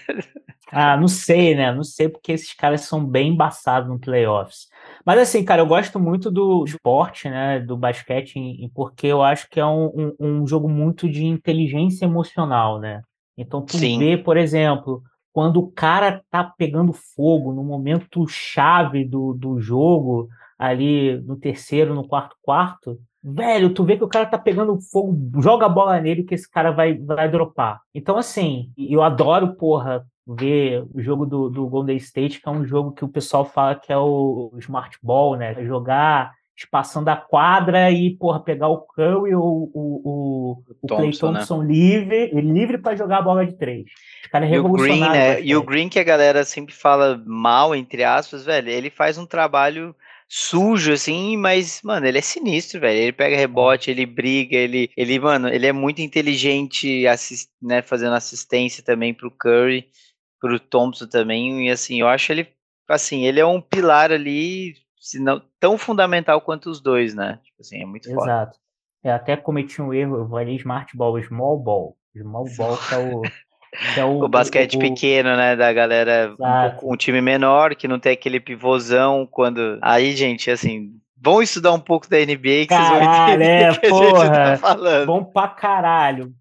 ah, 0.73 0.97
não 0.97 1.07
sei, 1.07 1.55
né? 1.55 1.73
Não 1.73 1.85
sei 1.85 2.09
porque 2.09 2.33
esses 2.33 2.53
caras 2.53 2.81
são 2.81 3.05
bem 3.05 3.29
embaçados 3.29 3.89
no 3.89 3.97
playoffs. 3.97 4.67
Mas 5.05 5.19
assim, 5.19 5.43
cara, 5.43 5.61
eu 5.61 5.65
gosto 5.65 5.99
muito 5.99 6.29
do 6.29 6.63
esporte, 6.65 7.29
né? 7.29 7.59
Do 7.59 7.77
basquete, 7.77 8.35
porque 8.73 9.07
eu 9.07 9.21
acho 9.21 9.49
que 9.49 9.59
é 9.59 9.65
um, 9.65 9.85
um, 9.95 10.15
um 10.19 10.47
jogo 10.47 10.69
muito 10.69 11.09
de 11.09 11.25
inteligência 11.25 12.05
emocional, 12.05 12.79
né? 12.79 13.01
Então, 13.37 13.61
tu 13.61 13.77
Sim. 13.77 13.97
vê, 13.97 14.17
por 14.17 14.37
exemplo, 14.37 15.01
quando 15.33 15.57
o 15.57 15.71
cara 15.71 16.21
tá 16.29 16.43
pegando 16.43 16.93
fogo 16.93 17.53
no 17.53 17.63
momento 17.63 18.27
chave 18.27 19.05
do, 19.05 19.33
do 19.33 19.59
jogo, 19.59 20.27
ali 20.57 21.19
no 21.21 21.35
terceiro, 21.37 21.95
no 21.95 22.07
quarto 22.07 22.35
quarto, 22.41 22.99
velho, 23.23 23.73
tu 23.73 23.83
vê 23.83 23.97
que 23.97 24.03
o 24.03 24.07
cara 24.09 24.25
tá 24.25 24.37
pegando 24.37 24.79
fogo, 24.79 25.41
joga 25.41 25.65
a 25.65 25.69
bola 25.69 25.99
nele 25.99 26.23
que 26.23 26.35
esse 26.35 26.49
cara 26.49 26.71
vai, 26.71 26.97
vai 26.97 27.29
dropar. 27.29 27.81
Então, 27.95 28.17
assim, 28.17 28.71
eu 28.77 29.01
adoro, 29.01 29.55
porra, 29.55 30.05
ver 30.27 30.83
o 30.93 31.01
jogo 31.01 31.25
do, 31.25 31.49
do 31.49 31.67
Golden 31.67 31.97
State, 31.97 32.39
que 32.39 32.47
é 32.47 32.51
um 32.51 32.65
jogo 32.65 32.91
que 32.91 33.03
o 33.03 33.09
pessoal 33.09 33.45
fala 33.45 33.75
que 33.75 33.91
é 33.91 33.97
o, 33.97 34.51
o 34.53 34.59
Smart 34.59 34.97
Ball, 35.01 35.35
né? 35.35 35.53
É 35.57 35.65
jogar 35.65 36.31
espaçando 36.55 37.09
a 37.09 37.15
quadra 37.15 37.89
e, 37.89 38.11
porra, 38.11 38.39
pegar 38.39 38.67
o 38.67 38.81
Curry 38.81 39.33
ou 39.33 39.71
o, 39.73 40.63
o, 40.83 40.87
Thompson, 40.87 40.95
Clay 40.95 41.11
Thompson 41.11 41.63
né? 41.63 41.73
livre, 41.73 42.31
livre 42.41 42.77
para 42.77 42.95
jogar 42.95 43.17
a 43.17 43.21
bola 43.21 43.45
de 43.45 43.53
três. 43.53 43.85
Os 44.23 44.29
caras 44.29 44.49
Green, 44.49 44.99
né? 44.99 45.41
E 45.41 45.55
o 45.55 45.63
Green 45.63 45.89
que 45.89 45.99
a 45.99 46.03
galera 46.03 46.43
sempre 46.43 46.73
fala 46.73 47.21
mal, 47.25 47.73
entre 47.73 48.03
aspas, 48.03 48.45
velho, 48.45 48.69
ele 48.69 48.89
faz 48.89 49.17
um 49.17 49.25
trabalho 49.25 49.95
sujo, 50.27 50.93
assim, 50.93 51.35
mas, 51.35 51.81
mano, 51.83 52.05
ele 52.05 52.17
é 52.17 52.21
sinistro, 52.21 52.79
velho. 52.79 52.99
Ele 52.99 53.11
pega 53.11 53.35
rebote, 53.35 53.91
ele 53.91 54.05
briga, 54.05 54.55
ele, 54.55 54.89
ele 54.95 55.19
mano, 55.19 55.49
ele 55.49 55.67
é 55.67 55.73
muito 55.73 56.01
inteligente, 56.01 57.05
assist, 57.07 57.49
né, 57.61 57.81
fazendo 57.81 58.13
assistência 58.13 58.83
também 58.83 59.13
pro 59.13 59.31
Curry 59.31 59.87
pro 60.41 60.59
Thompson 60.59 61.05
também, 61.05 61.67
e 61.67 61.71
assim, 61.71 62.01
eu 62.01 62.07
acho 62.07 62.31
ele, 62.31 62.47
assim, 62.89 63.23
ele 63.23 63.39
é 63.39 63.45
um 63.45 63.61
pilar 63.61 64.11
ali, 64.11 64.73
se 64.99 65.19
não, 65.19 65.41
tão 65.59 65.77
fundamental 65.77 66.41
quanto 66.41 66.69
os 66.69 66.81
dois, 66.81 67.13
né? 67.13 67.39
Tipo 67.43 67.61
assim, 67.61 67.81
é 67.81 67.85
muito 67.85 68.09
Exato. 68.09 68.19
foda. 68.19 68.31
Exato. 68.31 68.59
Eu 69.03 69.13
até 69.13 69.37
cometi 69.37 69.81
um 69.81 69.93
erro, 69.93 70.17
eu 70.17 70.29
falei 70.29 70.55
Smart 70.55 70.97
Ball, 70.97 71.21
Small 71.23 71.59
Ball. 71.59 71.95
Small 72.17 72.45
Ball 72.57 72.77
que 72.77 72.93
é 72.93 72.97
o... 72.97 73.21
É 73.95 74.03
o, 74.03 74.25
o 74.25 74.27
basquete 74.27 74.75
o, 74.75 74.79
pequeno, 74.79 75.33
né, 75.37 75.55
da 75.55 75.71
galera, 75.71 76.35
um, 76.83 76.91
um, 76.91 76.97
time 76.97 77.21
menor, 77.21 77.73
que 77.73 77.87
não 77.87 78.01
tem 78.01 78.11
aquele 78.11 78.37
pivôzão, 78.37 79.25
quando... 79.25 79.79
Aí, 79.81 80.13
gente, 80.13 80.51
assim, 80.51 80.91
vão 81.15 81.41
estudar 81.41 81.71
um 81.71 81.79
pouco 81.79 82.09
da 82.09 82.17
NBA 82.17 82.33
que 82.33 82.67
caralho, 82.67 82.97
vocês 82.97 83.05
vão 83.05 83.27
entender 83.27 83.45
é, 83.45 83.73
que 83.73 83.89
porra, 83.89 84.19
a 84.19 84.25
gente 84.25 84.33
tá 84.33 84.57
falando. 84.57 85.05
Bom 85.05 85.23
pra 85.23 85.47
caralho, 85.47 86.33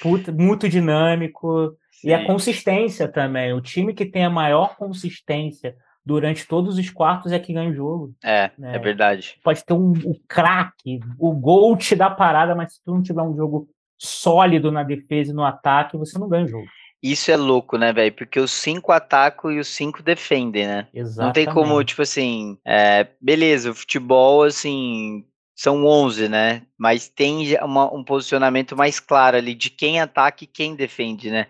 puta, 0.00 0.32
muito 0.32 0.68
dinâmico, 0.70 1.76
e 2.04 2.12
a 2.12 2.24
consistência 2.24 3.08
também. 3.08 3.52
O 3.52 3.60
time 3.60 3.94
que 3.94 4.06
tem 4.06 4.24
a 4.24 4.30
maior 4.30 4.76
consistência 4.76 5.74
durante 6.04 6.46
todos 6.46 6.78
os 6.78 6.90
quartos 6.90 7.32
é 7.32 7.38
que 7.38 7.52
ganha 7.52 7.70
o 7.70 7.74
jogo. 7.74 8.14
É, 8.24 8.50
né? 8.58 8.76
é 8.76 8.78
verdade. 8.78 9.38
Pode 9.42 9.64
ter 9.64 9.74
um, 9.74 9.90
um 9.90 10.14
craque, 10.28 11.00
o 11.18 11.32
gol 11.32 11.76
te 11.76 11.94
dá 11.94 12.10
parada, 12.10 12.54
mas 12.54 12.74
se 12.74 12.84
tu 12.84 12.92
não 12.92 13.02
tiver 13.02 13.22
um 13.22 13.36
jogo 13.36 13.68
sólido 13.98 14.72
na 14.72 14.82
defesa 14.82 15.30
e 15.30 15.34
no 15.34 15.44
ataque, 15.44 15.96
você 15.96 16.18
não 16.18 16.28
ganha 16.28 16.46
o 16.46 16.48
jogo. 16.48 16.66
Isso 17.02 17.30
é 17.30 17.36
louco, 17.36 17.78
né, 17.78 17.92
velho? 17.92 18.12
Porque 18.12 18.38
os 18.38 18.50
cinco 18.50 18.92
atacam 18.92 19.50
e 19.50 19.58
os 19.58 19.68
cinco 19.68 20.02
defendem, 20.02 20.66
né? 20.66 20.86
Exatamente. 20.92 21.26
Não 21.26 21.32
tem 21.32 21.54
como, 21.54 21.82
tipo 21.82 22.02
assim, 22.02 22.58
é, 22.64 23.06
beleza, 23.20 23.70
o 23.70 23.74
futebol, 23.74 24.42
assim, 24.42 25.24
são 25.54 25.86
11, 25.86 26.28
né? 26.28 26.62
Mas 26.78 27.08
tem 27.08 27.56
uma, 27.62 27.92
um 27.94 28.04
posicionamento 28.04 28.76
mais 28.76 29.00
claro 29.00 29.36
ali 29.36 29.54
de 29.54 29.70
quem 29.70 30.00
ataca 30.00 30.44
e 30.44 30.46
quem 30.46 30.74
defende, 30.74 31.30
né? 31.30 31.46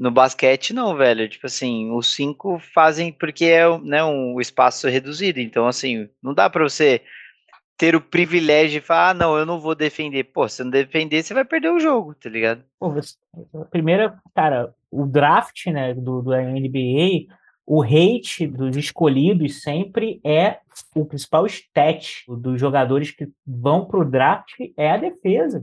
No 0.00 0.10
basquete, 0.10 0.72
não, 0.72 0.96
velho. 0.96 1.28
Tipo 1.28 1.46
assim, 1.46 1.90
os 1.90 2.14
cinco 2.14 2.58
fazem 2.58 3.12
porque 3.12 3.44
é 3.44 3.78
né, 3.80 4.02
um 4.02 4.40
espaço 4.40 4.88
reduzido. 4.88 5.38
Então, 5.38 5.66
assim, 5.66 6.08
não 6.22 6.32
dá 6.32 6.48
para 6.48 6.62
você 6.62 7.02
ter 7.76 7.94
o 7.94 8.00
privilégio 8.00 8.80
de 8.80 8.86
falar, 8.86 9.10
ah, 9.10 9.14
não, 9.14 9.36
eu 9.36 9.44
não 9.44 9.60
vou 9.60 9.74
defender. 9.74 10.24
Pô, 10.24 10.48
se 10.48 10.64
não 10.64 10.70
defender, 10.70 11.22
você 11.22 11.34
vai 11.34 11.44
perder 11.44 11.68
o 11.68 11.78
jogo, 11.78 12.14
tá 12.14 12.30
ligado? 12.30 12.64
Pô, 12.78 12.94
primeiro, 13.70 14.10
cara, 14.34 14.74
o 14.90 15.04
draft, 15.04 15.66
né, 15.66 15.92
do, 15.92 16.22
do 16.22 16.30
NBA, 16.34 17.26
o 17.66 17.82
hate 17.82 18.46
dos 18.46 18.78
escolhidos 18.78 19.60
sempre 19.62 20.18
é 20.24 20.60
o 20.94 21.04
principal 21.04 21.44
stat 21.44 22.24
dos 22.26 22.58
jogadores 22.58 23.10
que 23.10 23.28
vão 23.46 23.84
pro 23.84 24.02
draft 24.02 24.54
é 24.78 24.92
a 24.92 24.96
defesa 24.96 25.62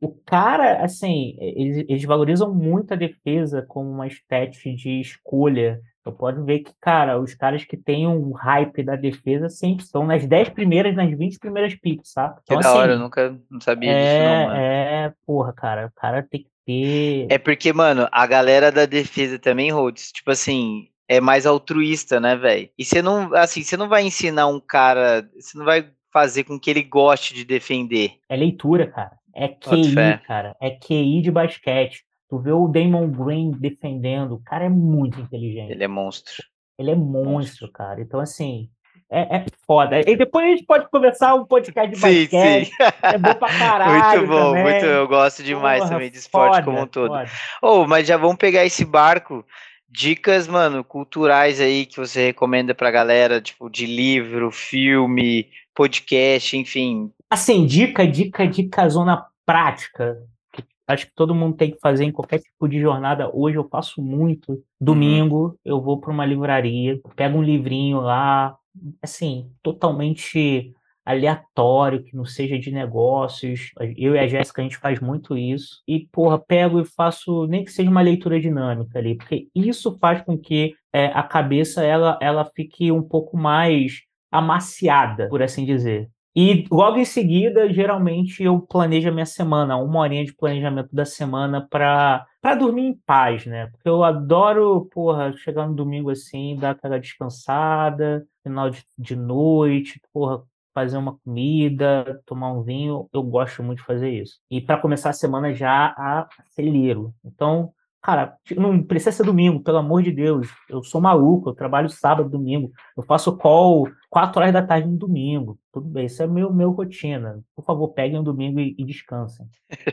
o 0.00 0.10
cara, 0.26 0.84
assim, 0.84 1.36
eles, 1.40 1.84
eles, 1.88 2.04
valorizam 2.04 2.54
muito 2.54 2.92
a 2.92 2.96
defesa 2.96 3.64
como 3.66 3.90
uma 3.90 4.06
stat 4.06 4.74
de 4.74 5.00
escolha. 5.00 5.80
Eu 6.04 6.12
pode 6.12 6.40
ver 6.42 6.60
que, 6.60 6.72
cara, 6.80 7.18
os 7.18 7.34
caras 7.34 7.64
que 7.64 7.76
têm 7.76 8.06
um 8.06 8.32
hype 8.32 8.82
da 8.82 8.94
defesa 8.94 9.48
sempre 9.48 9.84
estão 9.84 10.06
nas 10.06 10.26
10 10.26 10.50
primeiras, 10.50 10.94
nas 10.94 11.10
20 11.10 11.38
primeiras 11.38 11.74
picks, 11.74 12.12
sabe? 12.12 12.38
Então, 12.42 12.58
que 12.58 12.62
da 12.62 12.68
assim, 12.68 12.78
hora, 12.78 12.92
eu 12.92 12.98
nunca 12.98 13.40
não 13.50 13.60
sabia 13.60 13.90
é, 13.90 13.94
disso, 13.94 14.24
não, 14.24 14.46
mano. 14.46 14.60
É, 14.60 15.12
porra, 15.26 15.52
cara, 15.52 15.86
o 15.86 16.00
cara 16.00 16.22
tem 16.22 16.42
que 16.42 16.50
ter. 16.64 17.26
É 17.30 17.38
porque, 17.38 17.72
mano, 17.72 18.06
a 18.12 18.26
galera 18.26 18.70
da 18.70 18.86
defesa 18.86 19.38
também, 19.38 19.72
Rhodes, 19.72 20.12
tipo 20.12 20.30
assim, 20.30 20.88
é 21.08 21.20
mais 21.20 21.46
altruísta, 21.46 22.20
né, 22.20 22.36
velho? 22.36 22.68
E 22.78 22.84
você 22.84 23.00
não, 23.00 23.34
assim, 23.34 23.62
você 23.62 23.76
não 23.76 23.88
vai 23.88 24.04
ensinar 24.04 24.46
um 24.46 24.60
cara, 24.60 25.28
você 25.34 25.56
não 25.56 25.64
vai 25.64 25.90
fazer 26.12 26.44
com 26.44 26.58
que 26.58 26.70
ele 26.70 26.82
goste 26.82 27.34
de 27.34 27.44
defender. 27.44 28.12
É 28.28 28.36
leitura, 28.36 28.86
cara. 28.86 29.16
É 29.36 29.48
QI, 29.48 29.94
cara. 30.26 30.56
É 30.60 30.70
QI 30.70 31.20
de 31.20 31.30
basquete. 31.30 32.04
Tu 32.28 32.38
vê 32.38 32.50
o 32.50 32.66
Damon 32.66 33.08
Green 33.08 33.52
defendendo, 33.52 34.32
o 34.32 34.42
cara 34.42 34.64
é 34.64 34.68
muito 34.68 35.20
inteligente. 35.20 35.70
Ele 35.70 35.84
é 35.84 35.88
monstro. 35.88 36.42
Ele 36.78 36.90
é 36.90 36.94
monstro, 36.94 37.70
cara. 37.70 38.00
Então, 38.00 38.18
assim, 38.18 38.68
é, 39.10 39.36
é, 39.36 39.46
foda. 39.66 40.00
E 40.00 40.16
depois 40.16 40.44
a 40.44 40.48
gente 40.48 40.64
pode 40.64 40.88
conversar 40.90 41.34
um 41.34 41.44
podcast 41.44 41.88
de 41.88 41.96
sim, 41.96 42.22
basquete. 42.22 42.66
Sim. 42.66 42.72
É 43.02 43.18
bom 43.18 43.34
pra 43.34 43.48
caralho. 43.56 44.18
muito 44.18 44.30
bom, 44.32 44.52
também. 44.52 44.62
muito. 44.64 44.86
Eu 44.86 45.06
gosto 45.06 45.42
demais 45.42 45.78
Porra, 45.78 45.90
também 45.90 46.10
de 46.10 46.18
esporte 46.18 46.54
foda, 46.54 46.64
como 46.64 46.80
um 46.80 46.86
todo. 46.86 47.14
Oh, 47.62 47.86
mas 47.86 48.06
já 48.06 48.16
vamos 48.16 48.36
pegar 48.36 48.64
esse 48.64 48.84
barco. 48.84 49.44
Dicas, 49.88 50.48
mano, 50.48 50.82
culturais 50.82 51.60
aí 51.60 51.86
que 51.86 51.96
você 51.96 52.26
recomenda 52.26 52.74
pra 52.74 52.90
galera, 52.90 53.40
tipo, 53.40 53.70
de 53.70 53.86
livro, 53.86 54.50
filme, 54.50 55.48
podcast, 55.72 56.56
enfim. 56.56 57.12
Assim, 57.30 57.66
dica, 57.66 58.06
dica, 58.06 58.46
dica, 58.46 58.88
zona 58.88 59.26
prática. 59.44 60.16
Que 60.52 60.62
acho 60.86 61.06
que 61.06 61.14
todo 61.14 61.34
mundo 61.34 61.56
tem 61.56 61.72
que 61.72 61.80
fazer 61.80 62.04
em 62.04 62.12
qualquer 62.12 62.38
tipo 62.38 62.68
de 62.68 62.80
jornada. 62.80 63.30
Hoje 63.34 63.56
eu 63.58 63.68
faço 63.68 64.00
muito. 64.00 64.62
Domingo 64.80 65.46
uhum. 65.46 65.54
eu 65.64 65.80
vou 65.80 66.00
para 66.00 66.12
uma 66.12 66.24
livraria, 66.24 67.00
pego 67.16 67.38
um 67.38 67.42
livrinho 67.42 68.00
lá, 68.00 68.56
assim, 69.02 69.50
totalmente 69.62 70.72
aleatório, 71.04 72.02
que 72.02 72.16
não 72.16 72.24
seja 72.24 72.58
de 72.58 72.72
negócios. 72.72 73.70
Eu 73.96 74.16
e 74.16 74.18
a 74.18 74.26
Jéssica, 74.26 74.60
a 74.60 74.64
gente 74.64 74.76
faz 74.76 75.00
muito 75.00 75.36
isso. 75.36 75.82
E, 75.86 76.06
porra, 76.12 76.38
pego 76.38 76.80
e 76.80 76.84
faço, 76.84 77.46
nem 77.46 77.64
que 77.64 77.70
seja 77.70 77.88
uma 77.88 78.02
leitura 78.02 78.40
dinâmica 78.40 78.98
ali, 78.98 79.16
porque 79.16 79.48
isso 79.54 79.96
faz 79.98 80.22
com 80.22 80.36
que 80.36 80.74
é, 80.92 81.06
a 81.06 81.22
cabeça 81.22 81.84
ela, 81.84 82.18
ela 82.20 82.44
fique 82.44 82.90
um 82.90 83.02
pouco 83.02 83.36
mais 83.36 84.02
amaciada, 84.32 85.28
por 85.28 85.42
assim 85.42 85.64
dizer. 85.64 86.10
E 86.36 86.66
logo 86.70 86.98
em 86.98 87.04
seguida, 87.06 87.72
geralmente, 87.72 88.42
eu 88.42 88.60
planejo 88.60 89.08
a 89.08 89.12
minha 89.12 89.24
semana, 89.24 89.78
uma 89.78 90.00
horinha 90.00 90.22
de 90.22 90.34
planejamento 90.34 90.94
da 90.94 91.06
semana 91.06 91.66
para 91.66 92.26
dormir 92.58 92.82
em 92.82 92.94
paz, 93.06 93.46
né? 93.46 93.68
Porque 93.68 93.88
eu 93.88 94.04
adoro, 94.04 94.84
porra, 94.92 95.32
chegar 95.38 95.66
no 95.66 95.74
domingo 95.74 96.10
assim, 96.10 96.54
dar 96.56 96.72
aquela 96.72 97.00
descansada, 97.00 98.26
final 98.42 98.68
de, 98.68 98.84
de 98.98 99.16
noite, 99.16 99.98
porra, 100.12 100.42
fazer 100.74 100.98
uma 100.98 101.16
comida, 101.20 102.22
tomar 102.26 102.52
um 102.52 102.62
vinho, 102.62 103.08
eu 103.14 103.22
gosto 103.22 103.62
muito 103.62 103.78
de 103.78 103.84
fazer 103.84 104.10
isso. 104.10 104.38
E 104.50 104.60
para 104.60 104.76
começar 104.76 105.08
a 105.08 105.14
semana 105.14 105.54
já 105.54 105.94
acelero. 105.96 107.14
Então, 107.24 107.72
Cara, 108.06 108.36
não 108.56 108.80
precisa 108.84 109.10
ser 109.10 109.24
domingo, 109.24 109.60
pelo 109.64 109.78
amor 109.78 110.00
de 110.00 110.12
Deus. 110.12 110.46
Eu 110.70 110.80
sou 110.80 111.00
maluco, 111.00 111.50
eu 111.50 111.54
trabalho 111.54 111.90
sábado, 111.90 112.30
domingo. 112.30 112.70
Eu 112.96 113.02
faço 113.02 113.36
call 113.36 113.88
quatro 114.08 114.40
horas 114.40 114.52
da 114.52 114.62
tarde 114.62 114.86
no 114.86 114.96
domingo. 114.96 115.58
Tudo 115.72 115.88
bem, 115.88 116.06
isso 116.06 116.22
é 116.22 116.26
meu, 116.28 116.52
meu 116.52 116.70
rotina. 116.70 117.42
Por 117.52 117.64
favor, 117.64 117.88
peguem 117.88 118.20
um 118.20 118.22
domingo 118.22 118.60
e, 118.60 118.76
e 118.78 118.84
descansem. 118.84 119.44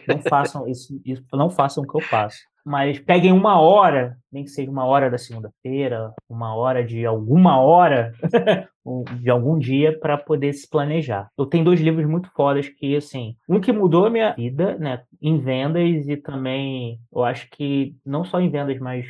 Não 0.08 0.22
façam 0.22 0.68
isso, 0.68 1.02
isso, 1.04 1.24
não 1.34 1.50
façam 1.50 1.84
o 1.84 1.88
que 1.88 1.98
eu 1.98 2.02
faço 2.02 2.38
mas 2.66 3.00
peguem 3.00 3.32
uma 3.32 3.60
hora, 3.60 4.18
nem 4.32 4.44
que 4.44 4.50
seja 4.50 4.72
uma 4.72 4.86
hora 4.86 5.10
da 5.10 5.18
segunda-feira, 5.18 6.14
uma 6.30 6.56
hora 6.56 6.84
de 6.84 7.06
alguma 7.06 7.60
hora 7.60 8.14
de 9.20 9.30
algum 9.30 9.60
dia 9.60 9.98
para 10.00 10.18
poder 10.18 10.54
se 10.54 10.70
planejar. 10.70 11.30
Eu 11.38 11.46
tenho 11.46 11.66
dois 11.66 11.80
livros 11.80 12.06
muito 12.06 12.30
fodas 12.32 12.70
que, 12.70 12.96
assim, 12.96 13.36
um 13.48 13.60
que 13.60 13.72
mudou 13.72 14.06
a 14.06 14.10
minha 14.10 14.34
vida, 14.34 14.78
né, 14.78 15.04
em 15.22 15.38
vendas 15.40 16.08
e 16.08 16.18
também, 16.18 17.00
eu 17.12 17.24
acho 17.24 17.50
que 17.52 17.96
não 18.06 18.24
só 18.24 18.40
em 18.40 18.50
vendas, 18.50 18.80
mas 18.80 19.06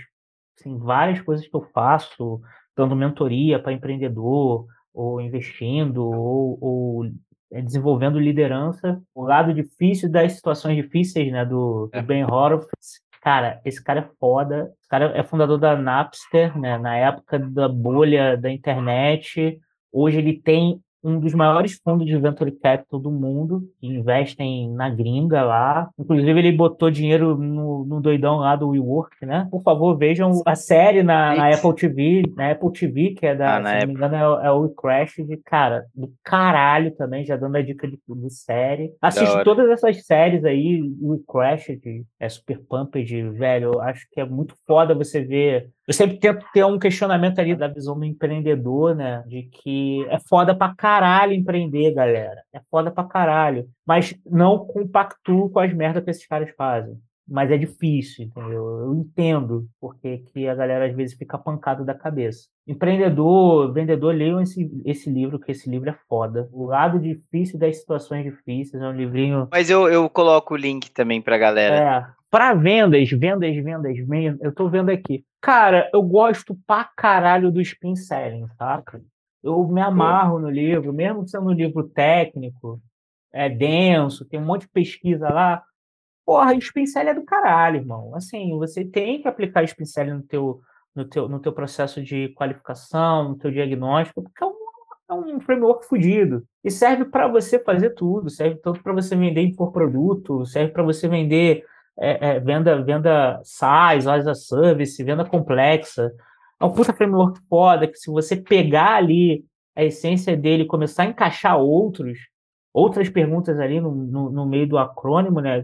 assim, 0.57 0.77
várias 0.77 1.21
coisas 1.21 1.47
que 1.47 1.55
eu 1.55 1.61
faço, 1.73 2.41
dando 2.75 2.95
mentoria 2.95 3.59
para 3.59 3.73
empreendedor, 3.73 4.65
ou 4.93 5.19
investindo, 5.19 6.05
ou, 6.05 6.57
ou 6.61 7.05
é, 7.51 7.61
desenvolvendo 7.61 8.19
liderança, 8.19 9.01
o 9.13 9.23
lado 9.23 9.53
difícil 9.53 10.09
das 10.09 10.33
situações 10.33 10.75
difíceis, 10.75 11.31
né, 11.31 11.45
do, 11.45 11.87
do 11.87 11.97
é. 11.97 12.01
Ben 12.01 12.23
Horowitz, 12.23 13.01
Cara, 13.23 13.61
esse 13.63 13.81
cara 13.81 14.01
é 14.01 14.09
foda. 14.19 14.73
Esse 14.77 14.89
cara 14.89 15.17
é 15.17 15.23
fundador 15.23 15.57
da 15.57 15.77
Napster, 15.77 16.59
né? 16.59 16.77
Na 16.77 16.97
época 16.97 17.39
da 17.39 17.69
bolha 17.69 18.35
da 18.35 18.51
internet. 18.51 19.57
Hoje 19.93 20.17
ele 20.17 20.37
tem 20.37 20.81
um 21.03 21.19
dos 21.19 21.33
maiores 21.33 21.79
fundos 21.83 22.07
de 22.07 22.17
venture 22.17 22.51
capital 22.51 22.99
do 22.99 23.11
mundo, 23.11 23.63
que 23.79 23.87
investem 23.87 24.69
na 24.71 24.89
gringa 24.89 25.43
lá. 25.43 25.89
Inclusive, 25.99 26.39
ele 26.39 26.51
botou 26.51 26.89
dinheiro 26.89 27.37
no, 27.37 27.85
no 27.85 28.01
doidão 28.01 28.37
lá 28.37 28.55
do 28.55 28.69
WeWork, 28.69 29.25
né? 29.25 29.47
Por 29.51 29.61
favor, 29.61 29.97
vejam 29.97 30.41
a 30.45 30.55
série 30.55 31.03
na, 31.03 31.35
na 31.35 31.53
Apple 31.53 31.75
TV, 31.75 32.23
na 32.35 32.51
Apple 32.51 32.71
TV, 32.71 33.11
que 33.11 33.25
é 33.25 33.35
da, 33.35 33.57
ah, 33.57 33.63
se 33.63 33.85
não 33.85 33.87
me 33.87 33.93
engano, 33.93 34.15
é, 34.15 34.47
é 34.47 34.51
o 34.51 34.69
Crash, 34.69 35.15
de 35.17 35.37
cara, 35.37 35.85
do 35.93 36.11
caralho 36.23 36.95
também, 36.95 37.25
já 37.25 37.35
dando 37.35 37.57
a 37.57 37.61
dica 37.61 37.87
de, 37.87 37.97
de 38.07 38.29
série. 38.33 38.91
Assiste 39.01 39.43
todas 39.43 39.69
essas 39.69 40.05
séries 40.05 40.45
aí, 40.45 40.81
o 41.01 41.19
Crash, 41.19 41.67
de, 41.81 42.03
é 42.19 42.29
Super 42.29 42.59
Pumped, 42.59 43.29
velho, 43.31 43.73
eu 43.73 43.81
acho 43.81 44.07
que 44.11 44.21
é 44.21 44.25
muito 44.25 44.55
foda 44.65 44.95
você 44.95 45.21
ver 45.21 45.69
eu 45.87 45.93
sempre 45.93 46.17
tento 46.17 46.45
ter 46.53 46.63
um 46.65 46.79
questionamento 46.79 47.39
ali 47.39 47.55
da 47.55 47.67
visão 47.67 47.97
do 47.97 48.05
empreendedor, 48.05 48.95
né? 48.95 49.23
De 49.27 49.43
que 49.43 50.05
é 50.09 50.17
foda 50.19 50.55
pra 50.55 50.73
caralho 50.73 51.33
empreender, 51.33 51.93
galera. 51.93 52.41
É 52.53 52.61
foda 52.71 52.89
pra 52.89 53.03
caralho. 53.03 53.67
Mas 53.85 54.15
não 54.25 54.65
compactuo 54.65 55.49
com 55.49 55.59
as 55.59 55.73
merdas 55.73 56.03
que 56.03 56.09
esses 56.09 56.25
caras 56.25 56.49
fazem. 56.57 56.97
Mas 57.27 57.51
é 57.51 57.57
difícil, 57.57 58.25
entendeu? 58.25 58.65
Eu 58.81 58.95
entendo 58.95 59.65
porque 59.79 60.19
que 60.19 60.47
a 60.47 60.55
galera 60.55 60.87
às 60.87 60.95
vezes 60.95 61.17
fica 61.17 61.37
pancada 61.37 61.83
da 61.83 61.93
cabeça. 61.93 62.47
Empreendedor, 62.67 63.71
vendedor, 63.73 64.13
leiam 64.13 64.41
esse, 64.41 64.69
esse 64.85 65.09
livro, 65.09 65.39
que 65.39 65.51
esse 65.51 65.69
livro 65.69 65.89
é 65.89 65.95
foda. 66.07 66.49
O 66.51 66.65
lado 66.65 66.99
difícil 66.99 67.57
das 67.57 67.79
situações 67.79 68.23
difíceis 68.23 68.81
é 68.81 68.87
um 68.87 68.95
livrinho. 68.95 69.47
Mas 69.51 69.69
eu, 69.69 69.87
eu 69.87 70.09
coloco 70.09 70.53
o 70.53 70.57
link 70.57 70.91
também 70.91 71.21
pra 71.21 71.37
galera. 71.37 71.75
É. 71.75 72.05
Para 72.29 72.53
vendas, 72.53 73.09
vendas, 73.09 73.55
vendas, 73.55 73.97
vendas, 74.05 74.41
eu 74.41 74.53
tô 74.53 74.69
vendo 74.69 74.89
aqui. 74.89 75.23
Cara, 75.43 75.89
eu 75.93 76.01
gosto 76.01 76.57
pra 76.65 76.85
caralho 76.85 77.51
do 77.51 77.59
spin 77.59 77.97
selling, 77.97 78.47
saca? 78.57 79.03
Eu 79.43 79.67
me 79.67 79.81
amarro 79.81 80.39
no 80.39 80.49
livro, 80.49 80.93
mesmo 80.93 81.27
sendo 81.27 81.47
um 81.49 81.51
livro 81.51 81.83
técnico, 81.83 82.81
é 83.29 83.49
denso, 83.49 84.23
tem 84.23 84.39
um 84.39 84.45
monte 84.45 84.61
de 84.61 84.69
pesquisa 84.69 85.27
lá. 85.27 85.61
Porra, 86.25 86.55
spin 86.55 86.85
selling 86.85 87.09
é 87.09 87.13
do 87.15 87.25
caralho, 87.25 87.75
irmão. 87.75 88.15
Assim, 88.15 88.57
você 88.57 88.85
tem 88.85 89.21
que 89.21 89.27
aplicar 89.27 89.65
spin 89.65 89.83
selling 89.83 90.13
no 90.13 90.23
teu, 90.23 90.61
no 90.95 91.03
teu, 91.03 91.27
no 91.27 91.41
teu 91.41 91.51
processo 91.51 92.01
de 92.01 92.29
qualificação, 92.29 93.27
no 93.27 93.37
teu 93.37 93.51
diagnóstico, 93.51 94.23
porque 94.23 94.41
é 94.41 94.47
um, 94.47 94.55
é 95.09 95.13
um 95.13 95.41
framework 95.41 95.85
fodido. 95.85 96.45
E 96.63 96.71
serve 96.71 97.03
para 97.03 97.27
você 97.27 97.59
fazer 97.59 97.89
tudo, 97.95 98.29
serve 98.29 98.61
tanto 98.61 98.81
para 98.81 98.93
você 98.93 99.13
vender 99.13 99.53
por 99.57 99.73
produto, 99.73 100.45
serve 100.45 100.71
para 100.71 100.83
você 100.83 101.05
vender 101.09 101.65
é, 101.99 102.29
é, 102.29 102.39
venda, 102.39 102.81
venda 102.81 103.41
SaaS, 103.43 104.07
as 104.07 104.27
a 104.27 104.33
service, 104.33 105.03
venda 105.03 105.25
complexa. 105.25 106.11
É 106.59 106.65
um 106.65 106.71
puta 106.71 106.93
framework 106.93 107.39
foda 107.49 107.87
que 107.87 107.97
se 107.97 108.09
você 108.09 108.35
pegar 108.35 108.95
ali 108.95 109.45
a 109.75 109.83
essência 109.83 110.35
dele 110.35 110.63
e 110.63 110.67
começar 110.67 111.03
a 111.03 111.07
encaixar 111.07 111.57
outros, 111.57 112.17
outras 112.73 113.09
perguntas 113.09 113.59
ali 113.59 113.79
no, 113.79 113.91
no, 113.93 114.29
no 114.29 114.45
meio 114.45 114.67
do 114.67 114.77
acrônimo, 114.77 115.39
né? 115.39 115.63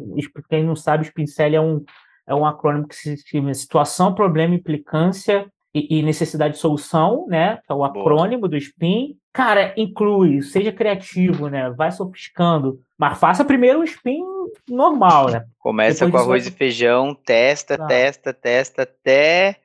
Quem 0.49 0.63
não 0.63 0.75
sabe, 0.75 1.05
Spincel 1.05 1.53
é 1.53 1.61
um, 1.61 1.83
é 2.27 2.35
um 2.35 2.45
acrônimo 2.45 2.87
que 2.87 2.95
se 2.95 3.17
chama 3.17 3.53
situação, 3.53 4.13
problema, 4.13 4.55
implicância 4.55 5.49
e, 5.73 5.99
e 5.99 6.03
necessidade 6.03 6.55
de 6.55 6.59
solução, 6.59 7.25
né? 7.27 7.57
Que 7.65 7.71
é 7.71 7.75
o 7.75 7.83
acrônimo 7.83 8.41
Boa. 8.41 8.49
do 8.49 8.59
SPIN. 8.59 9.15
Cara, 9.31 9.73
inclui, 9.77 10.41
seja 10.41 10.71
criativo, 10.71 11.47
né? 11.47 11.69
Vai 11.69 11.91
sofisticando, 11.91 12.79
mas 12.97 13.19
faça 13.19 13.45
primeiro 13.45 13.79
um 13.79 13.85
SPIN 13.85 14.23
normal, 14.67 15.29
né? 15.29 15.45
Começa 15.59 16.05
Depois 16.05 16.23
com 16.23 16.29
arroz 16.29 16.47
e 16.47 16.51
feijão, 16.51 17.13
testa, 17.13 17.75
ah. 17.75 17.85
testa, 17.85 18.33
testa, 18.33 18.83
até 18.83 19.57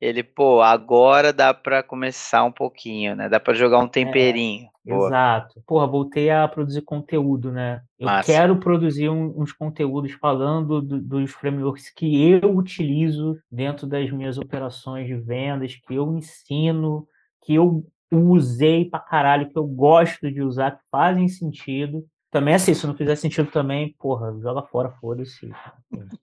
ele, 0.00 0.22
pô, 0.22 0.60
agora 0.62 1.32
dá 1.32 1.52
para 1.52 1.82
começar 1.82 2.44
um 2.44 2.52
pouquinho, 2.52 3.16
né? 3.16 3.28
Dá 3.28 3.40
para 3.40 3.54
jogar 3.54 3.80
um 3.80 3.86
é, 3.86 3.88
temperinho. 3.88 4.66
É, 4.66 4.68
exato. 4.94 5.62
Porra, 5.66 5.86
voltei 5.86 6.30
a 6.30 6.46
produzir 6.48 6.82
conteúdo, 6.82 7.52
né? 7.52 7.82
Eu 7.98 8.06
Massa. 8.06 8.32
quero 8.32 8.56
produzir 8.56 9.08
um, 9.08 9.34
uns 9.40 9.52
conteúdos 9.52 10.12
falando 10.12 10.80
do, 10.80 11.00
dos 11.00 11.30
frameworks 11.32 11.90
que 11.90 12.30
eu 12.30 12.56
utilizo 12.56 13.38
dentro 13.50 13.86
das 13.86 14.10
minhas 14.10 14.38
operações 14.38 15.06
de 15.06 15.14
vendas, 15.14 15.74
que 15.74 15.94
eu 15.94 16.16
ensino, 16.16 17.06
que 17.42 17.54
eu 17.54 17.84
usei 18.10 18.84
pra 18.84 19.00
caralho, 19.00 19.48
que 19.48 19.58
eu 19.58 19.64
gosto 19.64 20.30
de 20.30 20.42
usar, 20.42 20.72
que 20.72 20.82
fazem 20.90 21.28
sentido. 21.28 22.04
Também 22.30 22.54
assim, 22.54 22.74
se 22.74 22.86
não 22.86 22.94
fizer 22.94 23.16
sentido 23.16 23.50
também, 23.50 23.94
porra, 23.98 24.36
joga 24.40 24.62
fora, 24.62 24.90
foda-se. 25.00 25.50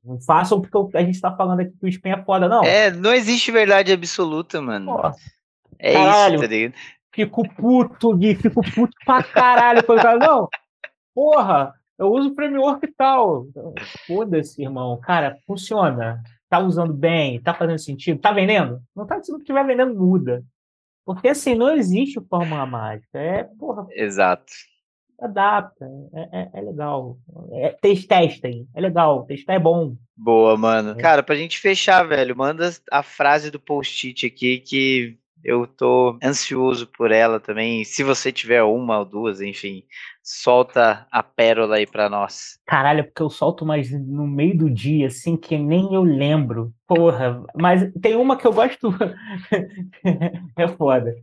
Não 0.03 0.21
façam 0.21 0.61
porque 0.61 0.97
a 0.97 1.03
gente 1.03 1.19
tá 1.19 1.35
falando 1.35 1.61
aqui 1.61 1.71
que 1.79 1.85
o 1.85 1.89
spam 1.89 2.11
é 2.11 2.23
foda, 2.23 2.47
não. 2.47 2.63
É, 2.63 2.91
não 2.91 3.11
existe 3.11 3.51
verdade 3.51 3.91
absoluta, 3.91 4.61
mano. 4.61 4.85
Porra. 4.85 5.15
É 5.79 5.93
caralho, 5.93 6.35
isso, 6.35 6.43
tá 6.43 6.49
ligado? 6.49 6.73
Fico 7.15 7.47
puto, 7.55 8.15
Gui, 8.15 8.35
fico 8.35 8.61
puto 8.61 8.93
pra 9.05 9.23
caralho. 9.23 9.83
Quando 9.83 10.19
não, 10.19 10.49
porra, 11.13 11.73
eu 11.97 12.11
uso 12.11 12.31
o 12.31 12.35
framework 12.35 12.85
e 12.85 12.91
tal. 12.91 13.47
Foda-se, 14.05 14.61
irmão. 14.61 14.99
Cara, 14.99 15.37
funciona. 15.47 16.21
Tá 16.49 16.59
usando 16.59 16.93
bem, 16.93 17.41
tá 17.41 17.53
fazendo 17.53 17.79
sentido, 17.79 18.19
tá 18.19 18.31
vendendo? 18.31 18.81
Não 18.95 19.07
tá, 19.07 19.21
se 19.23 19.31
não 19.31 19.39
estiver 19.39 19.65
vendendo, 19.65 19.95
muda. 19.95 20.43
Porque 21.05 21.29
assim, 21.29 21.55
não 21.55 21.71
existe 21.71 22.19
fórmula 22.29 22.65
mágica. 22.65 23.17
É, 23.17 23.45
porra. 23.45 23.87
Exato 23.91 24.51
adapta, 25.19 25.85
é, 26.13 26.39
é, 26.39 26.49
é 26.53 26.61
legal. 26.61 27.17
É, 27.53 27.69
testem, 28.07 28.67
é 28.73 28.81
legal, 28.81 29.25
testar 29.25 29.53
é 29.53 29.59
bom. 29.59 29.95
Boa, 30.15 30.57
mano. 30.57 30.91
É. 30.91 30.95
Cara, 30.95 31.23
pra 31.23 31.35
gente 31.35 31.59
fechar, 31.59 32.03
velho, 32.03 32.35
manda 32.35 32.69
a 32.91 33.03
frase 33.03 33.49
do 33.49 33.59
post-it 33.59 34.25
aqui 34.25 34.59
que 34.59 35.17
eu 35.45 35.67
tô 35.67 36.17
ansioso 36.23 36.87
por 36.87 37.11
ela 37.11 37.39
também. 37.39 37.83
Se 37.83 38.03
você 38.03 38.31
tiver 38.31 38.63
uma 38.63 38.97
ou 38.99 39.05
duas, 39.05 39.39
enfim, 39.39 39.83
solta 40.23 41.05
a 41.11 41.21
pérola 41.21 41.75
aí 41.75 41.85
pra 41.85 42.09
nós. 42.09 42.59
Caralho, 42.65 43.03
porque 43.05 43.21
eu 43.21 43.29
solto 43.29 43.63
mais 43.63 43.91
no 43.91 44.25
meio 44.25 44.57
do 44.57 44.69
dia, 44.69 45.05
assim, 45.05 45.37
que 45.37 45.55
nem 45.55 45.93
eu 45.93 46.01
lembro. 46.01 46.73
Porra, 46.87 47.43
mas 47.55 47.91
tem 47.99 48.15
uma 48.15 48.37
que 48.37 48.45
eu 48.45 48.53
gosto. 48.53 48.93
é 50.55 50.67
foda. 50.67 51.15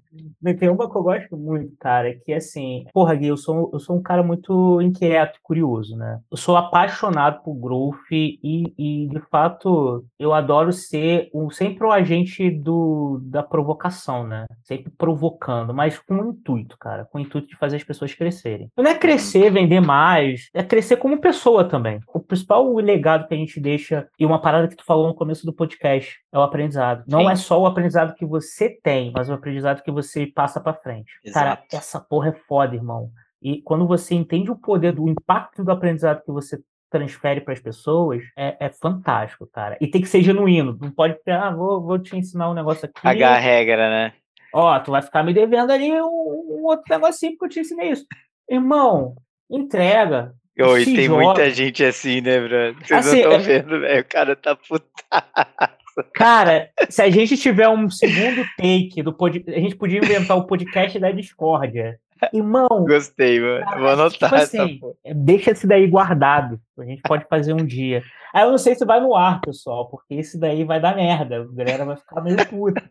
Tem 0.59 0.69
uma 0.69 0.91
que 0.91 0.97
eu 0.97 1.03
gosto 1.03 1.37
muito, 1.37 1.77
cara, 1.79 2.15
que 2.15 2.33
é 2.33 2.37
assim. 2.37 2.85
Porra, 2.93 3.15
Gui, 3.15 3.29
eu 3.29 3.37
sou, 3.37 3.71
eu 3.73 3.79
sou 3.79 3.97
um 3.97 4.03
cara 4.03 4.23
muito 4.25 4.81
inquieto, 4.81 5.39
curioso, 5.43 5.97
né? 5.97 6.21
Eu 6.31 6.37
sou 6.37 6.57
apaixonado 6.57 7.43
por 7.45 7.55
growth 7.55 8.11
e, 8.11 8.75
e 8.77 9.09
de 9.09 9.21
fato, 9.31 10.05
eu 10.19 10.35
adoro 10.35 10.73
ser 10.73 11.31
um, 11.33 11.49
sempre 11.49 11.87
o 11.87 11.93
agente 11.93 12.51
do, 12.51 13.21
da 13.23 13.43
provocação, 13.43 14.27
né? 14.27 14.47
Sempre 14.65 14.91
provocando, 14.91 15.73
mas 15.73 15.99
com 15.99 16.15
um 16.15 16.31
intuito, 16.31 16.77
cara. 16.77 17.05
Com 17.05 17.19
o 17.19 17.21
intuito 17.21 17.49
de 17.49 17.57
fazer 17.57 17.77
as 17.77 17.85
pessoas 17.85 18.13
crescerem. 18.15 18.69
Não 18.77 18.91
é 18.91 18.99
crescer, 18.99 19.51
vender 19.51 19.81
mais, 19.81 20.51
é 20.53 20.63
crescer 20.63 20.97
como 20.97 21.21
pessoa 21.21 21.65
também. 21.65 22.01
O 22.13 22.19
principal 22.19 22.75
legado 22.75 23.29
que 23.29 23.35
a 23.35 23.37
gente 23.37 23.61
deixa, 23.61 24.09
e 24.19 24.27
uma 24.27 24.41
parada 24.41 24.67
que 24.67 24.77
tu 24.77 24.85
falou 24.85 25.07
no 25.07 25.15
começo 25.15 25.47
do 25.47 25.52
do 25.53 25.57
podcast 25.57 26.19
é 26.33 26.39
o 26.39 26.43
aprendizado. 26.43 27.05
Não 27.07 27.21
Sim. 27.21 27.31
é 27.31 27.37
só 27.37 27.61
o 27.61 27.67
aprendizado 27.67 28.15
que 28.15 28.25
você 28.25 28.71
tem, 28.83 29.13
mas 29.15 29.29
o 29.29 29.35
aprendizado 29.35 29.83
que 29.83 29.91
você 29.91 30.27
passa 30.27 30.61
para 30.61 30.75
frente. 30.75 31.13
Exato. 31.25 31.47
Cara, 31.47 31.63
essa 31.73 32.01
porra 32.01 32.31
é 32.31 32.33
foda, 32.33 32.75
irmão. 32.75 33.11
E 33.41 33.61
quando 33.63 33.87
você 33.87 34.15
entende 34.15 34.51
o 34.51 34.57
poder 34.57 34.93
do 34.93 35.09
impacto 35.09 35.65
do 35.65 35.71
aprendizado 35.71 36.23
que 36.23 36.33
você 36.33 36.59
transfere 36.91 37.41
para 37.41 37.55
as 37.55 37.61
pessoas, 37.61 38.23
é, 38.37 38.67
é, 38.67 38.69
fantástico, 38.69 39.47
cara. 39.47 39.77
E 39.81 39.87
tem 39.87 40.01
que 40.01 40.09
ser 40.09 40.23
genuíno. 40.23 40.79
Não 40.81 40.91
pode, 40.91 41.17
ah, 41.27 41.51
vou, 41.51 41.83
vou 41.83 41.99
te 41.99 42.17
ensinar 42.17 42.51
um 42.51 42.55
negócio 42.55 42.85
aqui. 42.85 43.01
Pagar 43.01 43.35
a 43.35 43.39
regra, 43.39 43.89
né? 43.89 44.13
Ó, 44.53 44.79
tu 44.81 44.91
vai 44.91 45.01
ficar 45.01 45.23
me 45.23 45.33
devendo 45.33 45.71
ali 45.71 45.91
um, 45.91 46.05
um 46.05 46.65
outro 46.65 46.85
negocinho 46.91 47.33
porque 47.33 47.47
eu 47.47 47.49
te 47.49 47.61
ensinei 47.61 47.91
isso. 47.91 48.07
Irmão, 48.49 49.17
entrega. 49.51 50.35
Oi, 50.61 50.85
tem 50.85 51.07
joga. 51.07 51.25
muita 51.25 51.51
gente 51.51 51.85
assim, 51.85 52.21
né, 52.21 52.39
Bruno? 52.39 52.75
Vocês 52.75 53.07
assim, 53.07 53.23
não 53.23 53.33
estão 53.33 53.33
é 53.33 53.39
vendo, 53.39 53.81
velho? 53.81 54.01
O 54.01 54.05
cara 54.05 54.37
tá 54.37 54.55
putaço. 54.57 55.73
Cara, 56.15 56.71
se 56.89 57.03
a 57.03 57.11
gente 57.11 57.37
tiver 57.37 57.69
um 57.69 57.89
segundo 57.91 58.45
take 58.57 59.03
do 59.03 59.13
podcast, 59.13 59.59
a 59.59 59.63
gente 59.63 59.77
podia 59.77 59.99
inventar 59.99 60.37
o 60.37 60.47
podcast 60.47 60.99
da 60.99 61.11
discórdia. 61.11 61.99
Irmão. 62.33 62.69
Gostei, 62.87 63.41
mano. 63.41 63.65
Cara, 63.65 63.81
Vou 63.81 63.89
anotar 63.89 64.31
tipo 64.31 64.35
assim, 64.35 64.81
Deixa 65.17 65.51
esse 65.51 65.67
daí 65.67 65.87
guardado. 65.87 66.61
A 66.79 66.85
gente 66.85 67.03
pode 67.03 67.27
fazer 67.29 67.53
um 67.53 67.65
dia. 67.65 68.03
Aí 68.33 68.45
eu 68.45 68.51
não 68.51 68.59
sei 68.59 68.75
se 68.75 68.85
vai 68.85 69.01
no 69.01 69.15
ar, 69.15 69.41
pessoal, 69.41 69.89
porque 69.91 70.15
esse 70.15 70.39
daí 70.39 70.65
vai 70.65 70.81
dar 70.81 70.95
merda. 70.95 71.43
A 71.43 71.55
galera 71.55 71.85
vai 71.85 71.97
ficar 71.97 72.21
meio 72.21 72.37
puta. 72.49 72.83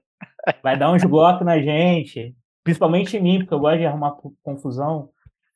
Vai 0.62 0.78
dar 0.78 0.92
uns 0.92 1.04
blocos 1.04 1.46
na 1.46 1.60
gente. 1.60 2.36
Principalmente 2.64 3.18
em 3.18 3.22
mim, 3.22 3.40
porque 3.40 3.54
eu 3.54 3.60
gosto 3.60 3.80
de 3.80 3.86
arrumar 3.86 4.16
confusão. 4.44 5.10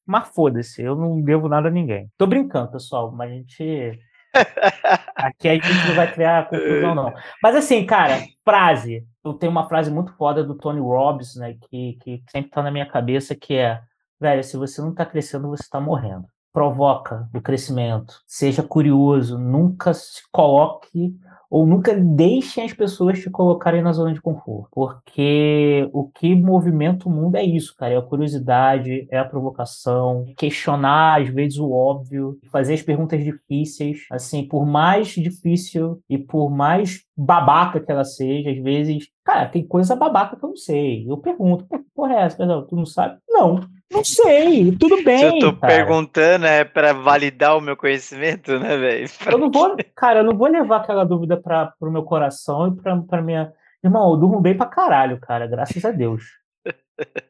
Mas 0.05 0.29
foda-se, 0.29 0.81
eu 0.81 0.95
não 0.95 1.21
devo 1.21 1.49
nada 1.49 1.67
a 1.69 1.71
ninguém. 1.71 2.09
Tô 2.17 2.27
brincando, 2.27 2.71
pessoal, 2.71 3.11
mas 3.11 3.31
a 3.31 3.33
gente. 3.33 3.99
Aqui 5.15 5.47
a 5.47 5.53
gente 5.53 5.87
não 5.87 5.95
vai 5.95 6.11
criar 6.13 6.49
confusão, 6.49 6.93
não. 6.93 7.13
Mas 7.41 7.55
assim, 7.55 7.85
cara, 7.85 8.19
frase. 8.43 9.05
Eu 9.23 9.33
tenho 9.33 9.51
uma 9.51 9.67
frase 9.67 9.89
muito 9.89 10.13
foda 10.15 10.43
do 10.43 10.55
Tony 10.55 10.79
Robbins, 10.79 11.35
né? 11.35 11.55
Que, 11.69 11.97
que 12.01 12.23
sempre 12.29 12.51
tá 12.51 12.61
na 12.61 12.69
minha 12.69 12.85
cabeça, 12.85 13.33
que 13.33 13.55
é: 13.55 13.81
velho, 14.19 14.43
se 14.43 14.57
você 14.57 14.81
não 14.81 14.93
tá 14.93 15.05
crescendo, 15.05 15.49
você 15.49 15.67
tá 15.69 15.79
morrendo. 15.79 16.25
Provoca 16.53 17.27
o 17.33 17.41
crescimento. 17.41 18.21
Seja 18.27 18.61
curioso. 18.61 19.37
Nunca 19.39 19.93
se 19.93 20.21
coloque 20.31 21.15
ou 21.49 21.65
nunca 21.65 21.93
deixem 21.95 22.63
as 22.65 22.73
pessoas 22.73 23.19
te 23.19 23.29
colocarem 23.29 23.81
na 23.81 23.91
zona 23.93 24.13
de 24.13 24.21
conforto, 24.21 24.69
porque 24.71 25.87
o 25.93 26.07
que 26.09 26.35
movimenta 26.35 27.07
o 27.07 27.11
mundo 27.11 27.35
é 27.35 27.43
isso, 27.43 27.75
cara, 27.77 27.93
é 27.93 27.97
a 27.97 28.01
curiosidade, 28.01 29.07
é 29.11 29.17
a 29.17 29.25
provocação, 29.25 30.25
questionar 30.37 31.21
às 31.21 31.29
vezes 31.29 31.57
o 31.57 31.71
óbvio, 31.71 32.37
fazer 32.51 32.73
as 32.73 32.81
perguntas 32.81 33.23
difíceis, 33.23 34.05
assim, 34.11 34.47
por 34.47 34.65
mais 34.65 35.09
difícil 35.09 35.99
e 36.09 36.17
por 36.17 36.49
mais 36.49 37.03
babaca 37.15 37.79
que 37.79 37.91
ela 37.91 38.03
seja, 38.03 38.49
às 38.49 38.57
vezes, 38.57 39.07
cara, 39.23 39.47
tem 39.47 39.65
coisa 39.65 39.95
babaca 39.95 40.35
que 40.35 40.43
eu 40.43 40.49
não 40.49 40.55
sei. 40.55 41.09
Eu 41.09 41.17
pergunto, 41.17 41.65
porra 41.93 42.13
é 42.15 42.21
essa? 42.23 42.63
Tu 42.63 42.75
não 42.75 42.85
sabe? 42.85 43.17
Não. 43.29 43.59
Não 43.91 44.03
sei, 44.03 44.75
tudo 44.75 45.03
bem. 45.03 45.17
Se 45.19 45.25
eu 45.25 45.39
tô 45.39 45.53
cara. 45.53 45.73
perguntando 45.73 46.45
é 46.45 46.63
para 46.63 46.93
validar 46.93 47.57
o 47.57 47.61
meu 47.61 47.77
conhecimento, 47.77 48.59
né, 48.59 48.77
velho? 48.77 49.07
Eu 49.31 49.37
não 49.37 49.51
vou, 49.51 49.75
cara, 49.95 50.19
eu 50.19 50.23
não 50.23 50.35
vou 50.35 50.47
levar 50.47 50.77
aquela 50.77 51.05
dúvida 51.05 51.37
para 51.37 51.67
pro 51.79 51.91
meu 51.91 52.03
coração 52.03 52.67
e 52.67 52.75
pra, 52.75 52.97
pra 52.97 53.21
minha. 53.21 53.51
Irmão, 53.83 54.11
eu 54.11 54.17
durmo 54.17 54.41
bem 54.41 54.57
pra 54.57 54.65
caralho, 54.65 55.19
cara, 55.19 55.45
graças 55.45 55.85
a 55.85 55.91
Deus. 55.91 56.23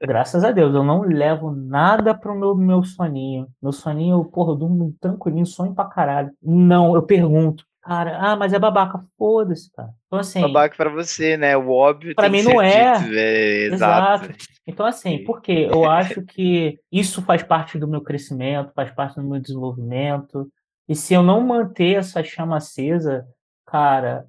Graças 0.02 0.44
a 0.44 0.52
Deus, 0.52 0.74
eu 0.74 0.84
não 0.84 1.02
levo 1.02 1.52
nada 1.52 2.14
pro 2.14 2.36
meu, 2.36 2.56
meu 2.56 2.84
soninho. 2.84 3.48
Meu 3.62 3.72
soninho, 3.72 4.24
porra, 4.24 4.52
eu 4.52 4.56
durmo 4.56 4.96
tranquilinho, 5.02 5.46
sonho 5.46 5.74
pra 5.74 5.86
caralho. 5.86 6.32
Não, 6.42 6.96
eu 6.96 7.02
pergunto, 7.02 7.66
cara, 7.82 8.18
ah, 8.18 8.36
mas 8.36 8.54
é 8.54 8.60
babaca. 8.60 9.04
Foda-se, 9.18 9.72
cara. 9.74 9.90
Então, 10.08 10.20
assim. 10.20 10.42
Babaca 10.42 10.76
pra 10.78 10.90
você, 10.90 11.36
né? 11.36 11.58
O 11.58 11.70
óbvio. 11.70 12.16
Pra 12.16 12.30
mim 12.30 12.44
não 12.44 12.62
é. 12.62 12.94
Dito, 13.00 13.14
Exato. 13.14 14.26
Exato. 14.26 14.55
Então, 14.68 14.86
assim, 14.86 15.24
porque 15.24 15.52
eu 15.52 15.90
acho 15.90 16.24
que 16.24 16.80
isso 16.92 17.22
faz 17.22 17.44
parte 17.44 17.78
do 17.78 17.88
meu 17.88 18.02
crescimento, 18.02 18.74
faz 18.74 18.92
parte 18.92 19.16
do 19.16 19.24
meu 19.24 19.40
desenvolvimento. 19.40 20.52
E 20.88 20.96
se 20.96 21.14
eu 21.14 21.22
não 21.22 21.42
manter 21.42 21.98
essa 21.98 22.24
chama 22.24 22.58
acesa, 22.58 23.28
cara, 23.66 24.26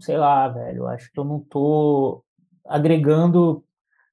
sei 0.00 0.16
lá, 0.16 0.48
velho, 0.48 0.78
eu 0.78 0.88
acho 0.88 1.10
que 1.12 1.20
eu 1.20 1.24
não 1.24 1.38
tô 1.40 2.24
agregando 2.66 3.62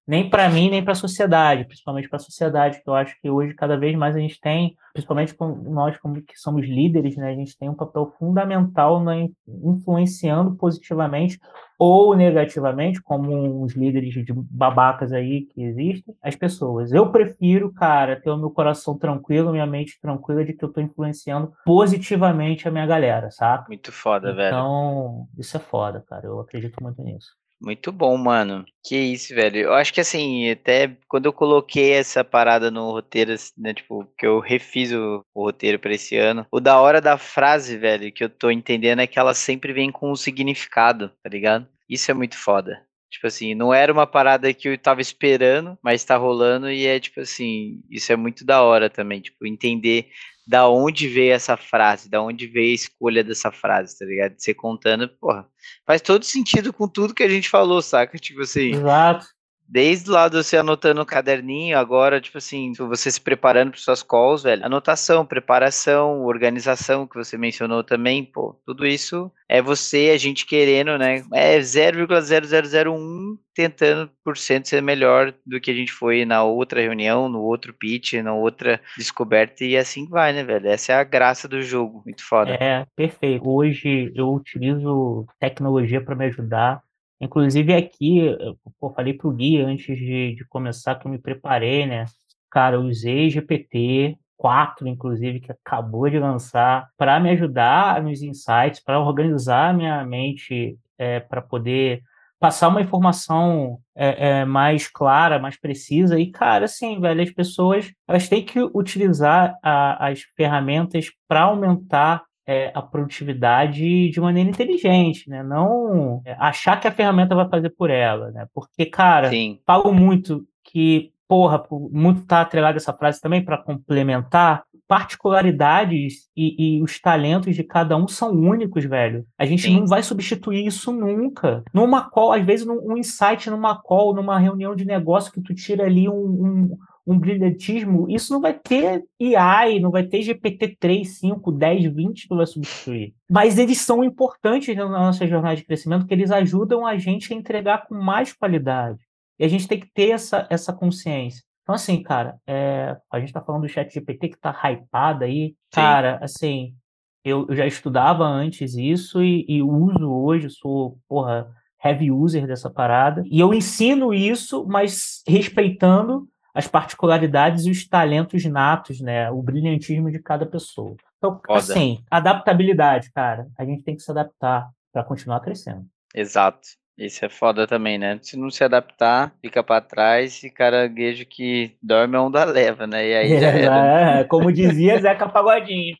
nem 0.08 0.30
para 0.30 0.50
mim, 0.50 0.70
nem 0.70 0.84
para 0.84 0.94
a 0.94 0.96
sociedade, 0.96 1.66
principalmente 1.66 2.10
para 2.10 2.18
a 2.18 2.20
sociedade, 2.20 2.82
que 2.82 2.90
eu 2.90 2.96
acho 2.96 3.16
que 3.22 3.30
hoje 3.30 3.54
cada 3.54 3.78
vez 3.78 3.96
mais 3.96 4.16
a 4.16 4.20
gente 4.20 4.40
tem, 4.40 4.76
principalmente 4.94 5.36
nós 5.40 5.98
como 5.98 6.22
que 6.22 6.38
somos 6.38 6.66
líderes, 6.66 7.16
né, 7.16 7.30
a 7.30 7.36
gente 7.36 7.58
tem 7.58 7.70
um 7.70 7.76
papel 7.76 8.14
fundamental 8.18 9.00
na 9.00 9.28
influenciando 9.48 10.56
positivamente 10.56 11.40
ou 11.78 12.16
negativamente, 12.16 13.02
como 13.02 13.64
os 13.64 13.74
líderes 13.74 14.14
de 14.14 14.32
babacas 14.34 15.12
aí 15.12 15.42
que 15.42 15.64
existem, 15.64 16.14
as 16.22 16.36
pessoas. 16.36 16.92
Eu 16.92 17.12
prefiro, 17.12 17.74
cara, 17.74 18.22
ter 18.22 18.30
o 18.30 18.38
meu 18.38 18.52
coração 18.52 18.96
tranquilo, 18.96 19.52
minha 19.52 19.66
mente 19.66 20.00
tranquila 20.00 20.46
de 20.46 20.54
que 20.54 20.64
eu 20.64 20.70
estou 20.70 20.84
influenciando 20.84 21.52
positivamente 21.66 22.68
a 22.68 22.72
minha 22.72 22.86
galera, 22.86 23.32
sabe? 23.32 23.70
Muito 23.70 23.92
foda, 23.92 24.28
então, 24.28 24.36
velho. 24.38 24.48
Então, 24.50 25.28
isso 25.40 25.58
é 25.58 25.60
foda, 25.60 26.04
cara. 26.08 26.28
Eu 26.28 26.40
acredito 26.40 26.76
muito 26.84 27.02
nisso. 27.02 27.41
Muito 27.62 27.92
bom, 27.92 28.18
mano. 28.18 28.66
Que 28.84 28.98
isso, 28.98 29.36
velho. 29.36 29.58
Eu 29.60 29.74
acho 29.74 29.94
que 29.94 30.02
assim, 30.02 30.50
até 30.50 30.98
quando 31.08 31.28
eu 31.28 31.34
coloquei 31.34 31.92
essa 31.94 32.24
parada 32.24 32.72
no 32.72 32.90
roteiro, 32.92 33.32
assim, 33.34 33.52
né, 33.56 33.72
tipo, 33.74 34.04
que 34.18 34.26
eu 34.26 34.40
refiz 34.40 34.92
o, 34.92 35.24
o 35.34 35.44
roteiro 35.44 35.78
para 35.78 35.94
esse 35.94 36.18
ano, 36.18 36.46
o 36.52 36.60
da 36.60 36.82
hora 36.82 37.00
da 37.00 37.20
frase, 37.20 37.78
velho, 37.78 38.12
que 38.12 38.24
eu 38.24 38.30
tô 38.30 38.50
entendendo 38.50 39.00
é 39.02 39.08
que 39.08 39.20
ela 39.20 39.36
sempre 39.36 39.74
vem 39.74 39.92
com 39.92 40.12
um 40.12 40.16
significado, 40.16 41.10
tá 41.22 41.30
ligado? 41.30 41.68
Isso 41.88 42.10
é 42.10 42.14
muito 42.16 42.36
foda. 42.36 42.84
Tipo 43.12 43.28
assim, 43.28 43.54
não 43.54 43.72
era 43.74 43.92
uma 43.94 44.08
parada 44.08 44.52
que 44.54 44.70
eu 44.70 44.78
tava 44.78 45.02
esperando, 45.02 45.78
mas 45.84 46.04
tá 46.04 46.16
rolando 46.18 46.72
e 46.72 46.86
é 46.88 47.00
tipo 47.00 47.20
assim, 47.20 47.82
isso 47.92 48.12
é 48.12 48.16
muito 48.16 48.44
da 48.46 48.64
hora 48.64 48.90
também, 48.90 49.22
tipo, 49.22 49.46
entender 49.46 50.08
da 50.48 50.68
onde 50.68 51.08
veio 51.08 51.34
essa 51.34 51.56
frase, 51.56 52.10
da 52.10 52.22
onde 52.22 52.48
veio 52.48 52.72
a 52.72 52.76
escolha 52.76 53.24
dessa 53.24 53.52
frase, 53.52 53.98
tá 53.98 54.06
ligado? 54.06 54.36
Você 54.38 54.54
contando, 54.54 55.08
porra, 55.08 55.48
faz 55.86 56.02
todo 56.02 56.24
sentido 56.24 56.74
com 56.74 56.88
tudo 56.88 57.14
que 57.14 57.24
a 57.24 57.30
gente 57.30 57.50
falou, 57.50 57.82
saca? 57.82 58.18
Tipo 58.18 58.42
assim. 58.42 58.72
Exato 58.72 59.26
desde 59.72 60.10
lá 60.10 60.28
você 60.28 60.58
anotando 60.58 60.96
no 60.96 61.06
caderninho, 61.06 61.78
agora, 61.78 62.20
tipo 62.20 62.38
assim, 62.38 62.74
você 62.74 63.10
se 63.10 63.22
preparando 63.22 63.72
para 63.72 63.80
suas 63.80 64.04
calls, 64.04 64.44
velho, 64.44 64.66
anotação, 64.66 65.26
preparação, 65.26 66.26
organização 66.26 67.08
que 67.08 67.16
você 67.16 67.38
mencionou 67.38 67.82
também, 67.82 68.26
pô, 68.26 68.60
tudo 68.66 68.86
isso 68.86 69.32
é 69.48 69.62
você, 69.62 70.12
a 70.14 70.18
gente 70.18 70.46
querendo, 70.46 70.98
né? 70.98 71.24
É 71.34 71.58
0,0001 71.60 73.38
tentando 73.54 74.10
por 74.24 74.38
cento 74.38 74.68
ser 74.68 74.82
melhor 74.82 75.34
do 75.46 75.60
que 75.60 75.72
a 75.72 75.74
gente 75.74 75.92
foi 75.92 76.26
na 76.26 76.44
outra 76.44 76.82
reunião, 76.82 77.30
no 77.30 77.42
outro 77.42 77.74
pitch, 77.74 78.14
na 78.14 78.34
outra 78.34 78.82
descoberta 78.98 79.64
e 79.64 79.78
assim 79.78 80.06
vai, 80.08 80.34
né, 80.34 80.44
velho? 80.44 80.68
Essa 80.68 80.94
é 80.94 80.96
a 80.96 81.04
graça 81.04 81.48
do 81.48 81.62
jogo, 81.62 82.02
muito 82.06 82.26
foda. 82.26 82.52
É, 82.56 82.86
perfeito. 82.96 83.48
Hoje 83.48 84.12
eu 84.16 84.34
utilizo 84.34 85.26
tecnologia 85.40 86.02
para 86.02 86.16
me 86.16 86.26
ajudar 86.26 86.82
Inclusive 87.22 87.74
aqui, 87.74 88.20
eu 88.20 88.58
falei 88.96 89.14
para 89.14 89.28
o 89.28 89.32
Gui 89.32 89.62
antes 89.62 89.96
de, 89.98 90.36
de 90.36 90.46
começar 90.46 90.96
que 90.96 91.06
eu 91.06 91.12
me 91.12 91.20
preparei, 91.20 91.86
né? 91.86 92.06
Cara, 92.50 92.78
eu 92.78 92.82
usei 92.82 93.30
GPT 93.30 94.18
4, 94.42 94.88
inclusive, 94.88 95.40
que 95.40 95.52
acabou 95.52 96.10
de 96.10 96.18
lançar, 96.18 96.90
para 96.98 97.20
me 97.20 97.30
ajudar 97.30 98.02
nos 98.02 98.24
insights, 98.24 98.84
para 98.84 99.00
organizar 99.00 99.72
minha 99.72 100.04
mente, 100.04 100.80
é, 100.98 101.20
para 101.20 101.44
poder 101.44 102.02
passar 102.40 102.70
uma 102.70 102.82
informação 102.82 103.78
é, 103.96 104.40
é, 104.40 104.46
mais 104.46 104.88
clara, 104.88 105.38
mais 105.38 105.60
precisa. 105.60 106.20
E, 106.20 106.32
cara, 106.32 106.66
assim, 106.66 107.00
velho, 107.00 107.22
as 107.22 107.30
pessoas 107.30 107.94
elas 108.08 108.28
têm 108.28 108.44
que 108.44 108.60
utilizar 108.74 109.56
a, 109.62 110.08
as 110.08 110.22
ferramentas 110.36 111.06
para 111.28 111.42
aumentar 111.42 112.24
é, 112.52 112.72
a 112.76 112.82
produtividade 112.82 114.10
de 114.10 114.20
maneira 114.20 114.50
inteligente, 114.50 115.30
né? 115.30 115.42
Não 115.42 116.22
é, 116.26 116.36
achar 116.38 116.80
que 116.80 116.88
a 116.88 116.92
ferramenta 116.92 117.34
vai 117.34 117.48
fazer 117.48 117.70
por 117.70 117.90
ela, 117.90 118.30
né? 118.32 118.46
Porque, 118.54 118.86
cara, 118.86 119.30
Sim. 119.30 119.60
falo 119.66 119.94
muito 119.94 120.46
que, 120.64 121.12
porra, 121.28 121.64
muito 121.92 122.26
tá 122.26 122.42
atrelado 122.42 122.78
essa 122.78 122.94
frase 122.94 123.22
também 123.22 123.44
para 123.44 123.58
complementar, 123.58 124.64
particularidades 124.88 126.28
e, 126.36 126.76
e, 126.78 126.84
os 126.84 127.00
talentos 127.00 127.56
de 127.56 127.64
cada 127.64 127.96
um 127.96 128.10
são 128.10 128.32
únicos, 128.32 128.84
velho. 128.84 129.26
A 129.40 129.46
gente 129.46 129.62
Sim. 129.62 129.80
não 129.80 129.88
vai 129.88 130.04
substituir 130.04 130.68
isso 130.68 130.92
nunca. 130.92 131.64
Numa 131.74 132.10
call, 132.10 132.34
às 132.34 132.46
vezes, 132.46 132.66
num, 132.66 132.92
um 132.92 132.98
insight 132.98 133.50
numa 133.50 133.82
call, 133.82 134.14
numa 134.14 134.38
reunião 134.38 134.76
de 134.76 134.84
negócio 134.84 135.32
que 135.32 135.40
tu 135.40 135.56
tira 135.56 135.86
ali 135.86 136.10
um, 136.10 136.14
um 136.14 136.78
um 137.06 137.18
brilhantismo, 137.18 138.10
isso 138.10 138.32
não 138.32 138.40
vai 138.40 138.54
ter 138.54 139.04
AI, 139.36 139.80
não 139.80 139.92
vai 139.92 140.04
ter 140.04 140.22
GPT 140.22 140.78
3, 140.80 141.20
5, 141.20 141.52
10, 141.52 141.94
20 141.94 142.28
que 142.28 142.36
vai 142.36 142.46
substituir. 142.46 143.14
Mas 143.30 143.58
eles 143.58 143.80
são 143.80 144.04
importantes 144.04 144.76
na 144.76 144.88
nossa 144.88 145.26
jornada 145.28 145.56
de 145.56 145.66
crescimento, 145.66 146.02
porque 146.02 146.14
eles 146.14 146.32
ajudam 146.32 146.86
a 146.86 146.98
gente 146.98 147.34
a 147.34 147.36
entregar 147.36 147.88
com 147.88 147.96
mais 147.96 148.34
qualidade. 148.34 149.00
E 149.40 149.44
a 149.44 149.48
gente 149.48 149.68
tem 149.68 149.80
que 149.80 149.92
ter 149.92 150.12
essa, 150.12 150.48
essa 150.50 150.72
consciência. 150.72 151.44
Então, 151.64 151.76
assim, 151.76 152.02
cara, 152.02 152.38
é, 152.46 152.96
a 153.12 153.20
gente 153.20 153.30
está 153.30 153.42
falando 153.42 153.64
do 153.64 153.70
chat 153.70 153.92
GPT 153.92 154.30
que 154.30 154.36
está 154.36 154.52
hypado 154.52 155.24
aí. 155.24 155.50
Sim. 155.50 155.56
Cara, 155.72 156.20
assim, 156.22 156.76
eu, 157.24 157.48
eu, 157.50 157.56
já 157.56 157.66
estudava 157.66 158.24
antes 158.24 158.76
isso 158.76 159.24
e, 159.24 159.46
e 159.48 159.62
uso 159.64 160.12
hoje, 160.12 160.50
sou, 160.50 160.98
porra, 161.08 161.50
heavy 161.84 162.12
user 162.12 162.46
dessa 162.46 162.70
parada. 162.70 163.24
E 163.26 163.40
eu 163.40 163.54
ensino 163.54 164.14
isso, 164.14 164.66
mas 164.68 165.24
respeitando 165.28 166.28
as 166.54 166.68
particularidades 166.68 167.66
e 167.66 167.72
os 167.72 167.88
talentos 167.88 168.44
natos, 168.46 169.00
né? 169.00 169.30
O 169.32 169.42
brilhantismo 169.42 170.12
de 170.12 170.20
cada 170.20 170.46
pessoa. 170.46 170.96
Então, 171.18 171.40
Foda. 171.46 171.60
assim, 171.60 172.04
adaptabilidade, 172.10 173.12
cara. 173.12 173.48
A 173.58 173.64
gente 173.64 173.84
tem 173.84 173.96
que 173.96 174.02
se 174.02 174.12
adaptar 174.12 174.70
para 174.92 175.04
continuar 175.04 175.40
crescendo. 175.40 175.86
Exato. 176.14 176.68
Isso 176.98 177.26
é 177.26 177.30
foda 177.30 177.66
também, 177.66 177.98
né? 177.98 178.20
Se 178.22 178.38
não 178.38 178.50
se 178.50 178.64
adaptar, 178.64 179.34
fica 179.42 179.64
para 179.64 179.82
trás 179.82 180.44
e 180.44 180.50
caranguejo 180.50 181.26
que 181.26 181.76
dorme 181.82 182.16
a 182.16 182.22
onda 182.22 182.44
leva, 182.44 182.86
né? 182.86 183.08
E 183.08 183.16
aí 183.16 183.40
já 183.40 183.48
era. 183.58 184.20
É, 184.20 184.24
como 184.26 184.52
dizia 184.52 185.00
Zeca 185.00 185.28
Pagodinho. 185.28 185.96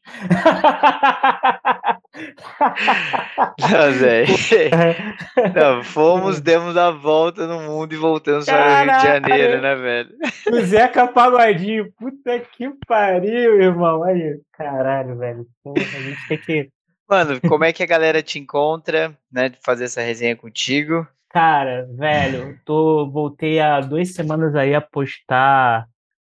Não, 3.60 3.92
Zé. 3.94 4.26
Não, 5.56 5.84
fomos, 5.84 6.42
demos 6.42 6.76
a 6.78 6.92
volta 6.92 7.48
no 7.48 7.62
mundo 7.62 7.94
e 7.94 7.98
voltamos 7.98 8.46
para 8.46 8.66
o 8.66 8.86
Rio 8.86 8.98
de 8.98 9.04
Janeiro, 9.04 9.62
né, 9.62 9.76
velho? 9.76 10.10
O 10.52 10.62
Zeca 10.62 11.08
Pagodinho, 11.08 11.92
puta 11.98 12.40
que 12.40 12.70
pariu, 12.86 13.62
irmão. 13.62 14.04
Aí, 14.04 14.40
caralho, 14.54 15.18
velho. 15.18 15.46
Porra, 15.64 15.82
a 15.82 16.02
gente 16.02 16.28
tem 16.28 16.38
que 16.38 16.70
Mano, 17.12 17.42
como 17.42 17.66
é 17.66 17.74
que 17.74 17.84
a 17.84 17.86
galera 17.86 18.24
te 18.24 18.40
encontra, 18.40 19.14
né, 19.30 19.50
de 19.50 19.58
fazer 19.58 19.84
essa 19.84 20.00
resenha 20.00 20.34
contigo? 20.34 21.06
Cara, 21.28 21.86
velho, 21.92 22.58
tô, 22.64 23.06
voltei 23.12 23.60
há 23.60 23.82
duas 23.82 24.14
semanas 24.14 24.56
aí 24.56 24.74
a 24.74 24.80
postar 24.80 25.90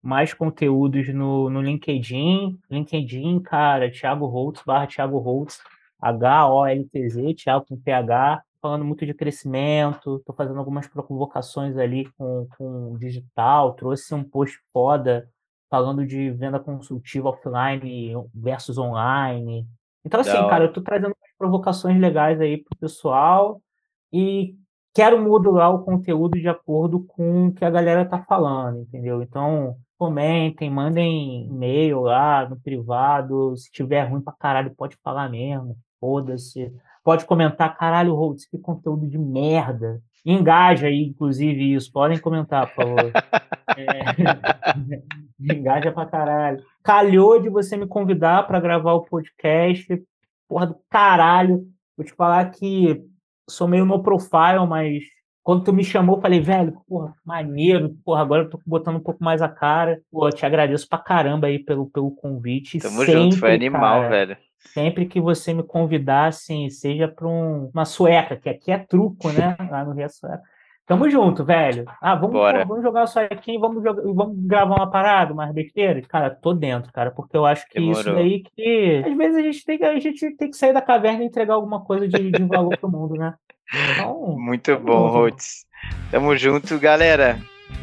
mais 0.02 0.34
conteúdos 0.34 1.08
no, 1.14 1.48
no 1.48 1.62
LinkedIn. 1.62 2.60
LinkedIn, 2.72 3.40
cara, 3.42 3.92
Thiago 3.92 4.26
Holtz, 4.26 4.64
barra 4.66 4.88
Thiago 4.88 5.20
Holtz, 5.20 5.62
H-O-L-T-Z, 6.02 7.36
Thiago 7.36 7.68
com 7.68 7.78
PH, 7.80 8.42
falando 8.60 8.84
muito 8.84 9.06
de 9.06 9.14
crescimento, 9.14 10.24
tô 10.26 10.34
fazendo 10.34 10.58
algumas 10.58 10.88
provocações 10.88 11.78
ali 11.78 12.12
com, 12.18 12.48
com 12.58 12.98
digital, 12.98 13.76
trouxe 13.76 14.16
um 14.16 14.24
post 14.24 14.58
foda 14.74 15.30
falando 15.70 16.04
de 16.04 16.32
venda 16.32 16.60
consultiva 16.60 17.30
offline 17.30 18.16
versus 18.34 18.80
online, 18.80 19.68
então, 20.06 20.20
assim, 20.20 20.32
cara, 20.32 20.66
eu 20.66 20.74
tô 20.74 20.82
trazendo 20.82 21.16
provocações 21.38 21.99
legais 21.99 22.39
aí 22.41 22.58
pro 22.58 22.78
pessoal 22.78 23.62
e 24.12 24.56
quero 24.93 25.22
modular 25.22 25.74
o 25.74 25.84
conteúdo 25.84 26.39
de 26.39 26.47
acordo 26.47 27.04
com 27.04 27.47
o 27.47 27.54
que 27.54 27.66
a 27.66 27.70
galera 27.70 28.06
tá 28.06 28.22
falando, 28.24 28.82
entendeu? 28.82 29.22
Então, 29.22 29.76
comentem, 29.97 30.70
mandem 30.70 31.47
e-mail 31.47 32.01
lá 32.01 32.47
no 32.47 32.60
privado. 32.60 33.56
Se 33.56 33.72
tiver 33.72 34.04
ruim 34.04 34.22
pra 34.22 34.34
caralho, 34.34 34.76
pode 34.76 34.97
falar 35.04 35.30
mesmo. 35.30 35.78
Foda-se. 35.99 36.72
Pode 37.04 37.26
comentar, 37.26 37.76
caralho, 37.78 38.14
Holtz, 38.14 38.45
que 38.45 38.58
conteúdo 38.58 39.08
de 39.08 39.18
merda. 39.18 40.01
Engaja 40.26 40.88
aí, 40.88 41.04
inclusive, 41.04 41.74
isso. 41.74 41.91
Podem 41.91 42.20
comentar, 42.20 42.74
por 42.74 42.86
favor. 42.86 43.12
é... 43.78 45.03
Engaja 45.53 45.91
pra 45.91 46.05
caralho. 46.05 46.64
Calhou 46.84 47.41
de 47.41 47.49
você 47.49 47.76
me 47.76 47.88
convidar 47.88 48.47
para 48.47 48.59
gravar 48.59 48.93
o 48.93 49.05
podcast. 49.05 50.01
Porra 50.47 50.68
do 50.68 50.76
caralho. 50.89 51.68
Vou 51.97 52.05
te 52.05 52.14
falar 52.14 52.49
que 52.51 53.03
sou 53.49 53.68
meio 53.68 53.86
no 53.86 54.01
profile, 54.01 54.66
mas 54.68 55.03
quando 55.43 55.66
tu 55.66 55.74
me 55.74 55.84
chamou, 55.84 56.16
eu 56.16 56.22
falei, 56.22 56.39
velho, 56.39 56.82
porra, 56.88 57.14
maneiro, 57.26 57.95
porra, 58.05 58.22
agora 58.22 58.43
eu 58.43 58.49
tô 58.49 58.59
botando 58.66 58.95
um 58.95 59.03
pouco 59.03 59.22
mais 59.22 59.41
a 59.41 59.49
cara. 59.49 59.99
Pô, 60.09 60.30
te 60.30 60.45
agradeço 60.45 60.88
pra 60.88 60.97
caramba 60.97 61.47
aí 61.47 61.59
pelo, 61.59 61.89
pelo 61.89 62.11
convite. 62.11 62.80
Tamo 62.80 62.99
Sempre, 62.99 63.14
junto, 63.14 63.39
foi 63.39 63.53
animal, 63.53 64.03
cara, 64.03 64.09
velho. 64.09 64.38
Sempre 64.57 65.05
que 65.05 65.20
você 65.20 65.53
me 65.53 65.61
convidar, 65.61 66.28
assim, 66.28 66.70
seja 66.70 67.09
para 67.09 67.28
um, 67.28 67.70
uma 67.74 67.84
sueca, 67.84 68.38
que 68.38 68.47
aqui 68.47 68.72
é 68.72 68.78
truco, 68.78 69.30
né? 69.34 69.57
Lá 69.70 69.84
no 69.84 69.91
Rio 69.91 70.05
é 70.05 70.09
Sueca. 70.09 70.41
Tamo 70.86 71.10
junto, 71.10 71.46
velho. 71.46 71.86
Ah, 72.02 72.14
vamos, 72.16 72.34
vamos 72.68 72.84
jogar 72.84 73.08
só 73.08 73.22
aqui, 73.22 73.58
vamos, 73.58 73.82
jogar, 73.82 74.02
vamos 74.02 74.36
gravar 74.40 74.76
uma 74.76 74.92
parada, 74.92 75.34
mais 75.34 75.54
besteira? 75.54 76.02
Cara, 76.02 76.30
tô 76.30 76.54
dentro, 76.54 76.92
cara, 76.92 77.10
porque 77.10 77.38
eu 77.38 77.46
acho 77.46 77.66
que 77.70 77.80
Demorou. 77.80 78.02
isso 78.02 78.14
daí 78.14 78.44
que. 78.44 79.04
Às 79.06 79.18
vezes 79.18 79.38
a 79.38 79.42
gente 79.42 79.66
tem 79.66 79.78
que, 79.78 79.86
a 79.86 80.00
gente 80.00 80.36
tem 80.36 80.50
que 80.50 80.58
sair 80.58 80.74
da 80.74 80.82
caverna 80.82 81.24
e 81.24 81.28
entregar 81.28 81.54
alguma 81.54 81.82
coisa 81.86 82.06
de, 82.08 82.32
de 82.32 82.44
valor 82.44 82.78
pro 82.78 82.92
mundo, 82.92 83.16
né? 83.16 83.34
Então, 83.74 84.36
Muito 84.38 84.78
bom, 84.78 85.08
Rhodes. 85.08 85.66
Tamo 86.12 86.36
junto, 86.36 86.78
galera. 86.78 87.40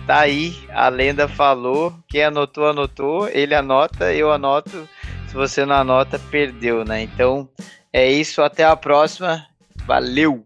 Tá 0.07 0.21
aí, 0.21 0.53
a 0.71 0.89
lenda 0.89 1.27
falou. 1.27 1.95
Quem 2.07 2.25
anotou, 2.25 2.69
anotou. 2.69 3.29
Ele 3.29 3.55
anota, 3.55 4.13
eu 4.13 4.31
anoto. 4.31 4.89
Se 5.27 5.35
você 5.35 5.65
não 5.65 5.77
anota, 5.77 6.19
perdeu, 6.31 6.85
né? 6.85 7.03
Então 7.03 7.49
é 7.93 8.11
isso, 8.11 8.43
até 8.43 8.65
a 8.65 8.77
próxima. 8.77 9.47
Valeu! 9.87 10.45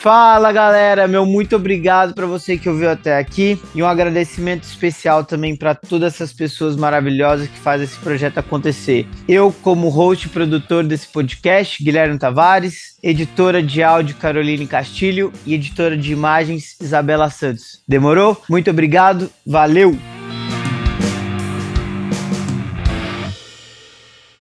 Fala 0.00 0.50
galera, 0.50 1.06
meu 1.06 1.26
muito 1.26 1.54
obrigado 1.54 2.14
para 2.14 2.24
você 2.24 2.56
que 2.56 2.70
ouviu 2.70 2.88
até 2.88 3.18
aqui 3.18 3.60
e 3.74 3.82
um 3.82 3.86
agradecimento 3.86 4.62
especial 4.62 5.24
também 5.24 5.54
para 5.54 5.74
todas 5.74 6.14
essas 6.14 6.32
pessoas 6.32 6.74
maravilhosas 6.74 7.46
que 7.48 7.58
fazem 7.58 7.84
esse 7.84 7.98
projeto 7.98 8.38
acontecer. 8.38 9.06
Eu, 9.28 9.54
como 9.60 9.90
host 9.90 10.26
e 10.26 10.30
produtor 10.30 10.84
desse 10.84 11.06
podcast, 11.06 11.84
Guilherme 11.84 12.18
Tavares, 12.18 12.96
editora 13.02 13.62
de 13.62 13.82
áudio 13.82 14.16
Caroline 14.16 14.66
Castilho 14.66 15.30
e 15.44 15.52
editora 15.52 15.98
de 15.98 16.14
imagens 16.14 16.80
Isabela 16.80 17.28
Santos. 17.28 17.82
Demorou? 17.86 18.42
Muito 18.48 18.70
obrigado, 18.70 19.28
valeu! 19.46 19.98